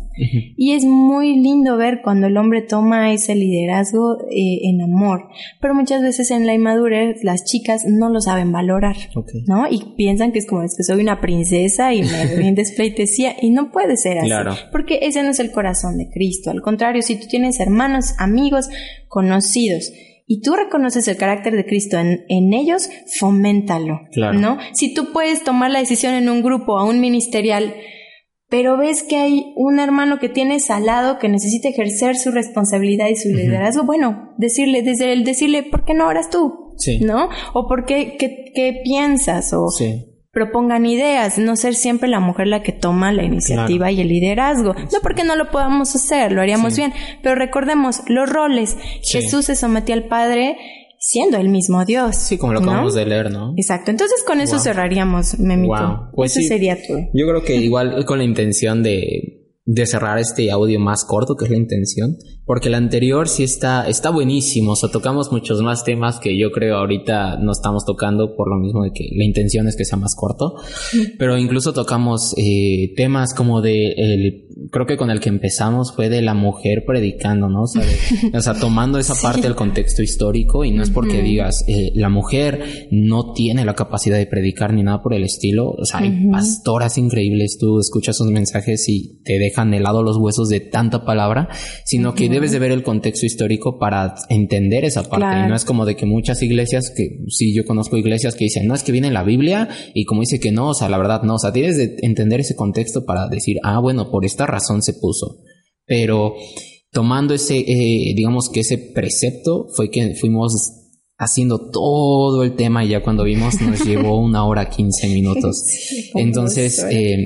Y 0.56 0.72
es 0.72 0.86
muy 0.86 1.36
lindo 1.36 1.76
ver 1.76 2.00
cuando 2.02 2.28
el 2.28 2.38
hombre 2.38 2.62
toma 2.62 3.12
ese 3.12 3.36
liderazgo 3.36 4.22
eh, 4.32 4.60
en 4.64 4.82
amor, 4.82 5.28
pero 5.60 5.76
muchas 5.76 6.02
veces 6.02 6.32
en 6.32 6.48
la 6.48 6.54
inmadurez 6.54 7.18
las 7.24 7.44
chicas 7.44 7.84
no 7.86 8.10
lo 8.10 8.22
saben 8.22 8.54
valorar, 8.54 8.96
¿no? 9.48 9.68
Y 9.70 9.96
piensan 9.98 10.32
que 10.32 10.40
es 10.40 10.48
como 10.48 10.64
es 10.64 10.76
que 10.78 10.84
soy 10.84 11.02
una 11.02 11.20
princesa 11.20 11.94
y 11.94 12.04
me 12.04 12.54
despleitesía 12.56 13.36
y 13.42 13.50
no 13.50 13.72
puede 13.72 13.98
ser 13.98 14.20
así, 14.20 14.32
porque 14.72 15.00
ese 15.02 15.24
no 15.24 15.32
es 15.32 15.40
el 15.40 15.52
corazón 15.52 15.98
de 15.98 16.10
Cristo. 16.10 16.52
Al 16.52 16.62
contrario, 16.62 17.02
si 17.02 17.18
tú 17.18 17.28
tienes 17.28 17.60
hermanos, 17.60 18.14
amigos, 18.18 18.70
conocidos, 19.10 19.92
y 20.28 20.42
tú 20.42 20.56
reconoces 20.56 21.08
el 21.08 21.18
carácter 21.18 21.56
de 21.56 21.66
Cristo 21.66 21.98
en, 21.98 22.26
en 22.30 22.54
ellos, 22.54 22.90
foméntalo, 23.20 24.02
¿no? 24.34 24.58
Si 24.74 24.94
tú 24.94 25.12
puedes 25.14 25.44
tomar 25.44 25.72
la 25.72 25.80
decisión 25.80 26.16
en 26.16 26.30
un 26.30 26.42
grupo, 26.42 26.80
a 26.80 26.84
un 26.84 27.00
ministerial, 27.00 27.76
pero 28.50 28.78
ves 28.78 29.04
que 29.04 29.18
hay 29.18 29.54
un 29.56 29.80
hermano 29.80 30.18
que 30.20 30.30
tienes 30.30 30.70
al 30.70 30.86
lado 30.86 31.20
que 31.20 31.30
necesita 31.30 31.70
ejercer 31.70 32.18
su 32.18 32.32
responsabilidad 32.32 33.08
y 33.10 33.16
su 33.16 33.30
liderazgo, 33.30 33.84
bueno, 33.84 34.34
decirle, 34.38 34.82
desde 34.82 35.14
el 35.14 35.24
decirle, 35.24 35.64
¿por 35.64 35.84
qué 35.86 35.94
no 35.94 36.08
oras 36.08 36.30
tú? 36.30 36.74
Sí. 36.78 37.00
¿No? 37.00 37.30
O 37.54 37.68
¿por 37.68 37.86
qué, 37.86 38.18
qué, 38.18 38.52
qué 38.54 38.82
piensas? 38.84 39.54
O, 39.54 39.70
sí 39.70 40.15
propongan 40.36 40.86
ideas, 40.86 41.38
no 41.38 41.56
ser 41.56 41.76
siempre 41.76 42.10
la 42.10 42.20
mujer 42.20 42.48
la 42.48 42.62
que 42.62 42.74
toma 42.74 43.14
la 43.14 43.24
iniciativa 43.24 43.90
y 43.90 44.02
el 44.02 44.10
liderazgo. 44.10 44.74
No 44.74 45.00
porque 45.02 45.24
no 45.24 45.38
lo 45.38 45.50
podamos 45.50 45.96
hacer, 45.96 46.34
lo 46.34 46.42
haríamos 46.42 46.76
bien, 46.76 46.92
pero 47.24 47.36
recordemos 47.36 48.02
los 48.10 48.30
roles. 48.30 48.76
Jesús 49.02 49.46
se 49.46 49.56
sometió 49.56 49.96
al 49.96 50.10
Padre 50.10 50.58
siendo 51.00 51.38
el 51.38 51.48
mismo 51.48 51.86
Dios. 51.86 52.18
Sí, 52.18 52.38
como 52.38 52.52
lo 52.52 52.60
acabamos 52.60 52.94
de 52.94 53.06
leer, 53.06 53.32
¿no? 53.32 53.54
Exacto. 53.56 53.92
Entonces 53.92 54.24
con 54.28 54.42
eso 54.42 54.60
cerraríamos, 54.60 55.40
Memito. 55.40 55.74
Wow. 55.74 56.12
Pues 56.14 56.36
eso 56.36 56.46
sería 56.46 56.76
todo. 56.86 57.00
Yo 57.14 57.26
creo 57.26 57.42
que 57.42 57.56
igual 57.56 58.04
con 58.06 58.18
la 58.18 58.26
intención 58.26 58.84
de, 58.84 59.45
de 59.66 59.88
cerrar 59.88 60.20
este 60.20 60.52
audio 60.52 60.80
más 60.80 61.06
corto, 61.06 61.36
que 61.36 61.46
es 61.46 61.52
la 61.52 61.58
intención, 61.58 62.18
porque 62.46 62.68
el 62.68 62.76
anterior 62.76 63.28
sí 63.28 63.44
está, 63.44 63.88
está 63.90 64.12
buenísimo, 64.12 64.74
o 64.74 64.76
sea, 64.76 64.90
tocamos 64.90 65.32
muchos 65.32 65.62
más 65.64 65.84
temas 65.84 66.20
que 66.20 66.38
yo 66.38 66.52
creo 66.52 66.78
ahorita 66.78 67.40
no 67.40 67.52
estamos 67.52 67.84
tocando 67.84 68.36
por 68.36 68.48
lo 68.48 68.60
mismo 68.60 68.84
de 68.84 68.92
que 68.94 69.10
la 69.16 69.26
intención 69.26 69.68
es 69.68 69.76
que 69.76 69.84
sea 69.84 69.98
más 69.98 70.16
corto, 70.16 70.56
pero 71.18 71.36
incluso 71.40 71.74
tocamos 71.74 72.36
eh, 72.38 72.94
temas 72.96 73.34
como 73.34 73.62
de, 73.62 73.94
el, 73.98 74.70
creo 74.72 74.86
que 74.86 74.98
con 74.98 75.10
el 75.10 75.20
que 75.20 75.30
empezamos 75.30 75.94
fue 75.96 76.10
de 76.10 76.22
la 76.22 76.36
mujer 76.36 76.84
predicando, 76.86 77.50
¿no? 77.50 77.64
O 77.64 77.68
sea, 77.68 77.84
o 78.32 78.42
sea 78.42 78.54
tomando 78.54 79.00
esa 79.00 79.16
parte 79.22 79.42
del 79.42 79.56
contexto 79.56 80.04
histórico 80.04 80.64
y 80.64 80.70
no 80.70 80.84
es 80.84 80.92
porque 80.92 81.24
digas, 81.24 81.66
eh, 81.68 81.92
la 81.96 82.10
mujer 82.10 82.88
no 82.92 83.34
tiene 83.34 83.66
la 83.66 83.74
capacidad 83.74 84.18
de 84.18 84.28
predicar 84.28 84.74
ni 84.74 84.84
nada 84.84 85.02
por 85.02 85.16
el 85.16 85.24
estilo, 85.24 85.72
o 85.72 85.86
sea, 85.86 86.02
hay 86.02 86.30
pastoras 86.30 87.00
increíbles, 87.00 87.58
tú 87.60 87.80
escuchas 87.80 88.18
sus 88.18 88.28
mensajes 88.28 88.88
y 88.88 89.24
te 89.24 89.40
dejan 89.40 89.55
helado 89.74 90.04
los 90.04 90.18
huesos 90.18 90.50
de 90.50 90.60
tanta 90.60 91.06
palabra, 91.06 91.50
sino 91.86 92.14
que 92.14 92.30
debes 92.30 92.52
de 92.52 92.60
ver 92.60 92.72
el 92.72 92.84
contexto 92.84 93.26
histórico 93.26 93.80
para 93.80 94.16
entender 94.30 94.86
esa 94.86 95.04
parte. 95.04 95.46
Y 95.46 95.50
no 95.50 95.56
es 95.56 95.66
como 95.66 95.86
de 95.86 95.96
que 95.96 96.06
muchas 96.06 96.42
iglesias, 96.42 96.92
que 96.96 97.24
sí, 97.30 97.54
yo 97.56 97.66
conozco 97.66 97.98
iglesias 97.98 98.36
que 98.36 98.46
dicen, 98.46 98.68
no, 98.68 98.76
es 98.76 98.84
que 98.84 98.92
viene 98.92 99.12
la 99.12 99.24
Biblia 99.24 99.70
y 99.94 100.06
como 100.06 100.22
dice 100.22 100.40
que 100.40 100.52
no, 100.52 100.70
o 100.70 100.74
sea, 100.74 100.90
la 100.90 100.98
verdad 100.98 101.24
no, 101.24 101.36
o 101.36 101.40
sea, 101.40 101.52
tienes 101.52 101.78
de 101.78 101.96
entender 102.02 102.40
ese 102.40 102.56
contexto 102.56 103.06
para 103.06 103.28
decir, 103.28 103.58
ah, 103.64 103.80
bueno, 103.80 104.10
por 104.12 104.26
esta 104.26 104.46
razón 104.46 104.82
se 104.82 104.94
puso. 104.94 105.40
Pero 105.86 106.36
tomando 106.92 107.34
ese, 107.34 107.58
eh, 107.58 108.14
digamos 108.16 108.50
que 108.50 108.62
ese 108.62 108.78
precepto 108.78 109.68
fue 109.76 109.90
que 109.90 110.16
fuimos 110.16 110.85
haciendo 111.18 111.70
todo 111.72 112.44
el 112.44 112.56
tema 112.56 112.84
y 112.84 112.90
ya 112.90 113.02
cuando 113.02 113.24
vimos 113.24 113.62
nos 113.62 113.80
llevó 113.86 114.20
una 114.20 114.46
hora 114.46 114.70
quince 114.70 115.08
minutos. 115.08 115.64
Entonces 116.16 116.86
eh, 116.90 117.26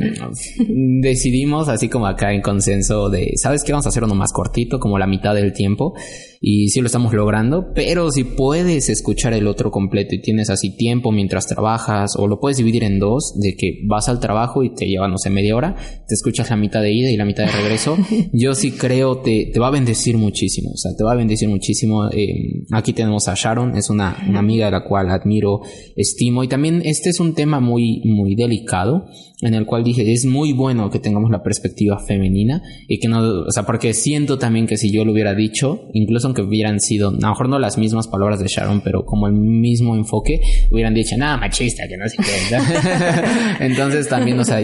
decidimos 1.01 1.67
así 1.69 1.89
como 1.89 2.07
acá 2.07 2.33
en 2.33 2.41
consenso 2.41 3.09
de, 3.09 3.33
¿sabes 3.35 3.63
qué? 3.63 3.71
Vamos 3.71 3.85
a 3.85 3.89
hacer 3.89 4.03
uno 4.03 4.15
más 4.15 4.31
cortito, 4.31 4.79
como 4.79 4.97
la 4.99 5.07
mitad 5.07 5.33
del 5.33 5.53
tiempo 5.53 5.93
y 6.41 6.69
sí 6.69 6.79
lo 6.79 6.85
estamos 6.85 7.13
logrando, 7.13 7.73
pero 7.73 8.11
si 8.11 8.23
puedes 8.23 8.87
escuchar 8.89 9.33
el 9.33 9.45
otro 9.45 9.71
completo 9.71 10.15
y 10.15 10.21
tienes 10.21 10.49
así 10.49 10.75
tiempo 10.75 11.11
mientras 11.11 11.47
trabajas 11.47 12.15
o 12.17 12.27
lo 12.27 12.39
puedes 12.39 12.57
dividir 12.57 12.83
en 12.85 12.97
dos, 12.97 13.37
de 13.39 13.55
que 13.57 13.81
vas 13.85 14.07
al 14.07 14.21
trabajo 14.21 14.63
y 14.63 14.73
te 14.73 14.87
lleva, 14.87 15.09
no 15.09 15.17
sé, 15.17 15.29
media 15.29 15.55
hora, 15.55 15.75
te 16.07 16.13
escuchas 16.13 16.49
la 16.49 16.55
mitad 16.55 16.81
de 16.81 16.93
ida 16.93 17.11
y 17.11 17.17
la 17.17 17.25
mitad 17.25 17.45
de 17.45 17.51
regreso, 17.51 17.97
yo 18.33 18.55
sí 18.55 18.71
creo 18.71 19.17
te, 19.17 19.51
te 19.53 19.59
va 19.59 19.67
a 19.67 19.71
bendecir 19.71 20.17
muchísimo, 20.17 20.71
o 20.71 20.77
sea, 20.77 20.95
te 20.95 21.03
va 21.03 21.11
a 21.11 21.15
bendecir 21.15 21.49
muchísimo. 21.49 22.09
Eh, 22.09 22.63
aquí 22.71 22.93
tenemos 22.93 23.27
a 23.27 23.33
Sharon, 23.35 23.75
es 23.75 23.89
una, 23.89 24.17
una 24.27 24.39
amiga 24.39 24.65
de 24.65 24.71
la 24.71 24.85
cual 24.85 25.09
admiro, 25.09 25.61
estimo 25.97 26.43
y 26.43 26.47
también 26.47 26.81
este 26.85 27.09
es 27.09 27.19
un 27.19 27.33
tema 27.33 27.59
muy, 27.59 28.01
muy 28.05 28.35
delicado 28.35 29.07
en 29.41 29.53
el 29.53 29.65
cual 29.65 29.83
dije, 29.83 30.11
es 30.11 30.25
muy 30.25 30.53
bueno 30.53 30.89
que 30.89 30.99
tengamos 30.99 31.31
la 31.31 31.43
perspectiva 31.43 31.99
femenina 31.99 32.61
y 32.87 32.99
que 32.99 33.07
no, 33.07 33.19
o 33.47 33.51
sea, 33.51 33.63
porque 33.63 33.93
siento 33.93 34.37
también 34.37 34.67
que 34.67 34.77
si 34.77 34.91
yo 34.91 35.05
lo 35.05 35.13
hubiera 35.13 35.33
dicho, 35.33 35.87
incluso 35.93 36.28
aunque 36.29 36.43
hubieran 36.43 36.79
sido, 36.79 37.09
a 37.09 37.11
lo 37.11 37.29
mejor 37.29 37.49
no 37.49 37.59
las 37.59 37.77
mismas 37.77 38.07
palabras 38.07 38.39
de 38.39 38.47
Sharon, 38.47 38.81
pero 38.81 39.03
como 39.03 39.27
el 39.27 39.33
mismo 39.33 39.95
enfoque, 39.95 40.41
hubieran 40.71 40.93
dicho, 40.93 41.17
nada, 41.17 41.37
machista, 41.37 41.87
que 41.87 41.97
no 41.97 42.07
sé 42.07 42.17
qué. 42.17 42.55
Entonces 43.65 44.07
también, 44.07 44.39
o 44.39 44.45
sea, 44.45 44.59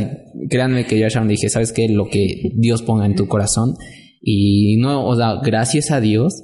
créanme 0.49 0.85
que 0.85 0.99
yo 0.99 1.05
a 1.05 1.09
Sharon 1.09 1.27
dije, 1.27 1.49
¿sabes 1.49 1.71
qué? 1.71 1.89
Lo 1.89 2.07
que 2.07 2.51
Dios 2.55 2.81
ponga 2.83 3.05
en 3.05 3.15
tu 3.15 3.27
corazón. 3.27 3.75
Y 4.21 4.77
no, 4.77 5.05
o 5.05 5.15
sea, 5.15 5.35
gracias 5.43 5.91
a 5.91 5.99
Dios, 5.99 6.43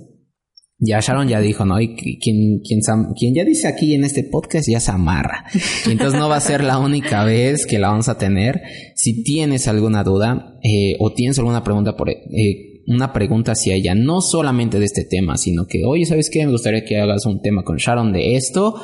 ya 0.79 0.99
Sharon 0.99 1.27
ya 1.27 1.39
dijo, 1.39 1.63
¿no? 1.65 1.79
Y 1.79 1.95
quien, 1.95 2.59
quien, 2.59 2.79
quien 3.15 3.35
ya 3.35 3.45
dice 3.45 3.67
aquí 3.67 3.93
en 3.93 4.03
este 4.03 4.23
podcast 4.23 4.67
ya 4.67 4.79
se 4.79 4.91
amarra. 4.91 5.45
Entonces 5.87 6.19
no 6.19 6.27
va 6.27 6.37
a 6.37 6.41
ser 6.41 6.63
la 6.63 6.79
única 6.79 7.23
vez 7.23 7.67
que 7.67 7.77
la 7.77 7.89
vamos 7.89 8.09
a 8.09 8.17
tener. 8.17 8.61
Si 8.95 9.23
tienes 9.23 9.67
alguna 9.67 10.03
duda 10.03 10.57
eh, 10.63 10.95
o 10.99 11.13
tienes 11.13 11.37
alguna 11.37 11.63
pregunta 11.63 11.95
por 11.95 12.09
eh, 12.09 12.70
una 12.91 13.13
pregunta 13.13 13.53
hacia 13.53 13.75
ella, 13.75 13.95
no 13.95 14.21
solamente 14.21 14.79
de 14.79 14.85
este 14.85 15.05
tema, 15.05 15.37
sino 15.37 15.65
que, 15.65 15.83
oye, 15.85 16.05
¿sabes 16.05 16.29
qué? 16.29 16.45
Me 16.45 16.51
gustaría 16.51 16.85
que 16.85 16.99
hagas 16.99 17.25
un 17.25 17.41
tema 17.41 17.63
con 17.63 17.77
Sharon 17.77 18.11
de 18.13 18.35
esto 18.35 18.75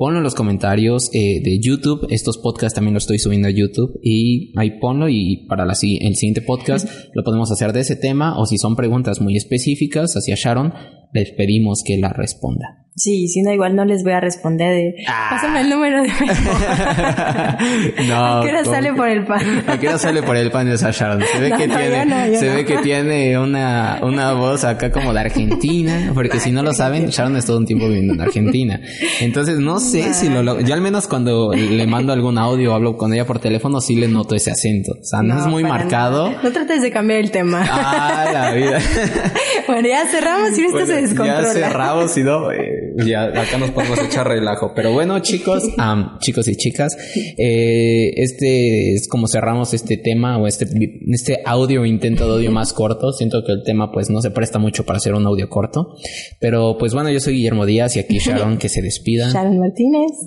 ponlo 0.00 0.16
en 0.16 0.24
los 0.24 0.34
comentarios 0.34 1.10
eh, 1.12 1.42
de 1.44 1.60
YouTube. 1.60 2.06
Estos 2.08 2.38
podcasts 2.38 2.74
también 2.74 2.94
los 2.94 3.02
estoy 3.02 3.18
subiendo 3.18 3.48
a 3.48 3.50
YouTube 3.50 4.00
y 4.02 4.58
ahí 4.58 4.80
ponlo 4.80 5.10
y 5.10 5.44
para 5.46 5.66
la, 5.66 5.74
el 5.74 6.16
siguiente 6.16 6.40
podcast 6.40 6.88
lo 7.12 7.22
podemos 7.22 7.52
hacer 7.52 7.74
de 7.74 7.80
ese 7.80 7.96
tema 7.96 8.38
o 8.38 8.46
si 8.46 8.56
son 8.56 8.76
preguntas 8.76 9.20
muy 9.20 9.36
específicas 9.36 10.14
hacia 10.14 10.36
Sharon, 10.36 10.72
les 11.12 11.32
pedimos 11.32 11.82
que 11.84 11.98
la 11.98 12.14
responda. 12.14 12.80
Sí, 12.96 13.28
si 13.28 13.40
no, 13.40 13.52
igual 13.52 13.76
no 13.76 13.86
les 13.86 14.02
voy 14.02 14.12
a 14.12 14.20
responder 14.20 14.74
de... 14.74 14.94
Ah. 15.08 15.28
Pásame 15.30 15.62
el 15.62 15.70
número 15.70 16.02
de... 16.02 16.08
no. 18.08 18.40
¿A 18.40 18.42
qué 18.42 18.48
hora 18.48 18.64
sale 18.64 18.92
por 18.92 19.08
el 19.08 19.24
pan? 19.24 19.64
¿A 19.66 19.78
qué 19.78 19.88
hora 19.88 19.96
sale 19.96 20.22
por 20.22 20.36
el 20.36 20.50
pan 20.50 20.66
de 20.66 20.74
esa 20.74 20.90
Sharon? 20.90 21.22
Se 21.22 21.40
ve 21.40 21.50
que 21.52 21.66
tiene, 21.68 22.36
se 22.36 22.50
ve 22.50 22.66
que 22.66 22.76
tiene 22.78 23.38
una, 23.38 24.00
una 24.02 24.32
voz 24.34 24.64
acá 24.64 24.90
como 24.90 25.14
de 25.14 25.20
Argentina, 25.20 26.10
porque 26.14 26.40
si 26.40 26.52
no 26.52 26.62
lo 26.62 26.74
saben, 26.74 27.06
Sharon 27.06 27.36
es 27.36 27.46
todo 27.46 27.56
un 27.58 27.64
tiempo 27.64 27.86
viviendo 27.86 28.12
en 28.14 28.20
Argentina. 28.20 28.80
Entonces 29.20 29.60
no 29.60 29.78
sé 29.78 29.89
si 29.90 30.28
lo, 30.28 30.60
yo 30.60 30.74
al 30.74 30.80
menos 30.80 31.06
cuando 31.06 31.52
le 31.52 31.86
mando 31.86 32.12
algún 32.12 32.38
audio 32.38 32.72
o 32.72 32.74
hablo 32.74 32.96
con 32.96 33.12
ella 33.12 33.26
por 33.26 33.38
teléfono 33.38 33.80
sí 33.80 33.94
le 33.94 34.08
noto 34.08 34.34
ese 34.34 34.50
acento. 34.50 34.92
O 35.00 35.04
sea, 35.04 35.22
no, 35.22 35.38
es 35.38 35.46
muy 35.46 35.62
marcado. 35.62 36.32
No 36.42 36.52
trates 36.52 36.82
de 36.82 36.90
cambiar 36.90 37.20
el 37.20 37.30
tema. 37.30 37.64
Ah, 37.68 38.30
la 38.32 38.52
vida. 38.52 38.78
bueno, 39.66 39.88
ya 39.88 40.06
cerramos 40.06 40.58
y 40.58 40.62
esto 40.62 40.86
se 40.86 41.02
descontrola. 41.02 41.42
Ya 41.42 41.52
cerramos 41.52 42.16
y 42.16 42.22
no... 42.22 42.50
Eh, 42.52 42.80
ya 43.04 43.24
acá 43.24 43.58
nos 43.58 43.70
podemos 43.70 43.98
echar 44.02 44.26
relajo. 44.28 44.72
Pero 44.74 44.92
bueno, 44.92 45.18
chicos, 45.20 45.64
chicos 46.20 46.48
y 46.48 46.56
chicas, 46.56 46.96
eh, 47.36 48.10
este 48.16 48.94
es 48.94 49.08
como 49.08 49.28
cerramos 49.28 49.74
este 49.74 49.96
tema 49.96 50.38
o 50.38 50.46
este, 50.46 50.66
este 51.08 51.40
audio 51.44 51.84
intento 51.84 52.26
de 52.26 52.34
audio 52.34 52.50
más 52.50 52.72
corto. 52.72 53.12
Siento 53.12 53.42
que 53.44 53.52
el 53.52 53.62
tema 53.64 53.90
pues 53.92 54.10
no 54.10 54.20
se 54.20 54.30
presta 54.30 54.58
mucho 54.58 54.84
para 54.84 54.98
hacer 54.98 55.14
un 55.14 55.26
audio 55.26 55.48
corto. 55.48 55.94
Pero 56.40 56.76
pues 56.78 56.94
bueno, 56.94 57.10
yo 57.10 57.20
soy 57.20 57.34
Guillermo 57.34 57.66
Díaz 57.66 57.96
y 57.96 58.00
aquí 58.00 58.18
Sharon 58.20 58.58
que 58.58 58.68
se 58.68 58.82
despida. 58.82 59.30
Sharon 59.30 59.58
Martínez. 59.58 59.79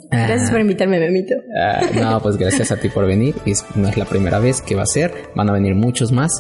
Gracias 0.10 0.52
por 0.52 0.60
invitarme, 0.60 1.00
Memito. 1.00 1.36
Ah, 1.60 1.82
no, 1.94 2.20
pues 2.22 2.38
gracias 2.38 2.72
a 2.72 2.78
ti 2.78 2.90
por 2.90 3.06
venir. 3.06 3.36
no 3.76 3.88
es 3.88 3.98
la 3.98 4.06
primera 4.06 4.40
vez 4.40 4.62
que 4.62 4.76
va 4.76 4.84
a 4.84 4.88
ser. 4.88 5.14
Van 5.36 5.50
a 5.50 5.54
venir 5.54 5.76
muchos 5.76 6.12
más. 6.12 6.32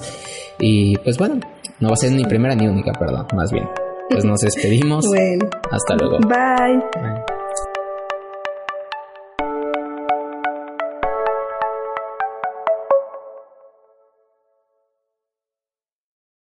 Y 0.59 0.97
pues 0.97 1.18
bueno, 1.18 1.39
no 1.80 1.89
va 1.89 1.93
a 1.93 1.97
ser 1.97 2.11
ni 2.11 2.24
primera 2.26 2.55
ni 2.55 2.68
única, 2.68 2.91
perdón, 2.93 3.28
más 3.36 3.51
bien. 3.51 3.68
Pues 4.09 4.26
nos 4.26 4.41
despedimos. 4.41 5.05
Bueno. 5.14 5.49
Hasta 5.72 5.95
luego. 5.95 6.20
Bye. 6.20 6.78
Bye. 7.01 7.42